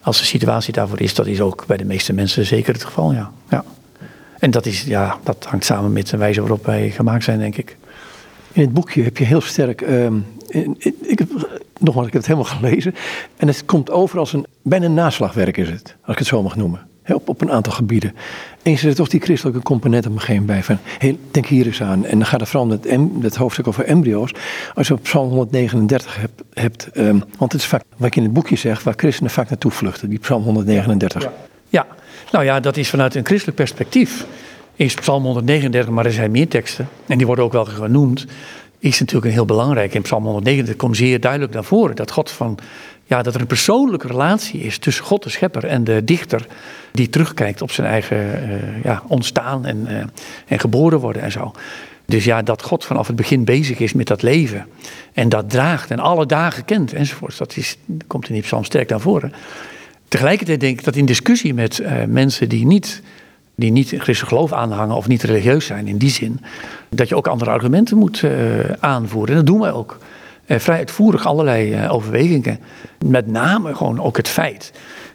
Als 0.01 0.19
de 0.19 0.25
situatie 0.25 0.73
daarvoor 0.73 1.01
is, 1.01 1.15
dat 1.15 1.27
is 1.27 1.41
ook 1.41 1.65
bij 1.67 1.77
de 1.77 1.85
meeste 1.85 2.13
mensen 2.13 2.47
zeker 2.47 2.73
het 2.73 2.85
geval, 2.85 3.13
ja. 3.13 3.31
ja. 3.51 3.65
En 4.39 4.51
dat, 4.51 4.67
is, 4.67 4.83
ja, 4.83 5.19
dat 5.23 5.47
hangt 5.49 5.65
samen 5.65 5.93
met 5.93 6.09
de 6.09 6.17
wijze 6.17 6.41
waarop 6.41 6.67
wij 6.67 6.91
gemaakt 6.91 7.25
zijn, 7.25 7.39
denk 7.39 7.57
ik. 7.57 7.77
In 8.53 8.63
het 8.63 8.73
boekje 8.73 9.03
heb 9.03 9.17
je 9.17 9.25
heel 9.25 9.41
sterk. 9.41 9.81
ehm, 9.81 10.15
in- 10.49 10.75
in- 10.79 10.97
ik 11.03 11.19
heb, 11.19 11.29
nogmaals, 11.79 12.07
ik 12.07 12.13
heb 12.13 12.23
het 12.23 12.31
helemaal 12.33 12.57
gelezen. 12.59 12.95
En 13.37 13.47
het 13.47 13.65
komt 13.65 13.91
over 13.91 14.19
als 14.19 14.33
een. 14.33 14.47
bijna 14.63 14.85
een 14.85 14.95
naslagwerk 14.95 15.57
is 15.57 15.69
het, 15.69 15.95
als 16.03 16.13
ik 16.13 16.19
het 16.19 16.27
zo 16.27 16.43
mag 16.43 16.57
noemen. 16.57 16.81
Hè, 17.07 17.15
op, 17.15 17.29
op 17.29 17.41
een 17.41 17.51
aantal 17.51 17.73
gebieden. 17.73 18.15
En 18.63 18.71
je 18.71 18.77
zet 18.77 18.91
er 18.91 18.97
toch 18.97 19.09
die 19.09 19.21
christelijke 19.21 19.63
component 19.63 20.07
op 20.07 20.13
een 20.13 20.21
gegeven 20.21 20.45
moment 20.45 20.67
bij. 20.67 20.77
Van, 20.77 20.87
hey, 20.99 21.19
denk 21.31 21.47
hier 21.47 21.67
eens 21.67 21.83
aan. 21.83 22.05
En 22.05 22.19
dan 22.19 22.27
gaat 22.27 22.41
het 22.41 22.49
vooral 22.49 22.69
om 22.69 22.73
het, 22.73 22.87
em- 22.87 23.23
het 23.23 23.37
hoofdstuk 23.37 23.67
over 23.67 23.85
embryo's. 23.85 24.31
Als 24.75 24.89
je 24.89 24.95
op 24.95 25.03
Psalm 25.03 25.29
139 25.29 26.17
hebt. 26.21 26.43
hebt 26.53 26.91
ehm, 26.91 27.19
want 27.39 27.53
het 27.53 27.61
is 27.61 27.67
vaak 27.67 27.83
wat 27.97 28.15
je 28.15 28.21
in 28.21 28.27
het 28.27 28.35
boekje 28.35 28.57
zegt. 28.57 28.83
waar 28.83 28.95
christenen 28.97 29.31
vaak 29.31 29.49
naartoe 29.49 29.71
vluchten. 29.71 30.09
Die 30.11 30.19
Psalm 30.19 30.43
139. 30.43 31.29
Ja, 31.69 31.87
nou 32.33 32.45
ja, 32.45 32.61
dat 32.61 32.77
is 32.77 32.91
vanuit 32.91 33.15
een 33.15 33.27
christelijk 33.27 33.57
perspectief. 33.57 34.27
Is 34.77 34.95
Psalm 34.95 35.23
139, 35.23 35.91
maar 35.91 36.05
er 36.05 36.13
zijn 36.13 36.31
meer 36.31 36.49
teksten, 36.49 36.89
en 37.07 37.17
die 37.17 37.27
worden 37.27 37.45
ook 37.45 37.53
wel 37.53 37.65
genoemd, 37.65 38.27
is 38.79 38.99
natuurlijk 38.99 39.27
een 39.27 39.33
heel 39.33 39.45
belangrijk. 39.45 39.95
In 39.95 40.03
Psalm 40.03 40.23
139 40.23 40.77
komt 40.77 40.97
zeer 40.97 41.21
duidelijk 41.21 41.53
naar 41.53 41.65
voren 41.65 41.97
dat 41.97 42.11
God 42.11 42.31
van, 42.31 42.59
ja, 43.07 43.23
dat 43.23 43.35
er 43.35 43.41
een 43.41 43.47
persoonlijke 43.47 44.07
relatie 44.07 44.61
is 44.61 44.79
tussen 44.79 45.05
God 45.05 45.23
de 45.23 45.31
schepper 45.31 45.65
en 45.65 45.85
de 45.85 46.05
dichter, 46.05 46.47
die 46.93 47.09
terugkijkt 47.09 47.63
op 47.63 47.71
zijn 47.71 47.87
eigen 47.87 48.43
eh, 48.43 48.85
ja, 48.85 49.03
ontstaan 49.07 49.67
en, 49.67 49.87
eh, 49.87 50.05
en 50.47 50.61
geboren 50.61 50.99
worden 50.99 51.23
en 51.23 51.33
zo. 51.33 51.53
Dus 52.07 52.25
ja, 52.25 52.43
dat 52.43 52.63
God 52.63 52.85
vanaf 52.85 53.07
het 53.07 53.17
begin 53.17 53.45
bezig 53.45 53.79
is 53.79 53.93
met 53.93 54.07
dat 54.07 54.23
leven. 54.23 54.67
En 55.13 55.29
dat 55.29 55.51
draagt 55.51 55.91
en 55.91 55.99
alle 55.99 56.27
dagen 56.27 56.65
kent 56.65 56.93
enzovoort. 56.93 57.39
Dat 57.39 57.57
is, 57.57 57.77
komt 58.07 58.29
in 58.29 58.35
die 58.35 58.43
psalm 58.43 58.65
sterk 58.65 58.89
naar 58.89 59.01
voren. 59.01 59.33
Tegelijkertijd 60.09 60.61
denk 60.61 60.79
ik 60.79 60.85
dat 60.85 60.97
in 60.97 61.07
discussie 61.07 61.55
met 61.55 61.79
eh, 61.79 62.05
mensen 62.05 62.49
die 62.49 62.67
niet, 62.67 63.03
die 63.55 63.71
niet 63.71 63.89
christelijk 63.89 64.29
geloof 64.29 64.53
aanhangen 64.53 64.97
of 64.97 65.09
niet 65.09 65.23
religieus 65.23 65.67
zijn 65.67 65.87
in 65.87 65.99
die 65.99 66.11
zin, 66.11 66.41
dat 66.89 67.09
je 67.09 67.17
ook 67.17 67.27
andere 67.27 67.51
argumenten 67.51 67.97
moet 67.97 68.25
aanvoeren. 68.81 69.31
En 69.31 69.37
dat 69.37 69.47
doen 69.47 69.61
wij 69.61 69.73
ook. 69.73 69.99
Eh, 70.47 70.59
vrij 70.59 70.77
uitvoerig 70.77 71.27
allerlei 71.27 71.73
eh, 71.73 71.93
overwegingen. 71.93 72.59
Met 73.07 73.27
name 73.27 73.75
gewoon 73.75 74.01
ook 74.01 74.17
het 74.17 74.29
feit 74.29 74.73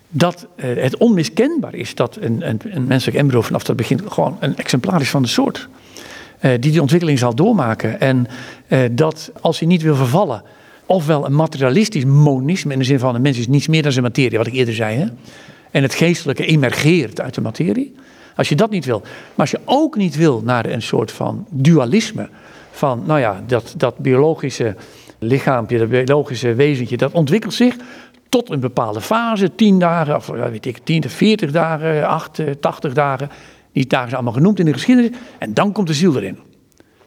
dat 0.09 0.47
eh, 0.55 0.75
het 0.75 0.97
onmiskenbaar 0.97 1.75
is 1.75 1.95
dat 1.95 2.17
een, 2.19 2.49
een, 2.49 2.59
een 2.63 2.87
menselijk 2.87 3.17
embryo 3.17 3.41
vanaf 3.41 3.67
het 3.67 3.75
begin 3.75 3.99
gewoon 4.09 4.37
een 4.39 4.57
exemplaar 4.57 5.01
is 5.01 5.09
van 5.09 5.21
de 5.21 5.27
soort. 5.27 5.69
Die 6.41 6.59
die 6.59 6.81
ontwikkeling 6.81 7.19
zal 7.19 7.35
doormaken. 7.35 7.99
En 7.99 8.27
dat 8.91 9.31
als 9.41 9.59
hij 9.59 9.67
niet 9.67 9.81
wil 9.81 9.95
vervallen, 9.95 10.43
ofwel 10.85 11.25
een 11.25 11.35
materialistisch 11.35 12.05
monisme 12.05 12.73
in 12.73 12.79
de 12.79 12.85
zin 12.85 12.99
van 12.99 13.15
een 13.15 13.21
mens 13.21 13.37
is 13.37 13.47
niets 13.47 13.67
meer 13.67 13.81
dan 13.81 13.91
zijn 13.91 14.03
materie, 14.03 14.37
wat 14.37 14.47
ik 14.47 14.53
eerder 14.53 14.73
zei. 14.73 14.97
Hè? 14.97 15.05
En 15.71 15.81
het 15.81 15.93
geestelijke 15.93 16.45
emergeert 16.45 17.21
uit 17.21 17.33
de 17.33 17.41
materie. 17.41 17.95
Als 18.35 18.49
je 18.49 18.55
dat 18.55 18.69
niet 18.69 18.85
wil. 18.85 18.99
Maar 19.01 19.11
als 19.35 19.51
je 19.51 19.59
ook 19.65 19.95
niet 19.95 20.15
wil 20.15 20.41
naar 20.45 20.65
een 20.65 20.81
soort 20.81 21.11
van 21.11 21.45
dualisme. 21.49 22.29
Van, 22.71 23.03
nou 23.05 23.19
ja, 23.19 23.43
dat, 23.47 23.73
dat 23.77 23.97
biologische 23.97 24.75
lichaampje, 25.23 25.77
dat 25.77 25.89
biologische 25.89 26.53
wezentje, 26.53 26.97
dat 26.97 27.11
ontwikkelt 27.11 27.53
zich 27.53 27.75
tot 28.29 28.49
een 28.49 28.59
bepaalde 28.59 29.01
fase. 29.01 29.55
10 29.55 29.79
dagen, 29.79 30.15
of 30.15 30.27
weet 30.27 30.65
ik, 30.65 30.77
10 30.77 31.01
tot 31.01 31.11
40 31.11 31.51
dagen, 31.51 32.07
8, 32.07 32.39
eh, 32.39 32.51
80 32.59 32.93
dagen. 32.93 33.29
Die 33.71 33.87
dagen 33.87 34.09
zijn 34.09 34.21
allemaal 34.21 34.39
genoemd 34.39 34.59
in 34.59 34.65
de 34.65 34.73
geschiedenis. 34.73 35.11
En 35.37 35.53
dan 35.53 35.71
komt 35.71 35.87
de 35.87 35.93
ziel 35.93 36.15
erin. 36.15 36.39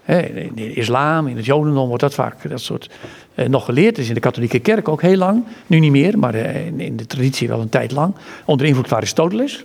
In 0.07 0.53
de 0.55 0.73
islam, 0.73 1.27
in 1.27 1.37
het 1.37 1.45
jodendom 1.45 1.87
wordt 1.87 2.03
dat 2.03 2.15
vaak 2.15 2.49
dat 2.49 2.61
soort, 2.61 2.91
eh, 3.35 3.49
nog 3.49 3.65
geleerd. 3.65 3.97
Dus 3.97 4.09
in 4.09 4.15
de 4.15 4.21
katholieke 4.21 4.59
kerk 4.59 4.89
ook 4.89 5.03
heel 5.03 5.17
lang. 5.17 5.45
Nu 5.67 5.79
niet 5.79 5.91
meer, 5.91 6.19
maar 6.19 6.35
eh, 6.35 6.67
in 6.67 6.97
de 6.97 7.07
traditie 7.07 7.49
wel 7.49 7.61
een 7.61 7.69
tijd 7.69 7.93
lang. 7.93 8.15
Onder 8.45 8.67
invloed 8.67 8.89
van 8.89 8.97
Aristoteles. 8.97 9.65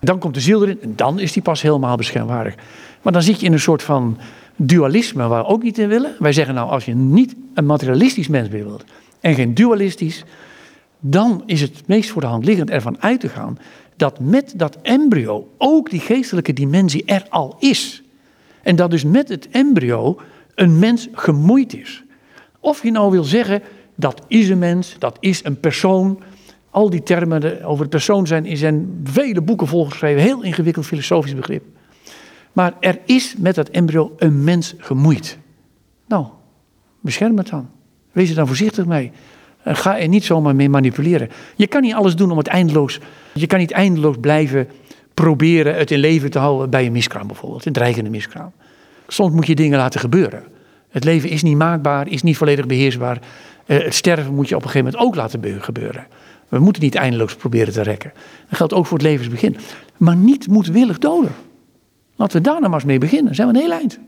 Dan 0.00 0.18
komt 0.18 0.34
de 0.34 0.40
ziel 0.40 0.62
erin 0.62 0.78
en 0.82 0.92
dan 0.96 1.18
is 1.18 1.32
die 1.32 1.42
pas 1.42 1.62
helemaal 1.62 1.96
beschermwaardig. 1.96 2.54
Maar 3.02 3.12
dan 3.12 3.22
zit 3.22 3.40
je 3.40 3.46
in 3.46 3.52
een 3.52 3.60
soort 3.60 3.82
van 3.82 4.18
dualisme 4.56 5.26
waar 5.26 5.42
we 5.42 5.48
ook 5.48 5.62
niet 5.62 5.78
in 5.78 5.88
willen. 5.88 6.14
Wij 6.18 6.32
zeggen 6.32 6.54
nou, 6.54 6.70
als 6.70 6.84
je 6.84 6.94
niet 6.94 7.34
een 7.54 7.66
materialistisch 7.66 8.28
mens 8.28 8.48
meer 8.48 8.64
wilt 8.64 8.84
en 9.20 9.34
geen 9.34 9.54
dualistisch, 9.54 10.24
dan 11.00 11.42
is 11.46 11.60
het 11.60 11.82
meest 11.86 12.10
voor 12.10 12.20
de 12.20 12.26
hand 12.26 12.44
liggend 12.44 12.70
ervan 12.70 13.02
uit 13.02 13.20
te 13.20 13.28
gaan 13.28 13.58
dat 13.96 14.20
met 14.20 14.52
dat 14.56 14.78
embryo 14.82 15.48
ook 15.58 15.90
die 15.90 16.00
geestelijke 16.00 16.52
dimensie 16.52 17.04
er 17.04 17.26
al 17.28 17.56
is. 17.58 18.02
En 18.62 18.76
dat 18.76 18.90
dus 18.90 19.04
met 19.04 19.28
het 19.28 19.48
embryo 19.50 20.16
een 20.54 20.78
mens 20.78 21.08
gemoeid 21.12 21.74
is. 21.74 22.04
Of 22.60 22.82
je 22.82 22.90
nou 22.90 23.10
wil 23.10 23.24
zeggen, 23.24 23.62
dat 23.94 24.22
is 24.28 24.48
een 24.48 24.58
mens, 24.58 24.96
dat 24.98 25.16
is 25.20 25.44
een 25.44 25.60
persoon. 25.60 26.20
Al 26.70 26.90
die 26.90 27.02
termen 27.02 27.64
over 27.64 27.80
het 27.80 27.90
persoon 27.90 28.26
zijn, 28.26 28.56
zijn 28.56 29.00
vele 29.04 29.40
boeken 29.40 29.66
volgeschreven, 29.66 30.22
heel 30.22 30.42
ingewikkeld 30.42 30.86
filosofisch 30.86 31.34
begrip. 31.34 31.64
Maar 32.54 32.74
er 32.80 32.98
is 33.04 33.34
met 33.38 33.54
dat 33.54 33.68
embryo 33.68 34.12
een 34.16 34.44
mens 34.44 34.74
gemoeid. 34.78 35.38
Nou, 36.06 36.26
bescherm 37.00 37.38
het 37.38 37.48
dan. 37.48 37.68
Wees 38.12 38.28
er 38.28 38.34
dan 38.34 38.46
voorzichtig 38.46 38.86
mee. 38.86 39.12
En 39.62 39.76
Ga 39.76 39.98
er 39.98 40.08
niet 40.08 40.24
zomaar 40.24 40.54
mee 40.56 40.68
manipuleren. 40.68 41.28
Je 41.56 41.66
kan 41.66 41.82
niet 41.82 41.94
alles 41.94 42.16
doen 42.16 42.30
om 42.30 42.38
het 42.38 42.46
eindeloos. 42.46 43.00
Je 43.34 43.46
kan 43.46 43.58
niet 43.58 43.70
eindeloos 43.72 44.16
blijven 44.20 44.68
proberen 45.14 45.74
het 45.76 45.90
in 45.90 45.98
leven 45.98 46.30
te 46.30 46.38
houden 46.38 46.70
bij 46.70 46.86
een 46.86 46.92
miskraam 46.92 47.26
bijvoorbeeld, 47.26 47.66
een 47.66 47.72
dreigende 47.72 48.10
miskraam. 48.10 48.52
Soms 49.08 49.34
moet 49.34 49.46
je 49.46 49.54
dingen 49.54 49.78
laten 49.78 50.00
gebeuren. 50.00 50.42
Het 50.88 51.04
leven 51.04 51.28
is 51.30 51.42
niet 51.42 51.56
maakbaar, 51.56 52.08
is 52.08 52.22
niet 52.22 52.36
volledig 52.36 52.66
beheersbaar. 52.66 53.18
Eh, 53.66 53.84
het 53.84 53.94
sterven 53.94 54.34
moet 54.34 54.48
je 54.48 54.56
op 54.56 54.62
een 54.62 54.68
gegeven 54.70 54.90
moment 54.92 55.08
ook 55.08 55.14
laten 55.16 55.40
be- 55.40 55.60
gebeuren. 55.60 56.06
We 56.48 56.58
moeten 56.58 56.82
niet 56.82 56.94
eindeloos 56.94 57.34
proberen 57.36 57.72
te 57.72 57.82
rekken. 57.82 58.12
Dat 58.48 58.56
geldt 58.58 58.72
ook 58.72 58.86
voor 58.86 58.98
het 58.98 59.06
levensbegin. 59.06 59.56
Maar 59.96 60.16
niet 60.16 60.48
moedwillig 60.48 60.98
doden. 60.98 61.32
Laten 62.16 62.36
we 62.36 62.42
daar 62.42 62.58
nou 62.58 62.66
maar 62.68 62.78
eens 62.78 62.84
mee 62.84 62.98
beginnen. 62.98 63.26
Dan 63.26 63.34
zijn 63.34 63.48
we 63.48 63.54
een 63.54 63.60
heel 63.60 63.72
eind. 63.72 63.98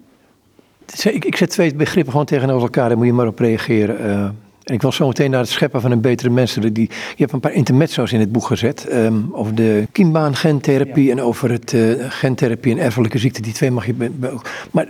Ik, 1.04 1.24
ik 1.24 1.36
zet 1.36 1.50
twee 1.50 1.74
begrippen 1.74 2.10
gewoon 2.10 2.26
tegenover 2.26 2.62
elkaar, 2.62 2.88
daar 2.88 2.98
moet 2.98 3.06
je 3.06 3.12
maar 3.12 3.26
op 3.26 3.38
reageren. 3.38 3.98
Eh, 3.98 4.28
en 4.66 4.74
ik 4.74 4.82
wil 4.82 4.92
zo 4.92 5.06
meteen 5.06 5.30
naar 5.30 5.40
het 5.40 5.48
scheppen 5.48 5.80
van 5.80 5.90
een 5.90 6.00
betere 6.00 6.30
mensen. 6.30 6.72
Die, 6.72 6.88
je 6.90 7.14
hebt 7.16 7.32
een 7.32 7.40
paar 7.40 7.52
intermezzo's 7.52 8.12
in 8.12 8.20
het 8.20 8.32
boek 8.32 8.46
gezet. 8.46 8.86
ehm, 8.86 9.14
over 9.32 9.54
de 9.54 9.88
kiembaan 9.92 10.36
gentherapie 10.36 11.10
en 11.10 11.20
over 11.20 11.50
het 11.50 11.72
eh, 11.72 11.90
gentherapie 12.08 12.72
en 12.72 12.78
erfelijke 12.78 13.18
ziekte. 13.18 13.42
Die 13.42 13.52
twee 13.52 13.70
mag 13.70 13.86
je. 13.86 14.10
maar 14.70 14.86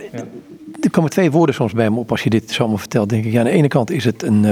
er 0.81 0.89
komen 0.91 1.09
twee 1.09 1.31
woorden 1.31 1.55
soms 1.55 1.73
bij 1.73 1.89
me 1.89 1.99
op 1.99 2.11
als 2.11 2.23
je 2.23 2.29
dit 2.29 2.51
zo 2.51 2.59
allemaal 2.59 2.77
vertelt. 2.77 3.09
Denk 3.09 3.25
ik, 3.25 3.31
ja, 3.31 3.39
aan 3.39 3.45
de 3.45 3.51
ene 3.51 3.67
kant 3.67 3.91
is 3.91 4.03
het 4.03 4.23
een, 4.23 4.45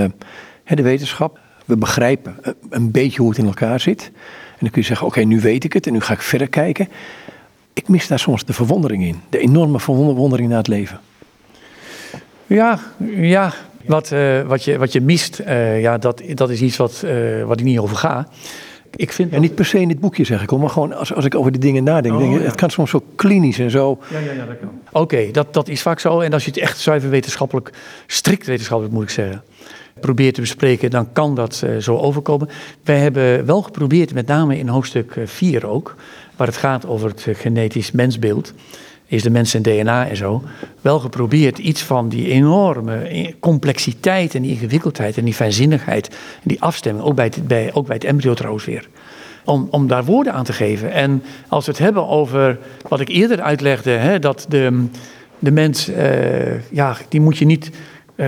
eh, 0.64 0.76
de 0.76 0.84
wetenschap. 0.84 1.40
We 1.66 1.78
begrijpen 1.78 2.36
een 2.70 2.92
beetje 2.92 3.22
hoe 3.22 3.30
het 3.30 3.38
in 3.38 3.46
elkaar 3.46 3.80
zit. 3.80 4.12
En 4.52 4.60
dan 4.60 4.70
kun 4.70 4.82
je 4.82 4.88
zeggen, 4.88 5.08
oké, 5.08 5.22
nu 5.22 5.40
weet 5.40 5.64
ik 5.64 5.74
het 5.74 5.88
en 5.88 5.94
nu 5.94 6.02
ga 6.02 6.14
ik 6.14 6.22
verder 6.22 6.50
kijken. 6.50 6.88
Ik 7.76 7.88
mis 7.88 8.08
daar 8.08 8.20
soms 8.20 8.46
de 8.46 8.54
verwondering 8.54 9.04
in. 9.04 9.22
De 9.30 9.38
enorme 9.38 9.80
verwondering 9.80 10.50
naar 10.50 10.58
het 10.58 10.68
leven. 10.68 11.00
Ja, 12.48 12.80
ja. 13.22 13.54
Wat, 13.86 14.12
eh, 14.12 14.42
wat, 14.42 14.64
je, 14.64 14.78
wat 14.78 14.92
je 14.92 15.02
mist, 15.02 15.40
eh, 15.40 15.82
ja, 15.82 15.98
dat, 15.98 16.22
dat 16.34 16.50
is 16.50 16.62
iets 16.62 16.78
wat, 16.78 17.04
eh, 17.06 17.44
wat 17.44 17.60
ik 17.60 17.66
niet 17.66 17.80
over 17.80 17.96
ga. 17.96 18.28
Ik 18.96 19.12
vind 19.12 19.32
Ja, 19.32 19.40
niet 19.40 19.56
per 19.56 19.66
se 19.66 19.80
in 19.80 19.88
dit 19.88 20.00
boekje 20.00 20.24
zeg 20.24 20.42
ik 20.42 20.50
hoor, 20.50 20.60
maar 20.60 20.70
gewoon 20.70 20.94
als, 20.94 21.14
als 21.14 21.26
ik 21.26 21.36
over 21.36 21.52
die 21.52 21.62
dingen 21.62 21.84
nadenk. 21.84 22.18
denk 22.18 22.36
ik, 22.36 22.46
Het 22.46 22.56
kan 22.56 22.70
soms 22.70 22.90
zo 22.90 23.04
klinisch 23.16 23.60
en 23.60 23.72
zo. 23.72 24.00
Ja, 24.10 24.20
ja, 24.20 24.32
ja, 24.32 24.46
dat 24.46 24.60
kan. 24.60 25.02
Oké, 25.02 25.32
dat, 25.32 25.54
dat 25.54 25.68
is 25.68 25.82
vaak 25.82 26.00
zo. 26.00 26.20
En 26.20 26.34
als 26.34 26.46
je 26.46 26.52
het 26.52 26.60
echt 26.60 26.80
zuiver 26.80 27.10
wetenschappelijk, 27.10 27.72
strikt 28.08 28.46
wetenschappelijk 28.46 28.96
moet 28.96 29.04
ik 29.04 29.10
zeggen, 29.10 29.44
probeert 30.00 30.34
te 30.34 30.42
bespreken, 30.42 30.90
dan 30.90 31.12
kan 31.14 31.36
dat 31.36 31.64
zo 31.80 31.98
overkomen. 31.98 32.50
Wij 32.84 32.98
hebben 33.00 33.46
wel 33.46 33.62
geprobeerd, 33.62 34.14
met 34.14 34.28
name 34.28 34.58
in 34.58 34.68
hoofdstuk 34.68 35.16
4 35.26 35.68
ook, 35.68 35.96
waar 36.36 36.48
het 36.48 36.58
gaat 36.58 36.86
over 36.86 37.10
het 37.10 37.28
genetisch 37.38 37.92
mensbeeld, 37.92 38.54
is 39.08 39.24
de 39.24 39.30
mens 39.30 39.54
en 39.54 39.62
DNA 39.62 40.08
en 40.08 40.16
zo, 40.16 40.44
wel 40.82 41.00
geprobeerd 41.00 41.58
iets 41.58 41.82
van 41.82 42.10
die 42.10 42.28
enorme 42.28 43.34
complexiteit 43.40 44.36
en 44.36 44.42
die 44.42 44.52
ingewikkeldheid 44.52 45.18
en 45.18 45.26
die 45.26 45.34
fijnzinnigheid 45.34 46.08
en 46.08 46.16
die 46.44 46.62
afstemming, 46.62 47.06
ook 47.06 47.16
bij 47.16 47.26
het, 47.26 47.48
bij, 47.48 47.74
ook 47.74 47.86
bij 47.86 47.96
het 47.96 48.04
embryo 48.04 48.34
trouwens 48.34 48.66
weer, 48.66 48.88
om, 49.46 49.68
om 49.72 49.88
daar 49.88 50.06
woorden 50.06 50.34
aan 50.34 50.44
te 50.44 50.54
geven. 50.54 50.92
En 50.92 51.24
als 51.48 51.66
we 51.66 51.72
het 51.72 51.80
hebben 51.80 52.08
over 52.08 52.60
wat 52.88 53.00
ik 53.00 53.10
eerder 53.10 53.42
uitlegde, 53.42 53.92
hè, 53.92 54.20
dat 54.20 54.46
de, 54.50 54.86
de 55.40 55.52
mens, 55.52 55.90
eh, 55.90 56.72
ja, 56.72 56.98
die 57.10 57.22
moet 57.22 57.38
je 57.38 57.46
niet, 57.46 57.72
eh, 58.16 58.28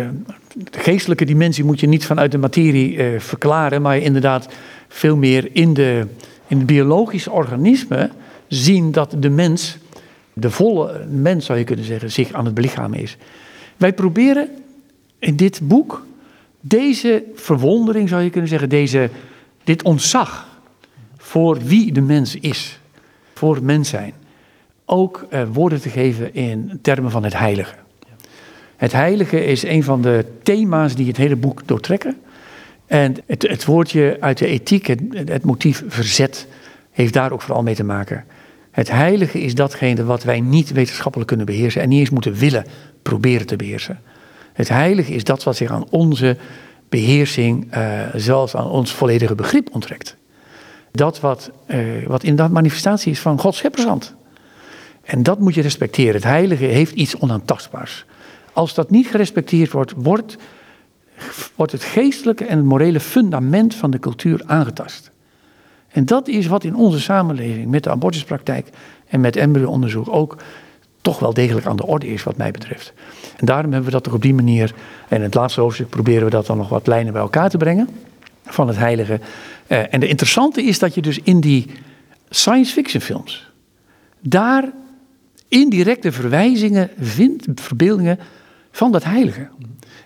de 0.54 0.80
geestelijke 0.80 1.26
dimensie 1.26 1.64
moet 1.64 1.80
je 1.80 1.88
niet 1.88 2.06
vanuit 2.06 2.32
de 2.32 2.38
materie 2.38 2.98
eh, 2.98 3.20
verklaren, 3.20 3.82
maar 3.82 3.98
inderdaad 3.98 4.48
veel 4.88 5.18
meer 5.18 5.50
in 5.52 5.74
de, 5.74 6.08
in 6.48 6.58
het 6.58 6.66
biologische 6.66 7.32
organisme 7.32 8.10
zien 8.48 8.92
dat 8.92 9.16
de 9.20 9.30
mens, 9.30 9.78
de 10.34 10.52
volle 10.52 11.06
mens 11.06 11.46
zou 11.46 11.58
je 11.58 11.64
kunnen 11.64 11.86
zeggen, 11.86 12.12
zich 12.12 12.34
aan 12.34 12.46
het 12.46 12.54
belichamen 12.54 13.00
is. 13.00 13.18
Wij 13.78 13.94
proberen 13.94 14.50
in 15.20 15.36
dit 15.36 15.60
boek 15.64 16.06
deze 16.60 17.24
verwondering, 17.36 18.10
zou 18.10 18.22
je 18.22 18.30
kunnen 18.30 18.50
zeggen, 18.50 18.70
deze, 18.70 19.10
dit 19.64 19.84
ontzag 19.84 20.60
voor 21.18 21.58
wie 21.58 21.92
de 21.92 22.02
mens 22.02 22.36
is, 22.36 22.80
voor 23.34 23.64
mens 23.64 23.90
zijn, 23.90 24.14
ook 24.86 25.26
eh, 25.30 25.44
woorden 25.52 25.82
te 25.82 25.90
geven 25.90 26.34
in 26.34 26.80
termen 26.82 27.12
van 27.12 27.24
het 27.24 27.38
heilige. 27.38 27.76
Het 28.76 28.92
heilige 28.92 29.46
is 29.46 29.64
een 29.64 29.84
van 29.84 30.02
de 30.02 30.26
thema's 30.44 30.96
die 30.96 31.08
het 31.08 31.18
hele 31.18 31.36
boek 31.36 31.62
doortrekken. 31.66 32.18
En 32.88 33.16
het, 33.26 33.48
het 33.48 33.66
woordje 33.66 34.18
uit 34.20 34.38
de 34.38 34.48
ethiek, 34.48 34.88
het, 34.88 35.02
het 35.26 35.44
motief 35.44 35.84
verzet, 35.88 36.48
heeft 36.92 37.14
daar 37.14 37.32
ook 37.32 37.42
vooral 37.42 37.64
mee 37.64 37.76
te 37.76 37.84
maken. 37.84 38.26
Het 38.72 38.92
heilige 38.92 39.42
is 39.42 39.56
datgene 39.56 40.04
wat 40.04 40.24
wij 40.24 40.40
niet 40.40 40.72
wetenschappelijk 40.72 41.30
kunnen 41.30 41.46
beheersen 41.46 41.82
en 41.82 41.90
niet 41.90 42.00
eens 42.00 42.10
moeten 42.10 42.34
willen 42.34 42.66
proberen 43.02 43.48
te 43.48 43.56
beheersen. 43.56 44.00
Het 44.54 44.70
heilige 44.70 45.14
is 45.14 45.24
dat 45.24 45.44
wat 45.44 45.56
zich 45.56 45.72
aan 45.72 45.90
onze 45.90 46.38
beheersing, 46.90 47.76
uh, 47.76 48.02
zelfs 48.16 48.56
aan 48.56 48.70
ons 48.70 48.92
volledige 48.92 49.36
begrip 49.36 49.70
onttrekt. 49.72 50.16
Dat 50.92 51.20
wat, 51.20 51.52
uh, 51.68 52.06
wat 52.08 52.24
inderdaad 52.24 52.52
manifestatie 52.52 53.12
is 53.12 53.20
van 53.20 53.40
Gods 53.40 53.58
scheppershand. 53.58 54.16
En 55.04 55.24
dat 55.24 55.40
moet 55.40 55.54
je 55.54 55.62
respecteren. 55.62 56.14
Het 56.14 56.24
heilige 56.24 56.66
heeft 56.66 56.94
iets 56.94 57.18
onaantastbaars. 57.18 58.06
Als 58.54 58.74
dat 58.74 58.90
niet 58.90 59.08
gerespecteerd 59.08 59.72
wordt, 59.72 59.94
wordt, 59.96 60.38
wordt 61.56 61.72
het 61.72 61.84
geestelijke 61.84 62.46
en 62.46 62.58
het 62.58 62.66
morele 62.66 63.00
fundament 63.00 63.76
van 63.76 63.92
de 63.92 64.00
cultuur 64.00 64.42
aangetast. 64.46 65.12
En 65.88 66.06
dat 66.06 66.28
is 66.28 66.48
wat 66.48 66.64
in 66.64 66.76
onze 66.76 67.00
samenleving 67.00 67.68
met 67.68 67.84
de 67.84 67.90
abortuspraktijk 67.90 68.70
en 69.08 69.22
met 69.22 69.36
embryo-onderzoek 69.36 70.08
ook 70.10 70.38
toch 71.02 71.20
wel 71.20 71.34
degelijk 71.34 71.66
aan 71.66 71.76
de 71.76 71.86
orde 71.86 72.08
is, 72.08 72.24
wat 72.24 72.38
mij 72.38 72.52
betreft. 72.52 72.94
En 73.38 73.46
daarom 73.46 73.72
hebben 73.72 73.90
we 73.90 73.96
dat 73.96 74.08
ook 74.08 74.14
op 74.14 74.22
die 74.22 74.34
manier, 74.34 74.74
en 75.08 75.18
in 75.18 75.24
het 75.24 75.34
laatste 75.34 75.62
hoofdstuk 75.62 75.90
proberen 75.90 76.24
we 76.24 76.30
dat 76.30 76.46
dan 76.46 76.58
nog 76.58 76.70
wat 76.70 76.88
lijnen 76.88 77.14
bij 77.14 77.22
elkaar 77.22 77.50
te 77.50 77.58
brengen 77.58 77.90
van 78.46 78.68
het 78.68 78.78
heilige. 78.78 79.20
Uh, 79.68 79.94
en 79.94 80.00
de 80.00 80.08
interessante 80.08 80.64
is 80.64 80.80
dat 80.80 80.94
je 80.94 81.02
dus 81.02 81.20
in 81.20 81.40
die 81.40 81.68
science 82.30 82.74
fiction 82.74 83.02
films 83.02 83.52
daar 84.20 84.72
indirecte 85.48 86.12
verwijzingen 86.12 86.90
vindt, 87.00 87.46
verbeeldingen 87.56 88.20
van 88.72 88.92
dat 88.92 89.04
heilige. 89.04 89.48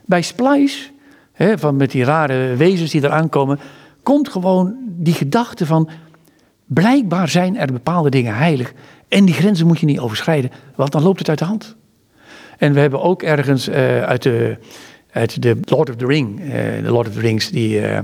Bij 0.05 0.22
Splice, 0.22 0.89
hè, 1.32 1.58
van 1.58 1.76
met 1.76 1.92
die 1.92 2.04
rare 2.04 2.56
wezens 2.56 2.92
die 2.92 3.04
eraan 3.04 3.30
komen, 3.30 3.60
komt 4.04 4.30
gewoon 4.30 4.76
die 4.88 5.14
gedachte 5.14 5.66
van 5.66 5.90
blijkbaar 6.66 7.30
zijn 7.30 7.58
er 7.58 7.72
bepaalde 7.72 8.10
dingen 8.10 8.36
heilig 8.36 8.74
en 9.08 9.26
die 9.26 9.36
grenzen 9.36 9.68
moet 9.68 9.80
je 9.80 9.86
niet 9.86 10.00
overschrijden, 10.00 10.52
want 10.76 10.92
dan 10.92 11.04
loopt 11.04 11.20
het 11.20 11.30
uit 11.30 11.40
de 11.40 11.46
hand. 11.46 11.76
En 12.58 12.74
we 12.74 12.80
hebben 12.80 13.02
ook 13.02 13.24
ergens 13.24 13.70
uh, 13.70 14.04
uit, 14.04 14.22
de, 14.22 14.58
uit 15.12 15.42
de 15.42 15.58
Lord 15.62 15.90
of 15.90 15.96
the 15.96 16.06
Ring, 16.06 16.40
uh, 16.40 16.54
de 16.84 16.92
Lord 16.92 17.08
of 17.08 17.14
the 17.14 17.20
Rings, 17.20 17.50
die 17.50 17.82
uh, 17.82 18.00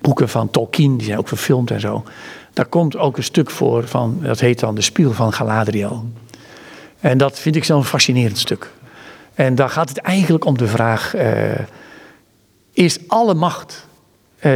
boeken 0.00 0.28
van 0.28 0.50
Tolkien, 0.50 0.96
die 0.96 1.06
zijn 1.06 1.18
ook 1.18 1.28
verfilmd 1.28 1.70
en 1.70 1.80
zo. 1.80 2.04
Daar 2.52 2.66
komt 2.66 2.96
ook 2.96 3.16
een 3.16 3.22
stuk 3.22 3.50
voor 3.50 3.88
van, 3.88 4.18
dat 4.22 4.40
heet 4.40 4.60
dan 4.60 4.74
de 4.74 4.80
Spiel 4.80 5.12
van 5.12 5.32
Galadriel. 5.32 6.04
En 7.00 7.18
dat 7.18 7.38
vind 7.38 7.56
ik 7.56 7.64
zo'n 7.64 7.84
fascinerend 7.84 8.38
stuk. 8.38 8.70
En 9.34 9.54
daar 9.54 9.68
gaat 9.68 9.88
het 9.88 9.98
eigenlijk 9.98 10.44
om 10.44 10.58
de 10.58 10.66
vraag: 10.66 11.14
is 12.72 13.08
alle 13.08 13.34
macht 13.34 13.86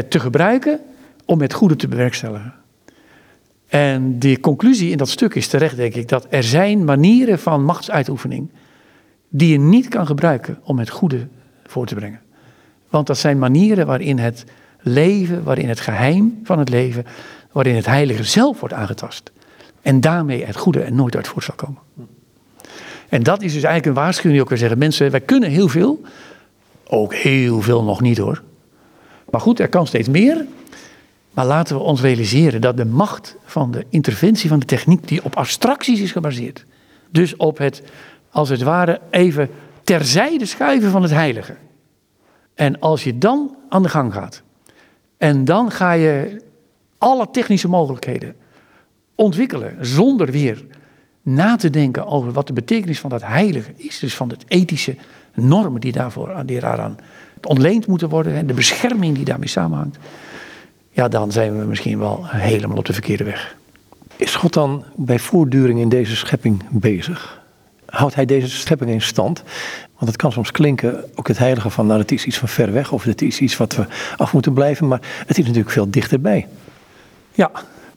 te 0.09 0.21
gebruiken 0.21 0.81
om 1.25 1.41
het 1.41 1.53
goede 1.53 1.77
te 1.77 1.89
bewerkstelligen? 1.89 2.55
En 3.67 4.19
de 4.19 4.41
conclusie 4.41 4.91
in 4.91 4.97
dat 4.97 5.09
stuk 5.09 5.35
is 5.35 5.49
terecht, 5.49 5.77
denk 5.77 5.95
ik, 5.95 6.09
dat 6.09 6.27
er 6.31 6.43
zijn 6.43 6.85
manieren 6.85 7.39
van 7.39 7.65
machtsuitoefening 7.65 8.51
die 9.29 9.53
je 9.53 9.59
niet 9.59 9.89
kan 9.89 10.07
gebruiken 10.07 10.59
om 10.63 10.79
het 10.79 10.91
goede 10.91 11.27
voor 11.67 11.87
te 11.87 11.95
brengen. 11.95 12.21
Want 12.91 13.07
dat 13.07 13.19
zijn 13.19 13.39
manieren 13.39 13.87
waarin 13.87 14.19
het 14.19 14.45
leven, 14.81 15.43
waarin 15.43 15.69
het 15.69 15.81
geheim 15.81 16.41
van 16.43 16.59
het 16.59 16.69
leven, 16.69 17.05
waarin 17.53 17.75
het 17.75 17.87
heilige 17.87 18.25
zelf 18.25 18.61
wordt 18.61 18.75
aangetast. 18.75 19.33
En 19.83 20.01
daarmee 20.01 20.45
het 20.45 20.57
goede 20.57 20.81
er 20.81 20.93
nooit 20.93 21.17
uit 21.17 21.29
voort 21.29 21.45
zal 21.45 21.55
komen. 21.55 21.81
En 23.09 23.23
dat 23.23 23.43
is 23.43 23.53
dus 23.53 23.63
eigenlijk 23.63 23.87
een 23.87 24.03
waarschuwing 24.03 24.33
die 24.33 24.43
ook 24.43 24.49
weer 24.49 24.59
zeggen, 24.59 24.79
mensen, 24.79 25.11
wij 25.11 25.21
kunnen 25.21 25.51
heel 25.51 25.69
veel, 25.69 26.01
ook 26.89 27.15
heel 27.15 27.61
veel 27.61 27.83
nog 27.83 28.01
niet 28.01 28.19
hoor. 28.19 28.43
Maar 29.31 29.41
goed, 29.41 29.61
er 29.61 29.69
kan 29.69 29.87
steeds 29.87 30.09
meer. 30.09 30.47
Maar 31.37 31.47
laten 31.47 31.77
we 31.77 31.83
ons 31.83 32.01
realiseren 32.01 32.61
dat 32.61 32.77
de 32.77 32.85
macht 32.85 33.37
van 33.45 33.71
de 33.71 33.87
interventie 33.89 34.49
van 34.49 34.59
de 34.59 34.67
techniek, 34.67 35.09
die 35.09 35.25
op 35.25 35.37
abstracties 35.37 36.01
is 36.01 36.13
gebaseerd, 36.13 36.65
dus 37.11 37.37
op 37.37 37.59
het, 37.59 37.83
als 38.31 38.49
het 38.49 38.63
ware, 38.63 39.01
even 39.11 39.51
terzijde 39.83 40.47
schuiven 40.47 40.91
van 40.91 41.03
het 41.03 41.11
heilige. 41.11 41.57
En 42.55 42.81
als 42.81 43.05
je 43.05 43.19
dan 43.19 43.57
aan 43.69 43.83
de 43.83 43.89
gang 43.89 44.13
gaat, 44.13 44.43
en 45.17 45.45
dan 45.45 45.71
ga 45.71 45.93
je 45.93 46.43
alle 46.99 47.31
technische 47.31 47.69
mogelijkheden 47.69 48.37
ontwikkelen, 49.15 49.77
zonder 49.81 50.31
weer 50.31 50.65
na 51.23 51.57
te 51.57 51.71
denken 51.71 52.07
over 52.07 52.33
wat 52.33 52.47
de 52.47 52.53
betekenis 52.53 53.01
van 53.01 53.11
dat 53.11 53.23
heilige 53.23 53.73
is, 53.77 53.99
dus 53.99 54.15
van 54.15 54.29
de 54.29 54.37
ethische 54.47 54.97
normen 55.37 55.81
die 55.81 55.93
daarvoor 55.93 56.43
die 56.47 56.61
daaraan 56.61 56.97
ontleend 57.43 57.87
moeten 57.87 58.09
worden 58.09 58.35
en 58.35 58.47
de 58.47 58.55
bescherming 58.55 59.15
die 59.15 59.25
daarmee 59.25 59.49
samenhangt 59.49 59.99
ja, 60.97 61.09
dan 61.09 61.33
zijn 61.33 61.59
we 61.59 61.65
misschien 61.65 61.99
wel 61.99 62.27
helemaal 62.27 62.77
op 62.77 62.85
de 62.85 62.93
verkeerde 62.93 63.25
weg. 63.25 63.57
Is 64.17 64.35
God 64.35 64.53
dan 64.53 64.85
bij 64.95 65.19
voortduring 65.19 65.81
in 65.81 65.89
deze 65.89 66.17
schepping 66.17 66.63
bezig? 66.71 67.41
Houdt 67.87 68.15
hij 68.15 68.25
deze 68.25 68.49
schepping 68.49 68.91
in 68.91 69.03
stand? 69.03 69.43
Want 69.95 70.11
het 70.11 70.17
kan 70.17 70.33
soms 70.33 70.51
klinken, 70.51 71.05
ook 71.15 71.29
het 71.29 71.39
heilige 71.39 71.71
van, 71.71 71.87
nou, 71.87 72.01
het 72.01 72.13
is 72.13 72.25
iets 72.25 72.39
van 72.39 72.49
ver 72.49 72.73
weg 72.73 72.93
of 72.93 73.03
het 73.03 73.23
is 73.23 73.41
iets 73.41 73.57
wat 73.57 73.75
we 73.75 73.87
af 74.17 74.33
moeten 74.33 74.53
blijven, 74.53 74.89
maar 74.89 75.01
het 75.27 75.39
is 75.39 75.45
natuurlijk 75.45 75.71
veel 75.71 75.91
dichterbij. 75.91 76.47
Ja, 77.33 77.51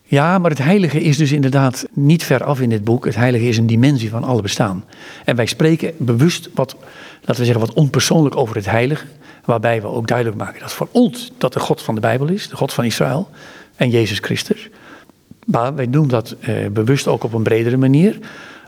ja, 0.04 0.38
maar 0.38 0.50
het 0.50 0.64
heilige 0.64 1.02
is 1.02 1.18
dus 1.18 1.32
inderdaad 1.32 1.86
niet 1.94 2.24
ver 2.24 2.44
af 2.44 2.62
in 2.62 2.70
dit 2.70 2.84
boek. 2.84 3.06
Het 3.06 3.16
heilige 3.16 3.48
is 3.48 3.58
een 3.58 3.68
dimensie 3.68 4.10
van 4.10 4.24
alle 4.24 4.42
bestaan. 4.42 4.84
En 5.26 5.36
wij 5.36 5.46
spreken 5.46 5.94
bewust 5.98 6.50
wat, 6.54 6.76
laten 7.30 7.43
we 7.43 7.51
zeggen, 7.51 7.67
wat 7.67 7.84
onpersoonlijk 7.84 8.36
over 8.36 8.55
het 8.55 8.65
heilige. 8.65 9.05
Waarbij 9.45 9.82
we 9.82 9.88
ook 9.88 10.07
duidelijk 10.07 10.38
maken 10.38 10.59
dat 10.59 10.71
voor 10.71 10.88
ons 10.91 11.32
dat 11.38 11.53
de 11.53 11.59
God 11.59 11.82
van 11.82 11.95
de 11.95 12.01
Bijbel 12.01 12.27
is, 12.27 12.49
de 12.49 12.55
God 12.55 12.73
van 12.73 12.86
Israël 12.86 13.30
en 13.75 13.89
Jezus 13.89 14.19
Christus. 14.19 14.69
Maar 15.45 15.75
wij 15.75 15.89
doen 15.89 16.07
dat 16.07 16.36
eh, 16.39 16.67
bewust 16.71 17.07
ook 17.07 17.23
op 17.23 17.34
een 17.34 17.43
bredere 17.43 17.77
manier, 17.77 18.19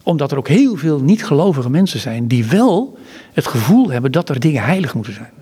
omdat 0.03 0.31
er 0.31 0.37
ook 0.37 0.47
heel 0.47 0.75
veel 0.75 0.99
niet-gelovige 0.99 1.69
mensen 1.69 1.99
zijn 1.99 2.27
die 2.27 2.45
wel 2.45 2.97
het 3.33 3.47
gevoel 3.47 3.89
hebben 3.89 4.11
dat 4.11 4.29
er 4.29 4.39
dingen 4.39 4.63
heilig 4.63 4.93
moeten 4.93 5.13
zijn. 5.13 5.33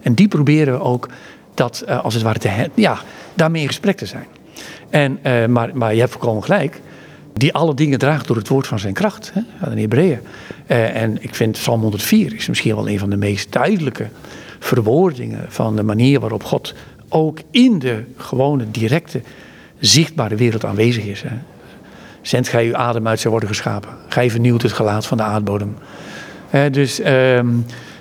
En 0.00 0.14
die 0.14 0.28
proberen 0.28 0.74
we 0.74 0.80
ook 0.80 1.08
dat, 1.54 1.80
eh, 1.80 2.04
als 2.04 2.14
het 2.14 2.22
ware, 2.22 2.38
te, 2.38 2.70
ja, 2.74 2.98
daarmee 3.34 3.62
in 3.62 3.68
gesprek 3.68 3.96
te 3.96 4.06
zijn. 4.06 4.26
En, 4.90 5.18
eh, 5.22 5.46
maar, 5.46 5.70
maar 5.74 5.94
je 5.94 6.00
hebt 6.00 6.12
volkomen 6.12 6.44
gelijk. 6.44 6.80
Die 7.38 7.54
alle 7.54 7.74
dingen 7.74 7.98
draagt 7.98 8.26
door 8.26 8.36
het 8.36 8.48
woord 8.48 8.66
van 8.66 8.78
zijn 8.78 8.94
kracht. 8.94 9.32
Hè, 9.34 9.70
in 9.70 9.78
Hebreeën. 9.78 10.20
Uh, 10.66 11.02
en 11.02 11.22
ik 11.22 11.34
vind 11.34 11.52
Psalm 11.52 11.80
104 11.80 12.34
is 12.34 12.48
misschien 12.48 12.74
wel 12.74 12.88
een 12.88 12.98
van 12.98 13.10
de 13.10 13.16
meest 13.16 13.52
duidelijke 13.52 14.08
verwoordingen 14.58 15.46
van 15.48 15.76
de 15.76 15.82
manier 15.82 16.20
waarop 16.20 16.44
God 16.44 16.74
ook 17.08 17.38
in 17.50 17.78
de 17.78 18.04
gewone, 18.16 18.70
directe, 18.70 19.20
zichtbare 19.78 20.34
wereld 20.34 20.64
aanwezig 20.64 21.04
is. 21.04 21.22
Hè. 21.22 21.36
Zend 22.22 22.48
gij 22.48 22.66
uw 22.66 22.76
adem 22.76 23.08
uit, 23.08 23.20
zij 23.20 23.30
worden 23.30 23.48
geschapen. 23.48 23.90
Gij 24.08 24.30
vernieuwt 24.30 24.62
het 24.62 24.72
gelaat 24.72 25.06
van 25.06 25.16
de 25.16 25.22
aardbodem. 25.22 25.76
dus 26.70 27.00
ehm, 27.00 27.48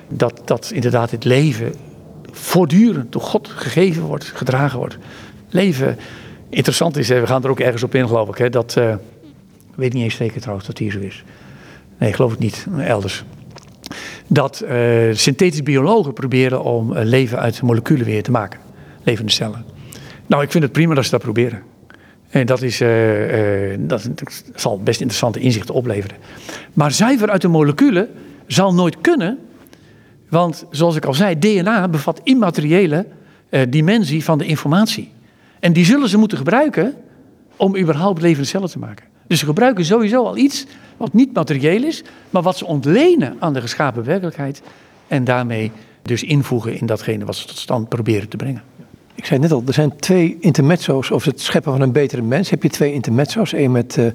dat, 0.09 0.41
dat 0.45 0.71
inderdaad 0.73 1.11
het 1.11 1.23
leven 1.23 1.73
voortdurend 2.31 3.11
door 3.11 3.21
God 3.21 3.47
gegeven 3.47 4.03
wordt, 4.03 4.31
gedragen 4.35 4.79
wordt. 4.79 4.97
Leven, 5.49 5.97
interessant 6.49 6.97
is, 6.97 7.07
we 7.07 7.27
gaan 7.27 7.43
er 7.43 7.49
ook 7.49 7.59
ergens 7.59 7.83
op 7.83 7.95
in 7.95 8.07
geloof 8.07 8.29
ik, 8.29 8.37
hè, 8.37 8.49
dat, 8.49 8.75
ik 8.75 8.99
weet 9.77 9.93
niet 9.93 10.03
eens 10.03 10.15
zeker 10.15 10.39
trouwens 10.41 10.67
dat 10.67 10.77
hier 10.77 10.91
zo 10.91 10.99
is. 10.99 11.23
Nee, 11.97 12.13
geloof 12.13 12.33
ik 12.33 12.39
niet, 12.39 12.67
elders 12.79 13.23
dat 14.27 14.63
uh, 14.63 14.69
synthetische 15.13 15.63
biologen 15.63 16.13
proberen 16.13 16.63
om 16.63 16.91
uh, 16.91 17.03
leven 17.03 17.39
uit 17.39 17.61
moleculen 17.61 18.05
weer 18.05 18.23
te 18.23 18.31
maken. 18.31 18.59
Levende 19.03 19.31
cellen. 19.31 19.65
Nou, 20.27 20.43
ik 20.43 20.51
vind 20.51 20.63
het 20.63 20.71
prima 20.71 20.93
dat 20.93 21.03
ze 21.03 21.11
dat 21.11 21.21
proberen. 21.21 21.61
En 22.29 22.45
dat, 22.45 22.61
is, 22.61 22.81
uh, 22.81 23.75
dat 23.79 24.09
zal 24.55 24.79
best 24.79 24.99
interessante 24.99 25.39
inzichten 25.39 25.73
opleveren. 25.73 26.17
Maar 26.73 26.91
zuiver 26.91 27.29
uit 27.29 27.41
de 27.41 27.47
moleculen 27.47 28.09
zal 28.47 28.73
nooit 28.73 29.01
kunnen. 29.01 29.37
Want 30.29 30.65
zoals 30.71 30.95
ik 30.95 31.05
al 31.05 31.13
zei, 31.13 31.39
DNA 31.39 31.87
bevat 31.87 32.21
immateriële 32.23 33.05
dimensie 33.69 34.23
van 34.23 34.37
de 34.37 34.45
informatie. 34.45 35.11
En 35.59 35.73
die 35.73 35.85
zullen 35.85 36.09
ze 36.09 36.17
moeten 36.17 36.37
gebruiken 36.37 36.93
om 37.55 37.77
überhaupt 37.77 38.21
levende 38.21 38.47
cellen 38.47 38.69
te 38.69 38.79
maken. 38.79 39.05
Dus 39.27 39.39
ze 39.39 39.45
gebruiken 39.45 39.85
sowieso 39.85 40.23
al 40.23 40.37
iets 40.37 40.65
wat 40.97 41.13
niet 41.13 41.33
materieel 41.33 41.83
is, 41.83 42.03
maar 42.29 42.41
wat 42.41 42.57
ze 42.57 42.65
ontlenen 42.65 43.35
aan 43.39 43.53
de 43.53 43.61
geschapen 43.61 44.03
werkelijkheid 44.03 44.61
en 45.07 45.23
daarmee 45.23 45.71
dus 46.01 46.23
invoegen 46.23 46.79
in 46.79 46.85
datgene 46.85 47.25
wat 47.25 47.35
ze 47.35 47.47
tot 47.47 47.57
stand 47.57 47.89
proberen 47.89 48.29
te 48.29 48.37
brengen. 48.37 48.61
Ik 49.15 49.25
zei 49.25 49.39
net 49.39 49.51
al, 49.51 49.63
er 49.67 49.73
zijn 49.73 49.95
twee 49.95 50.37
intermezzo's 50.39 51.11
over 51.11 51.27
het 51.27 51.41
scheppen 51.41 51.71
van 51.71 51.81
een 51.81 51.91
betere 51.91 52.21
mens. 52.21 52.49
Heb 52.49 52.63
je 52.63 52.69
twee 52.69 52.93
intermezzo's, 52.93 53.53
één 53.53 53.71
met 53.71 53.97
uh, 53.97 54.07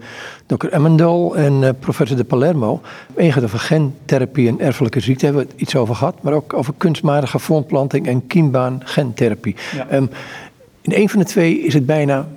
Dr. 0.46 0.66
Emmendal 0.66 1.36
en 1.36 1.62
uh, 1.62 1.68
professor 1.80 2.16
de 2.16 2.24
Palermo. 2.24 2.80
Eén 3.16 3.32
gaat 3.32 3.44
over 3.44 3.58
gentherapie 3.58 4.48
en 4.48 4.60
erfelijke 4.60 5.00
ziekte, 5.00 5.24
hebben 5.24 5.42
we 5.44 5.50
het 5.50 5.60
iets 5.60 5.76
over 5.76 5.94
gehad. 5.94 6.22
Maar 6.22 6.32
ook 6.32 6.54
over 6.54 6.74
kunstmatige 6.76 7.38
voortplanting 7.38 8.06
en 8.06 8.26
kiembaan 8.26 8.80
gentherapie. 8.84 9.56
Um, 9.92 10.10
in 10.80 10.92
een 10.92 11.08
van 11.08 11.18
de 11.18 11.24
twee 11.24 11.60
is 11.60 11.74
het 11.74 11.86
bijna 11.86 12.28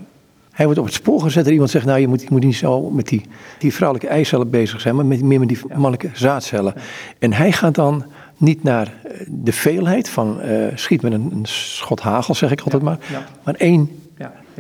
hij 0.56 0.66
wordt 0.66 0.80
op 0.80 0.86
het 0.86 0.94
spoor 0.94 1.22
gezet. 1.22 1.46
Er 1.46 1.52
iemand 1.52 1.70
zegt, 1.70 1.86
nou 1.86 2.00
je 2.00 2.08
moet, 2.08 2.22
je 2.22 2.28
moet 2.30 2.44
niet 2.44 2.56
zo 2.56 2.90
met 2.90 3.08
die, 3.08 3.22
die 3.60 3.74
vrouwelijke 3.74 4.14
eicellen 4.14 4.50
bezig 4.50 4.82
zijn, 4.82 4.96
maar 4.96 5.06
met, 5.06 5.22
meer 5.22 5.40
met 5.40 5.48
die 5.48 5.60
mannelijke 5.68 6.10
zaadcellen. 6.14 6.74
En 7.20 7.34
hij 7.34 7.52
gaat 7.52 7.76
dan 7.76 8.06
niet 8.38 8.64
naar 8.64 8.94
eh, 9.04 9.12
de 9.28 9.52
veelheid 9.52 10.10
van 10.10 10.40
uh, 10.46 10.68
schiet 10.76 11.02
met 11.02 11.14
een, 11.14 11.32
een, 11.32 11.46
schot 11.46 12.00
hagel, 12.00 12.36
zeg 12.36 12.52
ik 12.52 12.62
altijd 12.62 12.82
maar, 12.82 12.98
maar 13.44 13.56
één 13.56 13.90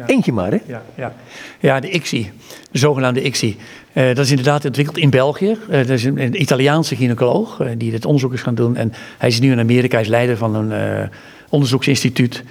Eentje 0.05 0.31
maar, 0.31 0.51
hè? 0.51 0.57
Ja, 0.67 0.83
ja. 0.95 1.13
ja 1.59 1.79
de 1.79 1.89
ICSI, 1.89 2.31
de 2.71 2.77
zogenaamde 2.77 3.21
ICSI. 3.21 3.57
Uh, 3.93 4.07
dat 4.07 4.17
is 4.17 4.29
inderdaad 4.29 4.65
ontwikkeld 4.65 4.97
in 4.97 5.09
België. 5.09 5.57
Uh, 5.69 5.77
dat 5.77 5.89
is 5.89 6.03
een, 6.03 6.21
een 6.21 6.41
Italiaanse 6.41 6.95
gynaecoloog 6.95 7.61
uh, 7.61 7.69
die 7.77 7.91
dit 7.91 8.05
onderzoek 8.05 8.33
is 8.33 8.41
gaan 8.41 8.55
doen. 8.55 8.75
En 8.75 8.93
hij 9.17 9.29
is 9.29 9.39
nu 9.39 9.51
in 9.51 9.59
Amerika, 9.59 9.93
hij 9.93 10.03
is 10.03 10.09
leider 10.09 10.37
van 10.37 10.55
een 10.55 11.09
onderzoeksinstituut. 11.49 12.43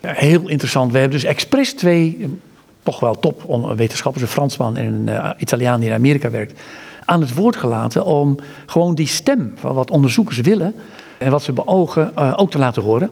heel 0.00 0.48
interessant. 0.48 0.92
We 0.92 0.98
hebben 0.98 1.18
dus 1.18 1.28
expres 1.28 1.72
twee, 1.72 2.28
toch 2.90 3.00
wel 3.00 3.18
top 3.18 3.62
wetenschappers, 3.76 4.22
een 4.22 4.30
Fransman 4.30 4.76
en 4.76 5.06
een 5.06 5.34
Italiaan 5.38 5.80
die 5.80 5.88
in 5.88 5.94
Amerika 5.94 6.30
werkt, 6.30 6.60
aan 7.04 7.20
het 7.20 7.34
woord 7.34 7.56
gelaten 7.56 8.04
om 8.04 8.36
gewoon 8.66 8.94
die 8.94 9.06
stem 9.06 9.52
van 9.56 9.74
wat 9.74 9.90
onderzoekers 9.90 10.40
willen 10.40 10.74
en 11.18 11.30
wat 11.30 11.42
ze 11.42 11.52
beogen 11.52 12.36
ook 12.36 12.50
te 12.50 12.58
laten 12.58 12.82
horen. 12.82 13.10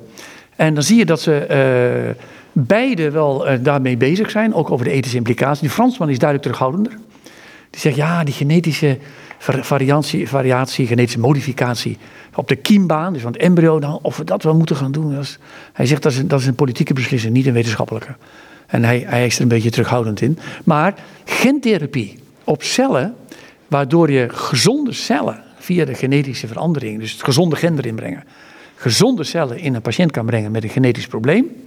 En 0.56 0.74
dan 0.74 0.82
zie 0.82 0.96
je 0.96 1.04
dat 1.04 1.20
ze 1.20 2.14
beide 2.52 3.10
wel 3.10 3.48
uh, 3.48 3.58
daarmee 3.60 3.96
bezig 3.96 4.30
zijn, 4.30 4.54
ook 4.54 4.70
over 4.70 4.84
de 4.84 4.90
ethische 4.90 5.16
implicaties. 5.16 5.60
Die 5.60 5.70
Fransman 5.70 6.08
is 6.08 6.18
duidelijk 6.18 6.48
terughoudender. 6.48 6.98
Die 7.70 7.80
zegt 7.80 7.96
ja, 7.96 8.24
die 8.24 8.34
genetische 8.34 8.98
variatie, 9.38 10.28
variatie 10.28 10.86
genetische 10.86 11.18
modificatie 11.18 11.98
op 12.34 12.48
de 12.48 12.56
kiembaan, 12.56 13.12
dus 13.12 13.22
van 13.22 13.32
het 13.32 13.40
embryo, 13.40 13.78
nou, 13.78 13.98
of 14.02 14.16
we 14.16 14.24
dat 14.24 14.42
wel 14.42 14.56
moeten 14.56 14.76
gaan 14.76 14.92
doen. 14.92 15.18
Is, 15.18 15.38
hij 15.72 15.86
zegt 15.86 16.02
dat 16.02 16.12
is, 16.12 16.26
dat 16.26 16.40
is 16.40 16.46
een 16.46 16.54
politieke 16.54 16.92
beslissing, 16.92 17.32
niet 17.32 17.46
een 17.46 17.52
wetenschappelijke. 17.52 18.14
En 18.66 18.84
hij, 18.84 19.04
hij 19.06 19.26
is 19.26 19.36
er 19.36 19.42
een 19.42 19.48
beetje 19.48 19.70
terughoudend 19.70 20.20
in. 20.20 20.38
Maar 20.64 20.94
gentherapie 21.24 22.18
op 22.44 22.62
cellen, 22.62 23.14
waardoor 23.68 24.10
je 24.10 24.28
gezonde 24.28 24.92
cellen 24.92 25.42
via 25.58 25.84
de 25.84 25.94
genetische 25.94 26.46
verandering, 26.46 27.00
dus 27.00 27.12
het 27.12 27.22
gezonde 27.22 27.56
gen 27.56 27.78
erin 27.78 27.94
brengen, 27.94 28.24
gezonde 28.74 29.24
cellen 29.24 29.58
in 29.58 29.74
een 29.74 29.82
patiënt 29.82 30.10
kan 30.10 30.26
brengen 30.26 30.50
met 30.50 30.62
een 30.62 30.68
genetisch 30.68 31.06
probleem. 31.06 31.64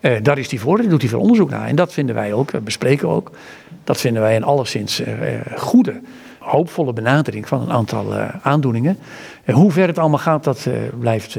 Uh, 0.00 0.16
daar 0.22 0.38
is 0.38 0.50
hij 0.50 0.58
voor, 0.58 0.76
daar 0.76 0.88
doet 0.88 1.00
hij 1.00 1.10
veel 1.10 1.20
onderzoek 1.20 1.50
naar. 1.50 1.66
En 1.66 1.76
dat 1.76 1.92
vinden 1.92 2.14
wij 2.14 2.32
ook, 2.32 2.50
dat 2.50 2.64
bespreken 2.64 3.08
we 3.08 3.14
ook. 3.14 3.30
Dat 3.84 4.00
vinden 4.00 4.22
wij 4.22 4.36
een 4.36 4.44
alleszins 4.44 5.00
uh, 5.00 5.06
goede, 5.56 6.00
hoopvolle 6.38 6.92
benadering 6.92 7.48
van 7.48 7.60
een 7.60 7.70
aantal 7.70 8.14
aandoeningen. 8.42 8.98
hoe 9.52 9.72
ver 9.72 9.86
het 9.86 9.98
allemaal 9.98 10.18
gaat, 10.18 10.44
dat 10.44 10.68
blijft 10.98 11.36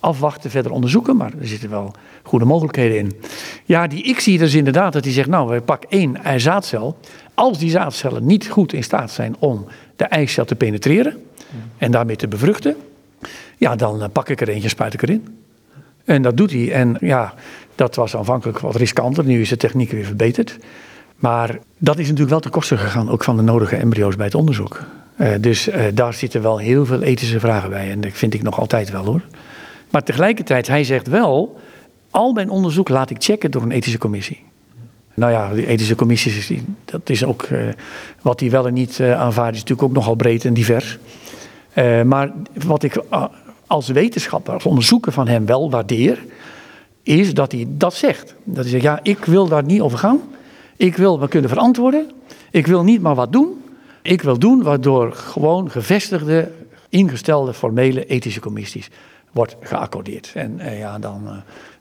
afwachten, 0.00 0.50
verder 0.50 0.72
onderzoeken. 0.72 1.16
Maar 1.16 1.32
er 1.40 1.46
zitten 1.46 1.70
wel 1.70 1.94
goede 2.22 2.44
mogelijkheden 2.44 2.98
in. 2.98 3.20
Ja, 3.64 3.86
die 3.86 4.02
ik 4.02 4.20
zie 4.20 4.38
dus 4.38 4.54
inderdaad 4.54 4.92
dat 4.92 5.04
hij 5.04 5.12
zegt, 5.12 5.28
nou, 5.28 5.48
we 5.48 5.60
pakken 5.60 5.90
één 5.90 6.40
zaadcel. 6.40 6.98
Als 7.34 7.58
die 7.58 7.70
zaadcellen 7.70 8.26
niet 8.26 8.48
goed 8.48 8.72
in 8.72 8.84
staat 8.84 9.10
zijn 9.10 9.36
om 9.38 9.66
de 9.96 10.04
eicel 10.04 10.44
te 10.44 10.54
penetreren 10.54 11.22
en 11.78 11.90
daarmee 11.90 12.16
te 12.16 12.28
bevruchten, 12.28 12.76
ja, 13.56 13.76
dan 13.76 14.12
pak 14.12 14.28
ik 14.28 14.40
er 14.40 14.48
eentje, 14.48 14.68
spuit 14.68 14.94
ik 14.94 15.02
erin. 15.02 15.38
En 16.04 16.22
dat 16.22 16.36
doet 16.36 16.50
hij. 16.50 16.72
En 16.72 16.96
ja, 17.00 17.34
dat 17.74 17.94
was 17.94 18.16
aanvankelijk 18.16 18.58
wat 18.58 18.76
riskanter. 18.76 19.24
Nu 19.24 19.40
is 19.40 19.48
de 19.48 19.56
techniek 19.56 19.90
weer 19.90 20.04
verbeterd. 20.04 20.58
Maar 21.16 21.58
dat 21.78 21.98
is 21.98 22.04
natuurlijk 22.04 22.30
wel 22.30 22.40
ten 22.40 22.50
koste 22.50 22.76
gegaan, 22.76 23.10
ook 23.10 23.24
van 23.24 23.36
de 23.36 23.42
nodige 23.42 23.76
embryo's 23.76 24.16
bij 24.16 24.26
het 24.26 24.34
onderzoek. 24.34 24.84
Uh, 25.16 25.28
dus 25.40 25.68
uh, 25.68 25.82
daar 25.94 26.14
zitten 26.14 26.42
wel 26.42 26.58
heel 26.58 26.86
veel 26.86 27.02
ethische 27.02 27.40
vragen 27.40 27.70
bij. 27.70 27.90
En 27.90 28.00
dat 28.00 28.10
vind 28.12 28.34
ik 28.34 28.42
nog 28.42 28.58
altijd 28.58 28.90
wel 28.90 29.04
hoor. 29.04 29.22
Maar 29.90 30.02
tegelijkertijd, 30.02 30.66
hij 30.66 30.84
zegt 30.84 31.08
wel, 31.08 31.60
al 32.10 32.32
mijn 32.32 32.50
onderzoek 32.50 32.88
laat 32.88 33.10
ik 33.10 33.16
checken 33.22 33.50
door 33.50 33.62
een 33.62 33.70
ethische 33.70 33.98
commissie. 33.98 34.42
Nou 35.14 35.32
ja, 35.32 35.54
die 35.54 35.66
ethische 35.66 35.94
commissies, 35.94 36.52
dat 36.84 37.10
is 37.10 37.24
ook 37.24 37.42
uh, 37.42 37.68
wat 38.22 38.40
hij 38.40 38.50
wel 38.50 38.66
en 38.66 38.72
niet 38.72 39.00
aanvaardt, 39.00 39.56
is 39.56 39.60
natuurlijk 39.60 39.88
ook 39.88 39.94
nogal 39.94 40.14
breed 40.14 40.44
en 40.44 40.54
divers. 40.54 40.98
maar 42.04 42.32
wat 42.64 42.82
ik 42.82 43.02
als 43.66 43.88
wetenschapper, 43.88 44.54
als 44.54 44.66
onderzoeker 44.66 45.12
van 45.12 45.28
hem 45.28 45.46
wel 45.46 45.70
waardeer, 45.70 46.18
is 47.02 47.34
dat 47.34 47.52
hij 47.52 47.66
dat 47.68 47.94
zegt. 47.94 48.34
Dat 48.44 48.62
hij 48.62 48.70
zegt, 48.70 48.82
ja, 48.82 49.00
ik 49.02 49.24
wil 49.24 49.48
daar 49.48 49.64
niet 49.64 49.80
over 49.80 49.98
gaan. 49.98 50.20
Ik 50.76 50.96
wil 50.96 51.18
me 51.18 51.28
kunnen 51.28 51.50
verantwoorden. 51.50 52.10
Ik 52.50 52.66
wil 52.66 52.82
niet 52.82 53.00
maar 53.00 53.14
wat 53.14 53.32
doen. 53.32 53.64
Ik 54.02 54.22
wil 54.22 54.38
doen 54.38 54.62
waardoor 54.62 55.12
gewoon 55.12 55.70
gevestigde, 55.70 56.52
ingestelde, 56.88 57.54
formele 57.54 58.06
ethische 58.06 58.40
commissies 58.40 58.90
wordt 59.32 59.56
geaccordeerd. 59.60 60.32
En 60.34 60.60
eh, 60.60 60.78
ja, 60.78 60.98
dan, 60.98 61.22
eh, 61.26 61.36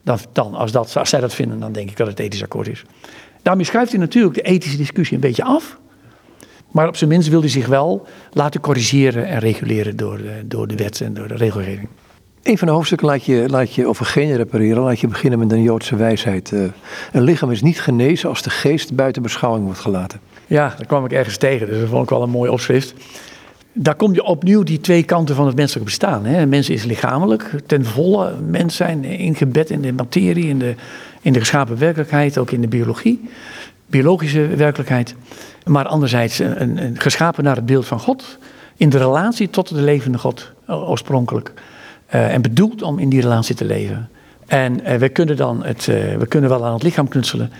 dan, 0.09 0.19
dan 0.33 0.55
als, 0.55 0.71
dat, 0.71 0.97
als 0.97 1.09
zij 1.09 1.19
dat 1.19 1.33
vinden, 1.33 1.59
dan 1.59 1.71
denk 1.71 1.89
ik 1.89 1.97
dat 1.97 2.07
het 2.07 2.19
ethisch 2.19 2.43
akkoord 2.43 2.67
is. 2.67 2.85
Daarmee 3.41 3.65
schuift 3.65 3.91
hij 3.91 3.99
natuurlijk 3.99 4.35
de 4.35 4.41
ethische 4.41 4.77
discussie 4.77 5.15
een 5.15 5.21
beetje 5.21 5.43
af. 5.43 5.77
Maar 6.71 6.87
op 6.87 6.95
zijn 6.95 7.09
minst 7.09 7.29
wil 7.29 7.39
hij 7.39 7.49
zich 7.49 7.67
wel 7.67 8.07
laten 8.31 8.61
corrigeren 8.61 9.25
en 9.25 9.39
reguleren 9.39 9.95
door 9.95 10.17
de, 10.17 10.41
door 10.45 10.67
de 10.67 10.75
wet 10.75 11.01
en 11.01 11.13
door 11.13 11.27
de 11.27 11.35
regelgeving. 11.35 11.87
Een 12.43 12.57
van 12.57 12.67
de 12.67 12.73
hoofdstukken 12.73 13.07
laat 13.07 13.25
je, 13.25 13.45
laat 13.47 13.73
je 13.73 13.87
over 13.87 14.35
repareren, 14.35 14.83
laat 14.83 14.99
je 14.99 15.07
beginnen 15.07 15.39
met 15.39 15.51
een 15.51 15.61
Joodse 15.61 15.95
wijsheid. 15.95 16.51
Uh, 16.51 16.63
een 17.11 17.21
lichaam 17.21 17.51
is 17.51 17.61
niet 17.61 17.81
genezen 17.81 18.29
als 18.29 18.41
de 18.41 18.49
geest 18.49 18.95
buiten 18.95 19.21
beschouwing 19.21 19.65
wordt 19.65 19.79
gelaten. 19.79 20.19
Ja, 20.47 20.73
daar 20.77 20.85
kwam 20.85 21.05
ik 21.05 21.11
ergens 21.11 21.37
tegen, 21.37 21.67
dus 21.67 21.79
dat 21.79 21.89
vond 21.89 22.03
ik 22.03 22.09
wel 22.09 22.21
een 22.23 22.29
mooi 22.29 22.51
opschrift. 22.51 22.93
Daar 23.73 23.95
kom 23.95 24.13
je 24.13 24.23
opnieuw 24.23 24.63
die 24.63 24.79
twee 24.79 25.03
kanten 25.03 25.35
van 25.35 25.45
het 25.45 25.55
menselijk 25.55 25.85
bestaan. 25.85 26.25
Hè. 26.25 26.45
Mens 26.45 26.69
is 26.69 26.83
lichamelijk, 26.83 27.51
ten 27.65 27.85
volle 27.85 28.33
mens 28.47 28.75
zijn, 28.75 29.03
ingebed 29.03 29.69
in 29.69 29.81
de 29.81 29.93
materie, 29.93 30.47
in 30.47 30.59
de, 30.59 30.75
in 31.21 31.33
de 31.33 31.39
geschapen 31.39 31.77
werkelijkheid, 31.77 32.37
ook 32.37 32.51
in 32.51 32.61
de 32.61 32.67
biologie, 32.67 33.29
biologische 33.85 34.47
werkelijkheid. 34.47 35.15
Maar 35.65 35.87
anderzijds 35.87 36.39
een, 36.39 36.83
een, 36.83 36.99
geschapen 36.99 37.43
naar 37.43 37.55
het 37.55 37.65
beeld 37.65 37.85
van 37.85 37.99
God, 37.99 38.37
in 38.77 38.89
de 38.89 38.97
relatie 38.97 39.49
tot 39.49 39.69
de 39.69 39.81
levende 39.81 40.17
God 40.17 40.51
oorspronkelijk. 40.67 41.53
Uh, 42.15 42.33
en 42.33 42.41
bedoeld 42.41 42.81
om 42.81 42.99
in 42.99 43.09
die 43.09 43.21
relatie 43.21 43.55
te 43.55 43.65
leven. 43.65 44.09
En 44.47 44.79
uh, 44.79 44.95
we 44.95 45.09
kunnen 45.09 45.37
dan 45.37 45.63
het, 45.63 45.87
uh, 45.87 46.15
we 46.15 46.25
kunnen 46.27 46.49
wel 46.49 46.65
aan 46.65 46.73
het 46.73 46.83
lichaam 46.83 47.07
knutselen. 47.07 47.51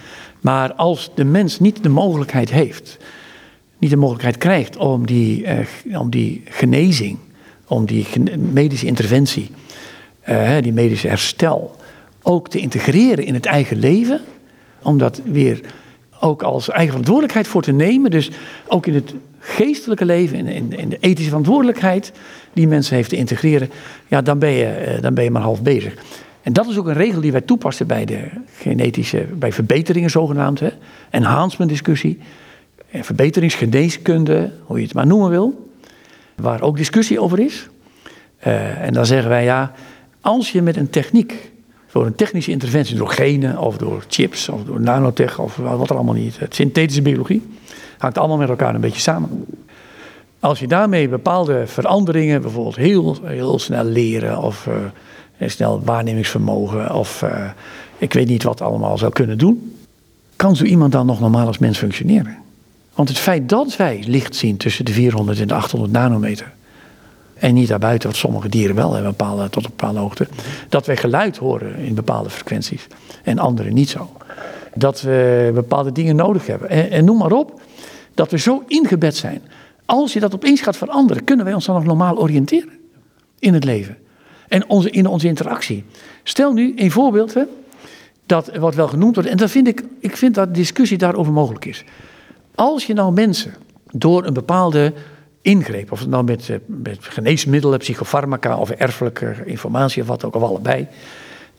Maar 0.42 0.74
als 0.74 1.12
de 1.16 1.24
mens 1.24 1.60
niet 1.60 1.84
de 1.84 1.90
mogelijkheid 1.90 2.52
heeft, 2.52 2.98
niet 3.80 3.90
de 3.90 3.96
mogelijkheid 3.96 4.38
krijgt 4.38 4.78
om 4.78 5.06
die, 5.06 5.46
om 5.94 6.10
die 6.10 6.42
genezing, 6.46 7.18
om 7.68 7.86
die 7.86 8.08
medische 8.38 8.86
interventie, 8.86 9.52
die 10.62 10.74
medische 10.74 11.08
herstel, 11.08 11.76
ook 12.22 12.50
te 12.50 12.60
integreren 12.60 13.26
in 13.26 13.34
het 13.34 13.46
eigen 13.46 13.78
leven, 13.78 14.22
om 14.82 14.98
dat 14.98 15.22
weer 15.26 15.62
ook 16.20 16.44
als 16.44 16.70
eigen 16.70 16.90
verantwoordelijkheid 16.90 17.48
voor 17.48 17.62
te 17.62 17.72
nemen. 17.72 18.12
Dus 18.12 18.32
ook 18.68 18.86
in 18.86 18.94
het 18.94 19.14
geestelijke 19.40 20.06
leven, 20.06 20.38
in, 20.38 20.48
in, 20.48 20.80
in 20.80 20.90
de 20.90 20.98
ethische 21.00 21.30
verantwoordelijkheid 21.30 22.12
die 22.54 22.68
mensen 22.68 22.96
heeft 22.96 23.10
te 23.10 23.16
integreren. 23.16 23.70
Ja, 24.08 24.22
dan 24.22 24.40
ben 24.40 24.52
je, 24.52 24.66
eh, 24.66 25.02
dan 25.02 25.14
ben 25.14 25.24
je 25.24 25.32
maar 25.32 25.42
half 25.42 25.62
bezig. 25.62 25.94
En 26.42 26.54
dat 26.54 26.68
is 26.68 26.78
ook 26.78 26.88
een 26.88 26.94
regel 26.94 27.22
die 27.22 27.32
wij 27.32 27.42
toepassen 27.42 27.88
bij 27.88 28.06
de 28.06 28.28
genetische, 28.58 29.26
bij 29.34 29.52
verbeteringen 29.52 30.10
zogenaamd. 30.10 30.60
Hè. 30.60 30.70
Enhancement 31.10 31.70
discussie, 31.70 32.20
verbeteringsgeneeskunde, 32.92 34.52
hoe 34.64 34.78
je 34.78 34.84
het 34.84 34.94
maar 34.94 35.08
noemen 35.08 35.30
wil. 35.30 35.70
Waar 36.36 36.62
ook 36.62 36.78
discussie 36.78 37.22
over 37.22 37.40
is. 37.40 37.68
Uh, 38.48 38.82
en 38.82 38.94
dan 38.94 39.06
zeggen 39.06 39.30
wij 39.30 39.44
ja, 39.44 39.72
als 40.22 40.52
je 40.52 40.62
met 40.62 40.78
een 40.78 40.90
techniek 40.90 41.52
door 41.92 42.06
een 42.06 42.16
technische 42.16 42.52
interventie, 42.52 42.96
door 42.96 43.10
genen 43.10 43.58
of 43.58 43.78
door 43.78 44.04
chips 44.08 44.50
of 44.50 44.64
door 44.64 44.82
nanotech 44.82 45.40
of 45.40 45.56
wat 45.56 45.90
er 45.90 45.96
allemaal 45.96 46.14
niet. 46.14 46.40
Het 46.40 46.56
synthetische 46.56 47.02
biologie 47.02 47.48
hangt 47.98 48.18
allemaal 48.18 48.38
met 48.38 48.50
elkaar 48.50 48.76
een 48.76 48.82
beetje 48.82 49.02
samen. 49.02 49.46
Als 50.40 50.60
je 50.60 50.68
daarmee 50.68 51.10
bepaalde 51.10 51.68
veranderingen, 51.68 52.42
bijvoorbeeld 52.42 52.76
heel, 52.76 53.18
heel 53.24 53.60
snel 53.60 53.84
leren 53.84 54.42
of 54.42 54.68
uh, 55.38 55.50
snel 55.50 55.82
waarnemingsvermogen 55.84 56.96
of 56.96 57.22
uh, 57.22 57.50
ik 57.98 58.14
weet 58.14 58.28
niet 58.28 58.44
wat 58.44 58.62
allemaal 58.62 58.98
zou 58.98 59.12
kunnen 59.12 59.38
doen, 59.38 59.76
kan 60.36 60.56
zo 60.56 60.64
iemand 60.64 60.92
dan 60.92 61.06
nog 61.06 61.20
normaal 61.20 61.48
als 61.48 61.58
mens 61.58 61.78
functioneren? 61.78 62.38
Want 63.00 63.12
het 63.12 63.20
feit 63.20 63.50
dat 63.50 63.76
wij 63.76 64.04
licht 64.08 64.36
zien 64.36 64.58
tussen 64.58 64.86
de 64.86 64.92
400 64.92 65.40
en 65.40 65.48
de 65.48 65.54
800 65.54 65.92
nanometer, 65.92 66.54
en 67.34 67.54
niet 67.54 67.68
daarbuiten, 67.68 68.10
wat 68.10 68.18
sommige 68.18 68.50
dieren 68.50 68.76
wel 68.76 68.94
hebben, 68.94 69.12
bepaalde, 69.12 69.50
tot 69.50 69.64
een 69.64 69.70
bepaalde 69.70 70.00
hoogte. 70.00 70.28
Dat 70.70 70.86
wij 70.86 70.98
geluid 70.98 71.38
horen 71.38 71.76
in 71.76 71.94
bepaalde 71.96 72.30
frequenties 72.30 72.88
en 73.24 73.40
andere 73.40 73.70
niet 73.70 73.90
zo. 73.90 74.12
Dat 74.74 75.02
we 75.02 75.52
bepaalde 75.54 75.92
dingen 75.92 76.16
nodig 76.16 76.48
hebben. 76.48 76.70
En, 76.70 76.92
en 76.92 77.06
noem 77.06 77.18
maar 77.18 77.32
op, 77.32 77.62
dat 78.14 78.32
we 78.32 78.38
zo 78.38 78.64
ingebed 78.68 79.16
zijn. 79.16 79.42
Als 79.86 80.14
je 80.14 80.20
dat 80.20 80.34
opeens 80.34 80.62
gaat 80.62 80.78
veranderen, 80.78 81.24
kunnen 81.24 81.46
wij 81.46 81.54
ons 81.54 81.66
dan 81.66 81.76
nog 81.76 81.86
normaal 81.86 82.18
oriënteren 82.18 82.74
in 83.40 83.54
het 83.54 83.64
leven. 83.64 83.98
En 84.48 84.70
onze, 84.70 84.90
in 84.90 85.08
onze 85.08 85.28
interactie. 85.28 85.84
Stel 86.24 86.54
nu 86.54 86.74
een 86.76 86.92
voorbeeld, 86.92 87.34
hè, 87.34 87.44
dat 88.26 88.58
wat 88.58 88.76
wel 88.76 88.88
genoemd 88.88 89.16
wordt. 89.16 89.30
En 89.30 89.38
dat 89.38 89.52
vind 89.52 89.68
ik, 89.68 89.84
ik 90.00 90.18
vind 90.18 90.36
dat 90.36 90.56
discussie 90.56 90.98
daarover 90.98 91.34
mogelijk 91.34 91.66
is. 91.66 91.84
Als 92.60 92.86
je 92.86 92.94
nou 92.94 93.14
mensen 93.14 93.54
door 93.92 94.26
een 94.26 94.34
bepaalde 94.34 94.94
ingreep. 95.42 95.92
Of 95.92 96.00
het 96.00 96.10
nou 96.10 96.24
met, 96.24 96.50
eh, 96.50 96.56
met 96.66 96.98
geneesmiddelen, 97.00 97.80
psychofarmaca 97.80 98.58
of 98.58 98.70
erfelijke 98.70 99.36
informatie 99.46 100.02
of 100.02 100.08
wat 100.08 100.24
ook, 100.24 100.36
of 100.36 100.44
allebei. 100.44 100.88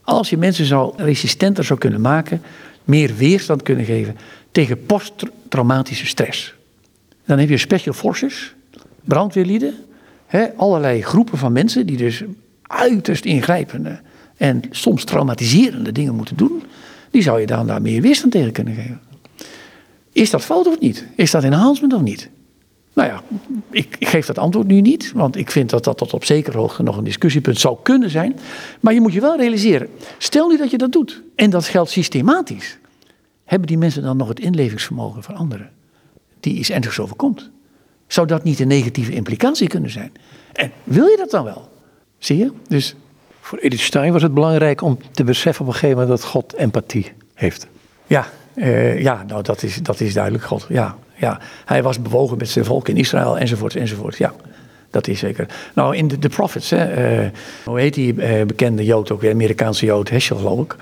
Als 0.03 0.31
je 0.31 0.37
mensen 0.37 0.65
zo 0.65 0.95
resistenter 0.97 1.65
zou 1.65 1.79
kunnen 1.79 2.01
maken, 2.01 2.43
meer 2.85 3.15
weerstand 3.17 3.63
kunnen 3.63 3.85
geven 3.85 4.17
tegen 4.51 4.87
posttraumatische 4.87 6.07
stress. 6.07 6.55
Dan 7.27 7.39
heb 7.39 7.49
je 7.49 7.59
special 7.59 7.95
forces, 7.95 8.55
brandweerlieden, 9.05 9.75
hè, 10.27 10.47
allerlei 10.57 11.03
groepen 11.03 11.39
van 11.39 11.53
mensen 11.53 11.87
die 11.87 11.97
dus 11.97 12.23
uiterst 12.63 13.25
ingrijpende 13.25 14.01
en 14.37 14.63
soms 14.71 15.05
traumatiserende 15.05 15.93
dingen 15.93 16.15
moeten 16.15 16.37
doen. 16.37 16.63
die 17.11 17.23
zou 17.23 17.41
je 17.41 17.47
dan 17.47 17.67
daar 17.67 17.83
meer 17.83 18.03
weerstand 18.03 18.33
tegen 18.33 18.53
kunnen 18.53 18.75
geven. 18.75 19.10
Is 20.13 20.31
dat 20.31 20.45
fout 20.45 20.67
of 20.67 20.81
niet? 20.81 21.07
Is 21.17 21.31
dat 21.31 21.45
enhancement 21.45 21.93
of 21.93 22.01
niet? 22.01 22.31
Nou 22.93 23.09
ja, 23.09 23.23
ik, 23.71 23.97
ik, 23.99 24.09
geef 24.09 24.27
dat 24.27 24.39
antwoord 24.39 24.67
nu 24.67 24.81
niet, 24.81 25.13
want 25.13 25.37
ik 25.37 25.51
vind 25.51 25.71
dat 25.71 25.85
dat 25.85 25.99
tot 25.99 26.13
op 26.13 26.25
zekere 26.25 26.59
hoogte 26.59 26.83
nog 26.83 26.97
een 26.97 27.05
discussiepunt 27.05 27.59
zou 27.59 27.77
kunnen 27.83 28.11
zijn. 28.11 28.39
Maar 28.81 28.95
je 28.95 29.01
moet 29.01 29.13
je 29.13 29.21
wel 29.21 29.37
realiseren, 29.37 29.89
stel 30.19 30.49
nu 30.49 30.57
dat 30.57 30.71
je 30.71 30.79
dat 30.79 30.93
doet, 30.93 31.23
en 31.35 31.51
dat 31.51 31.65
geldt 31.65 31.91
systematisch, 31.91 32.79
hebben 33.45 33.69
die 33.69 33.79
mensen 33.79 34.03
dan 34.03 34.17
nog 34.17 34.29
het 34.29 34.41
inlevingsvermogen 34.41 35.23
van 35.23 35.35
anderen, 35.35 35.71
die 36.41 36.55
iets 36.55 36.71
ernstigs 36.71 37.01
overkomt? 37.01 37.51
Zou 38.07 38.27
dat 38.27 38.45
niet 38.45 38.61
een 38.61 38.69
negatieve 38.69 39.13
implicatie 39.13 39.69
kunnen 39.69 39.91
zijn? 39.91 40.13
En 40.53 40.73
wil 40.85 41.07
je 41.07 41.17
dat 41.17 41.31
dan 41.31 41.45
wel? 41.45 41.69
Zie 42.19 42.37
je? 42.37 42.53
Dus 42.69 42.95
voor 43.41 43.59
Edith 43.59 43.81
Stein 43.81 44.13
was 44.13 44.23
het 44.23 44.35
belangrijk 44.35 44.83
om 44.83 44.99
te 45.11 45.25
beseffen 45.25 45.65
op 45.65 45.67
een 45.67 45.79
gegeven 45.79 45.99
moment 45.99 46.21
dat 46.21 46.31
God 46.31 46.55
empathie 46.55 47.13
heeft. 47.35 47.67
Ja, 48.07 48.27
uh, 48.61 49.01
ja 49.01 49.25
nou 49.27 49.43
dat 49.43 49.63
is, 49.63 49.77
dat 49.77 50.01
is 50.01 50.15
duidelijk 50.15 50.45
God. 50.45 50.67
Ja, 50.69 50.97
ja. 51.17 51.41
Hij 51.65 51.83
was 51.83 52.03
bewogen 52.03 52.39
met 52.39 52.49
zijn 52.49 52.65
volk 52.65 52.89
in 52.89 52.97
Israël 52.97 53.39
enzovoort 53.39 53.77
enzovoort. 53.77 54.17
Ja, 54.17 54.33
dat 54.91 55.09
is 55.09 55.19
zeker. 55.19 55.47
Nou 55.75 55.97
in 55.97 56.09
de, 56.09 56.19
de 56.19 56.29
Prophets, 56.29 56.71
hè, 56.71 57.23
uh, 57.23 57.29
hoe 57.65 57.81
heet 57.81 57.95
die 57.95 58.15
uh, 58.15 58.45
bekende 58.47 58.85
Jood 58.85 59.11
ook 59.11 59.21
weer, 59.21 59.33
Amerikaanse 59.33 59.87
Jood, 59.87 60.11
Heschel 60.11 60.37
geloof 60.37 60.65
ik. 60.65 60.77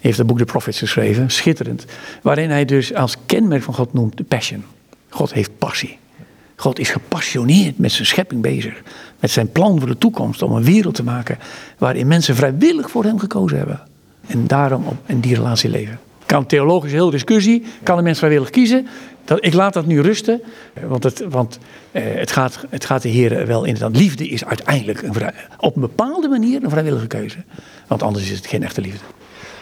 heeft 0.00 0.18
het 0.18 0.26
boek 0.26 0.38
The 0.38 0.44
Prophets 0.44 0.78
geschreven, 0.78 1.30
schitterend. 1.30 1.84
Waarin 2.22 2.50
hij 2.50 2.64
dus 2.64 2.94
als 2.94 3.16
kenmerk 3.26 3.62
van 3.62 3.74
God 3.74 3.92
noemt 3.92 4.16
de 4.16 4.24
passion. 4.24 4.64
God 5.08 5.32
heeft 5.32 5.50
passie. 5.58 5.98
God 6.56 6.78
is 6.78 6.90
gepassioneerd 6.90 7.78
met 7.78 7.92
zijn 7.92 8.06
schepping 8.06 8.42
bezig. 8.42 8.82
Met 9.20 9.30
zijn 9.30 9.52
plan 9.52 9.78
voor 9.78 9.88
de 9.88 9.98
toekomst 9.98 10.42
om 10.42 10.52
een 10.52 10.64
wereld 10.64 10.94
te 10.94 11.02
maken 11.02 11.38
waarin 11.78 12.06
mensen 12.06 12.36
vrijwillig 12.36 12.90
voor 12.90 13.04
hem 13.04 13.18
gekozen 13.18 13.58
hebben. 13.58 13.80
En 14.26 14.46
daarom 14.46 14.84
op 14.84 14.96
in 15.06 15.20
die 15.20 15.34
relatie 15.34 15.70
leven. 15.70 15.98
Kan 16.28 16.46
theologisch 16.46 16.92
heel 16.92 17.10
discussie, 17.10 17.64
kan 17.82 17.98
een 17.98 18.04
mens 18.04 18.18
vrijwillig 18.18 18.50
kiezen. 18.50 18.86
Dat, 19.24 19.44
ik 19.44 19.54
laat 19.54 19.72
dat 19.72 19.86
nu 19.86 20.00
rusten, 20.00 20.40
want, 20.86 21.04
het, 21.04 21.24
want 21.28 21.58
eh, 21.92 22.02
het, 22.04 22.32
gaat, 22.32 22.64
het 22.70 22.84
gaat 22.84 23.02
de 23.02 23.08
Heer 23.08 23.46
wel 23.46 23.64
inderdaad. 23.64 23.96
Liefde 23.96 24.28
is 24.28 24.44
uiteindelijk 24.44 25.04
op 25.58 25.74
een 25.74 25.80
bepaalde 25.80 26.28
manier 26.28 26.64
een 26.64 26.70
vrijwillige 26.70 27.06
keuze. 27.06 27.38
Want 27.86 28.02
anders 28.02 28.30
is 28.30 28.36
het 28.36 28.46
geen 28.46 28.62
echte 28.62 28.80
liefde 28.80 29.04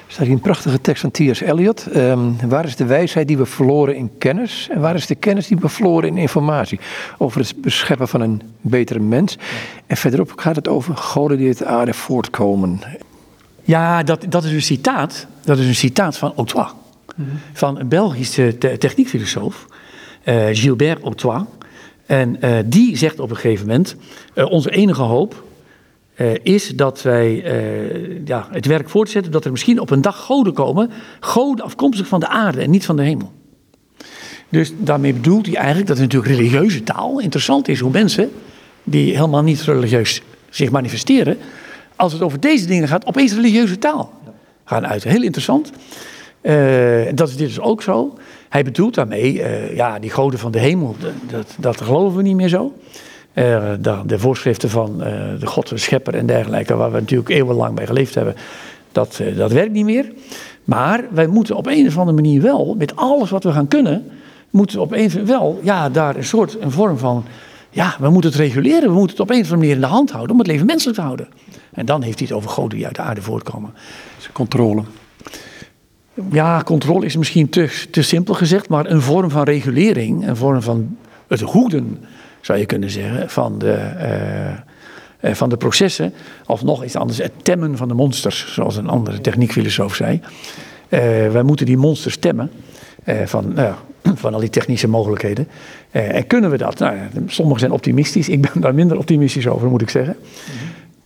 staat 0.07 0.27
hier 0.27 0.35
een 0.35 0.41
prachtige 0.41 0.81
tekst 0.81 1.01
van 1.01 1.11
T.S. 1.11 1.41
Eliot. 1.41 1.87
Um, 1.97 2.37
waar 2.49 2.65
is 2.65 2.77
de 2.77 2.85
wijsheid 2.85 3.29
die 3.29 3.37
we 3.37 3.47
verloren 3.47 3.97
in 3.97 4.11
kennis? 4.19 4.69
En 4.71 4.81
waar 4.81 4.95
is 4.95 5.07
de 5.07 5.15
kennis 5.15 5.47
die 5.47 5.57
we 5.57 5.69
verloren 5.69 6.09
in 6.09 6.17
informatie? 6.17 6.81
Over 7.19 7.41
het 7.41 7.61
bescheppen 7.61 8.09
van 8.09 8.21
een 8.21 8.43
betere 8.61 9.01
mens. 9.01 9.39
En 9.87 9.97
verderop 9.97 10.33
gaat 10.37 10.57
het 10.57 10.69
over 10.69 10.97
goden 10.97 11.39
die 11.39 11.47
uit 11.47 11.59
de 11.59 11.67
aarde 11.67 11.95
voortkomen. 11.95 12.81
Ja, 13.67 14.03
dat, 14.03 14.25
dat 14.29 14.45
is 14.45 14.53
een 14.53 14.63
citaat. 14.63 15.27
Dat 15.45 15.59
is 15.59 15.67
een 15.67 15.75
citaat 15.75 16.17
van 16.17 16.33
Autois. 16.37 16.67
Mm 17.17 17.25
-hmm. 17.25 17.39
Van 17.53 17.79
een 17.79 17.89
Belgische 17.89 18.59
te 18.59 18.79
techniekfilosoof. 18.79 19.67
Uh, 20.25 20.45
Gilbert 20.53 21.03
Autois. 21.03 21.43
En 22.07 22.37
uh, 22.41 22.59
die 22.65 22.97
zegt 22.97 23.21
op 23.21 23.31
een 23.31 23.37
gegeven 23.37 23.67
moment: 23.67 23.97
uh, 24.35 24.51
onze 24.51 24.71
enige 24.71 25.03
hoop 25.03 25.45
is 26.43 26.69
dat 26.69 27.03
wij 27.03 27.45
ja, 28.25 28.49
het 28.51 28.67
werk 28.67 28.89
voortzetten 28.89 29.33
dat 29.33 29.45
er 29.45 29.51
misschien 29.51 29.81
op 29.81 29.91
een 29.91 30.01
dag 30.01 30.17
goden 30.17 30.53
komen. 30.53 30.91
Goden 31.21 31.65
afkomstig 31.65 32.07
van 32.07 32.21
de 32.21 32.29
aarde 32.29 32.61
en 32.61 32.71
niet 32.71 32.85
van 32.85 32.97
de 32.97 33.03
hemel. 33.03 33.33
Dus 34.49 34.73
daarmee 34.79 35.13
bedoelt 35.13 35.47
hij 35.47 35.55
eigenlijk 35.55 35.87
dat 35.87 35.99
het 35.99 36.13
natuurlijk 36.13 36.41
religieuze 36.41 36.83
taal 36.83 37.21
interessant 37.21 37.69
is 37.69 37.81
hoe 37.81 37.91
mensen 37.91 38.31
die 38.85 39.15
helemaal 39.15 39.43
niet 39.43 39.63
religieus 39.63 40.23
zich 40.51 40.71
manifesteren, 40.71 41.39
als 41.97 42.13
het 42.13 42.23
over 42.23 42.41
deze 42.41 42.67
dingen 42.67 42.89
gaat, 42.89 43.07
opeens 43.07 43.35
religieuze 43.35 43.79
taal 43.79 44.13
gaan 44.65 44.87
uiten. 44.87 45.11
Heel 45.11 45.23
interessant. 45.23 45.73
Uh, 46.43 46.53
dat 47.15 47.29
is 47.29 47.37
dit 47.37 47.47
dus 47.47 47.61
ook 47.61 47.83
zo. 47.83 48.19
Hij 48.49 48.65
bedoelt 48.65 48.95
daarmee, 48.95 49.43
ja, 49.75 49.99
die 49.99 50.11
goden 50.11 50.39
van 50.39 50.51
de 50.51 50.59
hemel, 50.59 50.97
dat, 51.31 51.55
dat 51.59 51.81
geloven 51.81 52.17
we 52.17 52.23
niet 52.23 52.37
meer 52.37 52.49
zo. 52.49 52.73
De, 53.35 54.03
de, 54.07 54.19
voorschriften 54.19 54.71
van 54.71 54.91
uh, 54.99 55.07
de 55.41 55.47
God, 55.47 55.73
schepper 55.75 56.15
en 56.15 56.27
dergelijke, 56.27 56.77
waar 56.77 56.93
we 56.93 57.01
natuurlijk 57.01 57.29
eeuwenlang 57.29 57.75
bij 57.75 57.87
geleefd 57.87 58.15
hebben, 58.15 58.35
dat, 58.93 59.21
dat 59.37 59.53
werkt 59.53 59.73
niet 59.73 59.85
meer. 59.85 60.13
Maar 60.65 61.05
wij 61.11 61.27
moeten 61.27 61.57
op 61.57 61.67
een 61.67 61.87
of 61.87 61.99
andere 61.99 62.17
manier 62.17 62.43
wel, 62.43 62.75
met 62.79 62.97
alles 62.97 63.31
wat 63.31 63.45
we 63.45 63.53
gaan 63.53 63.69
kunnen, 63.69 64.11
moeten 64.51 64.77
we 64.77 64.83
op 64.83 64.93
een 64.93 65.27
wel, 65.27 65.61
ja, 65.63 65.89
daar 65.89 66.17
een 66.17 66.25
soort, 66.25 66.57
een 66.61 66.71
vorm 66.71 66.99
van, 66.99 67.25
ja, 67.77 67.97
we 67.99 68.11
moeten 68.11 68.31
het 68.31 68.39
reguleren, 68.39 68.89
we 68.89 68.95
moeten 68.95 69.17
het 69.17 69.21
op 69.21 69.31
een 69.31 69.41
of 69.41 69.43
andere 69.43 69.57
manier 69.57 69.75
in 69.75 69.81
de 69.81 69.87
hand 69.87 70.11
houden 70.11 70.33
om 70.33 70.39
het 70.39 70.47
leven 70.47 70.67
menselijk 70.67 70.97
te 70.99 71.05
houden. 71.05 71.29
En 71.73 71.87
dan 71.87 72.03
heeft 72.03 72.19
hij 72.19 72.29
het 72.29 72.37
over 72.37 72.51
goden 72.51 72.77
die 72.77 72.87
uit 72.87 72.95
de 72.95 73.03
aarde 73.03 73.23
voortkomen. 73.23 73.75
Dus 74.17 74.29
controle. 74.33 74.83
Ja, 76.31 76.63
controle 76.63 77.05
is 77.05 77.17
misschien 77.17 77.49
te, 77.49 77.87
te 77.91 78.03
simpel 78.03 78.35
gezegd, 78.35 78.69
maar 78.69 78.91
een 78.91 79.01
vorm 79.01 79.31
van 79.31 79.43
regulering, 79.43 80.29
een 80.29 80.37
vorm 80.37 80.63
van 80.63 80.97
het 81.29 81.41
hoeden 81.41 82.05
zou 82.41 82.59
je 82.59 82.67
kunnen 82.67 82.91
zeggen, 82.91 83.31
van 83.31 83.59
de, 83.59 83.91
uh, 85.25 85.35
van 85.35 85.49
de 85.49 85.57
processen. 85.57 86.13
Of 86.47 86.63
nog 86.63 86.85
iets 86.85 86.97
anders, 86.97 87.19
het 87.19 87.33
temmen 87.43 87.77
van 87.77 87.89
de 87.89 87.95
monsters, 87.95 88.53
zoals 88.53 88.77
een 88.77 88.89
andere 88.89 89.21
techniekfilosoof 89.21 89.95
zei. 89.95 90.21
Uh, 90.89 91.01
wij 91.31 91.43
moeten 91.43 91.67
die 91.67 91.77
monsters 91.77 92.17
temmen 92.17 92.51
van, 93.25 93.59
van 94.15 94.35
al 94.35 94.41
die 94.41 94.51
technische 94.51 94.89
mogelijkheden. 94.89 95.49
en 95.91 96.27
kunnen 96.27 96.51
we 96.51 96.57
dat? 96.57 96.79
Nou, 96.79 96.97
sommigen 97.27 97.61
zijn 97.61 97.73
optimistisch, 97.73 98.29
ik 98.37 98.41
ben 98.41 98.61
daar 98.61 98.75
minder 98.75 98.99
optimistisch 98.99 99.47
over, 99.47 99.69
moet 99.69 99.83
ik 99.83 99.91
zeggen. 99.91 100.17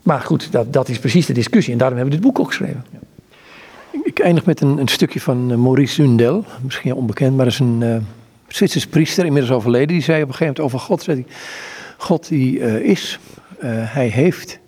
Maar 0.02 0.20
goed, 0.20 0.52
dat, 0.52 0.72
dat 0.72 0.88
is 0.88 0.98
precies 0.98 1.26
de 1.26 1.32
discussie 1.32 1.72
en 1.72 1.78
daarom 1.78 1.96
hebben 1.96 2.14
we 2.14 2.20
dit 2.20 2.30
boek 2.32 2.40
ook 2.40 2.48
geschreven. 2.48 2.84
Ik 4.04 4.18
eindig 4.18 4.44
met 4.44 4.60
een, 4.60 4.78
een 4.78 4.88
stukje 4.88 5.20
van 5.20 5.62
Maurice 5.62 5.94
Zundel, 5.94 6.44
misschien 6.62 6.94
onbekend, 6.94 7.36
maar 7.36 7.44
dat 7.44 7.54
is 7.54 7.60
een 7.60 8.04
Zwitsers 8.52 8.86
priester, 8.86 9.24
inmiddels 9.24 9.56
overleden, 9.56 9.88
die 9.88 10.02
zei 10.02 10.22
op 10.22 10.28
een 10.28 10.34
gegeven 10.34 10.54
moment 10.56 10.74
over 10.74 10.86
God, 10.86 11.02
zei 11.02 11.16
hij, 11.16 11.34
God 11.96 12.28
die 12.28 12.58
uh, 12.58 12.74
is, 12.74 13.18
uh, 13.62 13.70
hij 13.72 14.06
heeft 14.06 14.58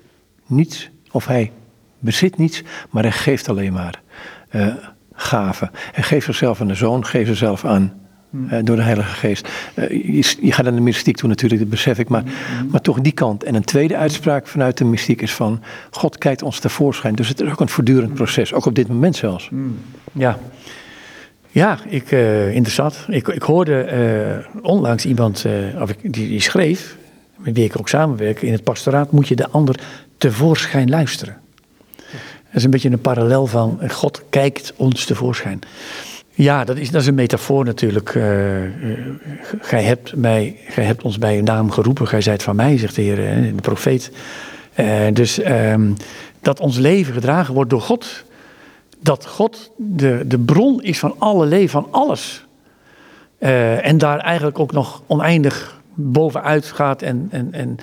niets, 0.47 0.91
of 1.11 1.26
hij 1.26 1.53
bezit 1.99 2.39
niets, 2.39 2.62
maar 2.91 3.03
hij 3.03 3.12
geeft 3.12 3.49
alleen 3.49 3.72
maar 3.72 4.03
uh, 4.51 4.74
gaven. 5.12 5.70
Hij 5.93 6.03
geeft 6.03 6.24
zichzelf 6.24 6.61
aan 6.61 6.68
de 6.68 6.74
zoon, 6.74 7.07
geeft 7.07 7.26
zichzelf 7.26 7.64
aan 7.64 8.01
uh, 8.33 8.59
door 8.62 8.76
de 8.76 8.83
Heilige 8.83 9.14
Geest. 9.14 9.49
Uh, 9.74 9.89
je, 9.89 10.37
je, 10.41 10.53
gaat 10.53 10.66
aan 10.66 10.74
de 10.74 10.80
mystiek 10.80 11.16
toe 11.16 11.28
natuurlijk, 11.28 11.61
dat 11.61 11.70
besef 11.70 11.99
ik, 11.99 12.09
maar, 12.09 12.22
mm. 12.22 12.70
maar 12.70 12.80
toch 12.80 13.01
die 13.01 13.12
kant. 13.12 13.45
En 13.45 13.55
een 13.55 13.64
tweede 13.64 13.97
uitspraak 13.97 14.47
vanuit 14.47 14.78
de 14.78 14.85
mystiek 14.85 15.22
is 15.22 15.35
van, 15.35 15.62
God 15.91 16.18
kijkt 16.18 16.43
ons 16.43 16.59
tevoorschijn. 16.59 17.14
Dus 17.14 17.28
het 17.28 17.41
is 17.41 17.51
ook 17.51 17.61
een 17.61 17.68
voortdurend 17.68 18.14
proces, 18.14 18.53
ook 18.53 18.66
op 18.66 18.74
dit 18.74 18.89
moment 18.89 19.16
zelfs. 19.16 19.51
Mm. 19.51 19.78
Ja. 20.12 20.39
Ja, 21.49 21.78
ik, 21.89 22.11
uh, 22.11 22.55
interessant. 22.55 23.05
Ik, 23.09 23.28
ik 23.28 23.43
hoorde 23.43 23.89
uh, 24.55 24.64
onlangs 24.64 25.07
iemand 25.07 25.45
uh, 25.47 25.83
of 25.83 25.91
ik, 25.91 25.99
die, 26.03 26.28
die, 26.28 26.41
schreef, 26.41 26.97
met 27.37 27.57
wie 27.57 27.64
ik 27.64 27.78
ook 27.78 27.89
samenwerk, 27.89 28.43
in 28.43 28.53
het 28.53 28.64
pastoraat 28.64 29.12
moet 29.12 29.28
je 29.28 29.37
de 29.37 29.49
ander 29.49 29.80
tevoorschijn 30.16 30.91
luisteren. 30.91 31.41
Dat 31.97 32.61
is 32.61 32.64
een 32.64 32.70
beetje 32.70 32.91
een 32.91 33.01
parallel 33.01 33.47
van 33.47 33.80
God 33.89 34.22
kijkt 34.30 34.72
ons 34.76 35.05
tevoorschijn. 35.05 35.61
Ja, 36.35 36.64
dat 36.64 36.76
is, 36.76 36.91
dat 36.91 37.01
is 37.01 37.07
een 37.07 37.14
metafoor 37.14 37.64
natuurlijk. 37.64 38.09
gij, 39.61 39.83
hebt 39.83 40.16
mij, 40.16 40.57
gij 40.68 40.85
hebt 40.85 41.03
ons 41.03 41.18
bij 41.18 41.37
uw 41.37 41.43
naam 41.43 41.70
geroepen, 41.70 42.09
gij 42.09 42.20
zijt 42.20 42.43
van 42.43 42.57
mij, 42.57 42.78
zegt 42.78 42.95
de 42.95 43.03
Heer, 43.03 43.16
de 43.55 43.62
profeet. 43.62 44.12
dus 45.12 45.39
ehm, 45.39 45.93
dat 46.41 46.61
ons 46.61 46.76
leven 46.76 47.14
gedragen 47.14 47.55
wordt 47.55 47.70
door 47.70 47.80
God 47.80 48.24
dat 49.03 49.26
God 49.26 49.70
de, 49.76 50.24
de 50.26 50.39
bron 50.39 50.83
is 50.83 50.99
van 50.99 51.14
alle 51.18 51.47
leven, 51.47 51.70
van 51.70 51.87
alles. 51.91 52.45
Uh, 53.39 53.87
en 53.87 53.99
daar 53.99 54.18
eigenlijk 54.18 54.59
ook 54.59 54.72
nog 54.72 55.03
oneindig 55.07 55.80
bovenuit 55.95 56.66
gaat. 56.66 57.03
En, 57.03 57.28
en, 57.30 57.49
en, 57.53 57.76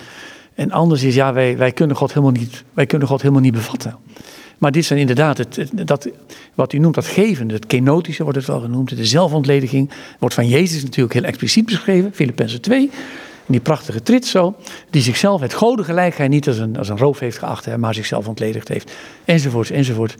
en 0.56 0.72
anders 0.72 1.04
is, 1.04 1.16
ja, 1.16 1.34
wij, 1.34 1.58
wij, 1.58 1.72
kunnen 1.72 1.96
God 1.96 2.10
helemaal 2.10 2.32
niet, 2.32 2.64
wij 2.74 2.86
kunnen 2.86 3.08
God 3.08 3.22
helemaal 3.22 3.42
niet 3.42 3.54
bevatten. 3.54 3.96
Maar 4.60 4.72
dit 4.72 4.86
zijn 4.86 5.00
inderdaad, 5.00 5.38
het, 5.38 5.70
dat, 5.72 6.10
wat 6.54 6.74
u 6.74 6.78
noemt, 6.78 6.96
dat 6.96 7.06
geven, 7.06 7.50
het 7.50 7.68
kenotische 7.68 8.24
wordt 8.24 8.38
het 8.38 8.48
wel 8.48 8.60
genoemd, 8.60 8.98
de 8.98 9.06
zelfontlediging, 9.06 9.90
wordt 10.20 10.36
van 10.36 10.48
Jezus 10.48 10.84
natuurlijk 10.84 11.14
heel 11.14 11.24
expliciet 11.24 11.66
beschreven, 11.66 12.12
Filippenzen 12.14 12.62
2 12.62 12.90
die 13.50 13.60
prachtige 13.60 14.02
trit 14.02 14.26
zo, 14.26 14.56
die 14.90 15.02
zichzelf 15.02 15.42
het 15.42 15.54
godengelijkheid 15.54 16.30
niet 16.30 16.48
als 16.48 16.58
een, 16.58 16.78
als 16.78 16.90
een 16.90 16.98
roof 16.98 17.20
heeft 17.20 17.38
geacht, 17.38 17.66
hè, 17.66 17.78
maar 17.78 17.94
zichzelf 17.94 18.28
ontledigd 18.28 18.68
heeft, 18.68 18.92
enzovoort, 19.26 19.72
enzovoort. 19.72 20.16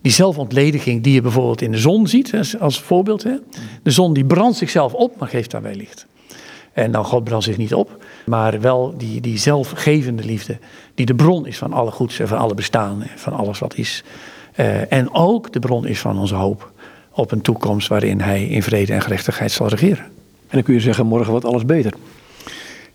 Die 0.00 0.12
zelfontlediging 0.12 1.02
die 1.02 1.12
je 1.12 1.20
bijvoorbeeld 1.20 1.62
in 1.62 1.70
de 1.70 1.78
zon 1.78 2.06
ziet, 2.08 2.56
als 2.60 2.80
voorbeeld. 2.80 3.22
Hè. 3.22 3.34
De 3.82 3.90
zon 3.90 4.12
die 4.12 4.24
brandt 4.24 4.56
zichzelf 4.56 4.92
op, 4.92 5.18
maar 5.18 5.28
geeft 5.28 5.50
daarbij 5.50 5.74
licht. 5.74 6.06
En 6.74 6.90
dan 6.90 7.04
God 7.04 7.24
brandt 7.24 7.44
zich 7.44 7.56
niet 7.56 7.74
op, 7.74 8.04
maar 8.26 8.60
wel 8.60 8.94
die, 8.96 9.20
die 9.20 9.38
zelfgevende 9.38 10.24
liefde, 10.24 10.58
die 10.94 11.06
de 11.06 11.14
bron 11.14 11.46
is 11.46 11.58
van 11.58 11.72
alle 11.72 11.90
goeds 11.90 12.18
en 12.18 12.28
van 12.28 12.38
alle 12.38 12.54
bestaan, 12.54 13.02
en 13.02 13.18
van 13.18 13.32
alles 13.32 13.58
wat 13.58 13.74
is. 13.76 14.04
Uh, 14.56 14.92
en 14.92 15.14
ook 15.14 15.52
de 15.52 15.58
bron 15.58 15.86
is 15.86 16.00
van 16.00 16.18
onze 16.18 16.34
hoop 16.34 16.72
op 17.10 17.32
een 17.32 17.40
toekomst 17.40 17.88
waarin 17.88 18.20
Hij 18.20 18.44
in 18.44 18.62
vrede 18.62 18.92
en 18.92 19.02
gerechtigheid 19.02 19.52
zal 19.52 19.68
regeren. 19.68 20.04
En 20.04 20.50
dan 20.50 20.62
kun 20.62 20.74
je 20.74 20.80
zeggen, 20.80 21.06
morgen 21.06 21.30
wordt 21.30 21.46
alles 21.46 21.64
beter. 21.64 21.92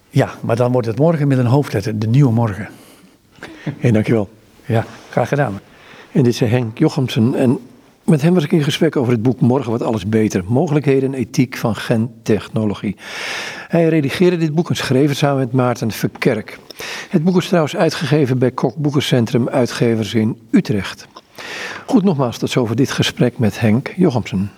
Ja, 0.09 0.29
maar 0.41 0.55
dan 0.55 0.71
wordt 0.71 0.87
het 0.87 0.97
morgen 0.97 1.27
met 1.27 1.37
een 1.37 1.45
hoofdletter, 1.45 1.99
de 1.99 2.07
nieuwe 2.07 2.31
morgen. 2.31 2.69
Hey, 3.77 3.91
dankjewel. 3.91 4.29
Ja, 4.65 4.85
graag 5.09 5.27
gedaan. 5.27 5.59
En 6.11 6.23
dit 6.23 6.33
is 6.33 6.39
Henk 6.39 6.77
Jochemsen. 6.77 7.35
En 7.35 7.59
Met 8.09 8.21
hem 8.21 8.33
was 8.33 8.43
ik 8.43 8.51
in 8.51 8.63
gesprek 8.63 8.95
over 8.95 9.11
het 9.11 9.21
boek 9.21 9.39
Morgen 9.39 9.69
wordt 9.69 9.83
alles 9.83 10.05
beter. 10.05 10.43
Mogelijkheden 10.47 11.13
en 11.13 11.19
ethiek 11.19 11.57
van 11.57 11.75
gentechnologie. 11.75 12.95
Hij 13.67 13.87
redigeerde 13.87 14.37
dit 14.37 14.55
boek 14.55 14.69
en 14.69 14.75
schreef 14.75 15.07
het 15.09 15.17
samen 15.17 15.37
met 15.37 15.51
Maarten 15.51 15.91
Verkerk. 15.91 16.59
Het 17.09 17.23
boek 17.23 17.37
is 17.37 17.47
trouwens 17.47 17.75
uitgegeven 17.75 18.37
bij 18.37 18.51
Kok 18.51 18.75
Boekencentrum 18.75 19.49
Uitgevers 19.49 20.13
in 20.13 20.37
Utrecht. 20.51 21.07
Goed, 21.85 22.03
nogmaals 22.03 22.37
tot 22.37 22.49
zover 22.49 22.75
dit 22.75 22.91
gesprek 22.91 23.37
met 23.37 23.59
Henk 23.59 23.93
Jochemsen. 23.95 24.51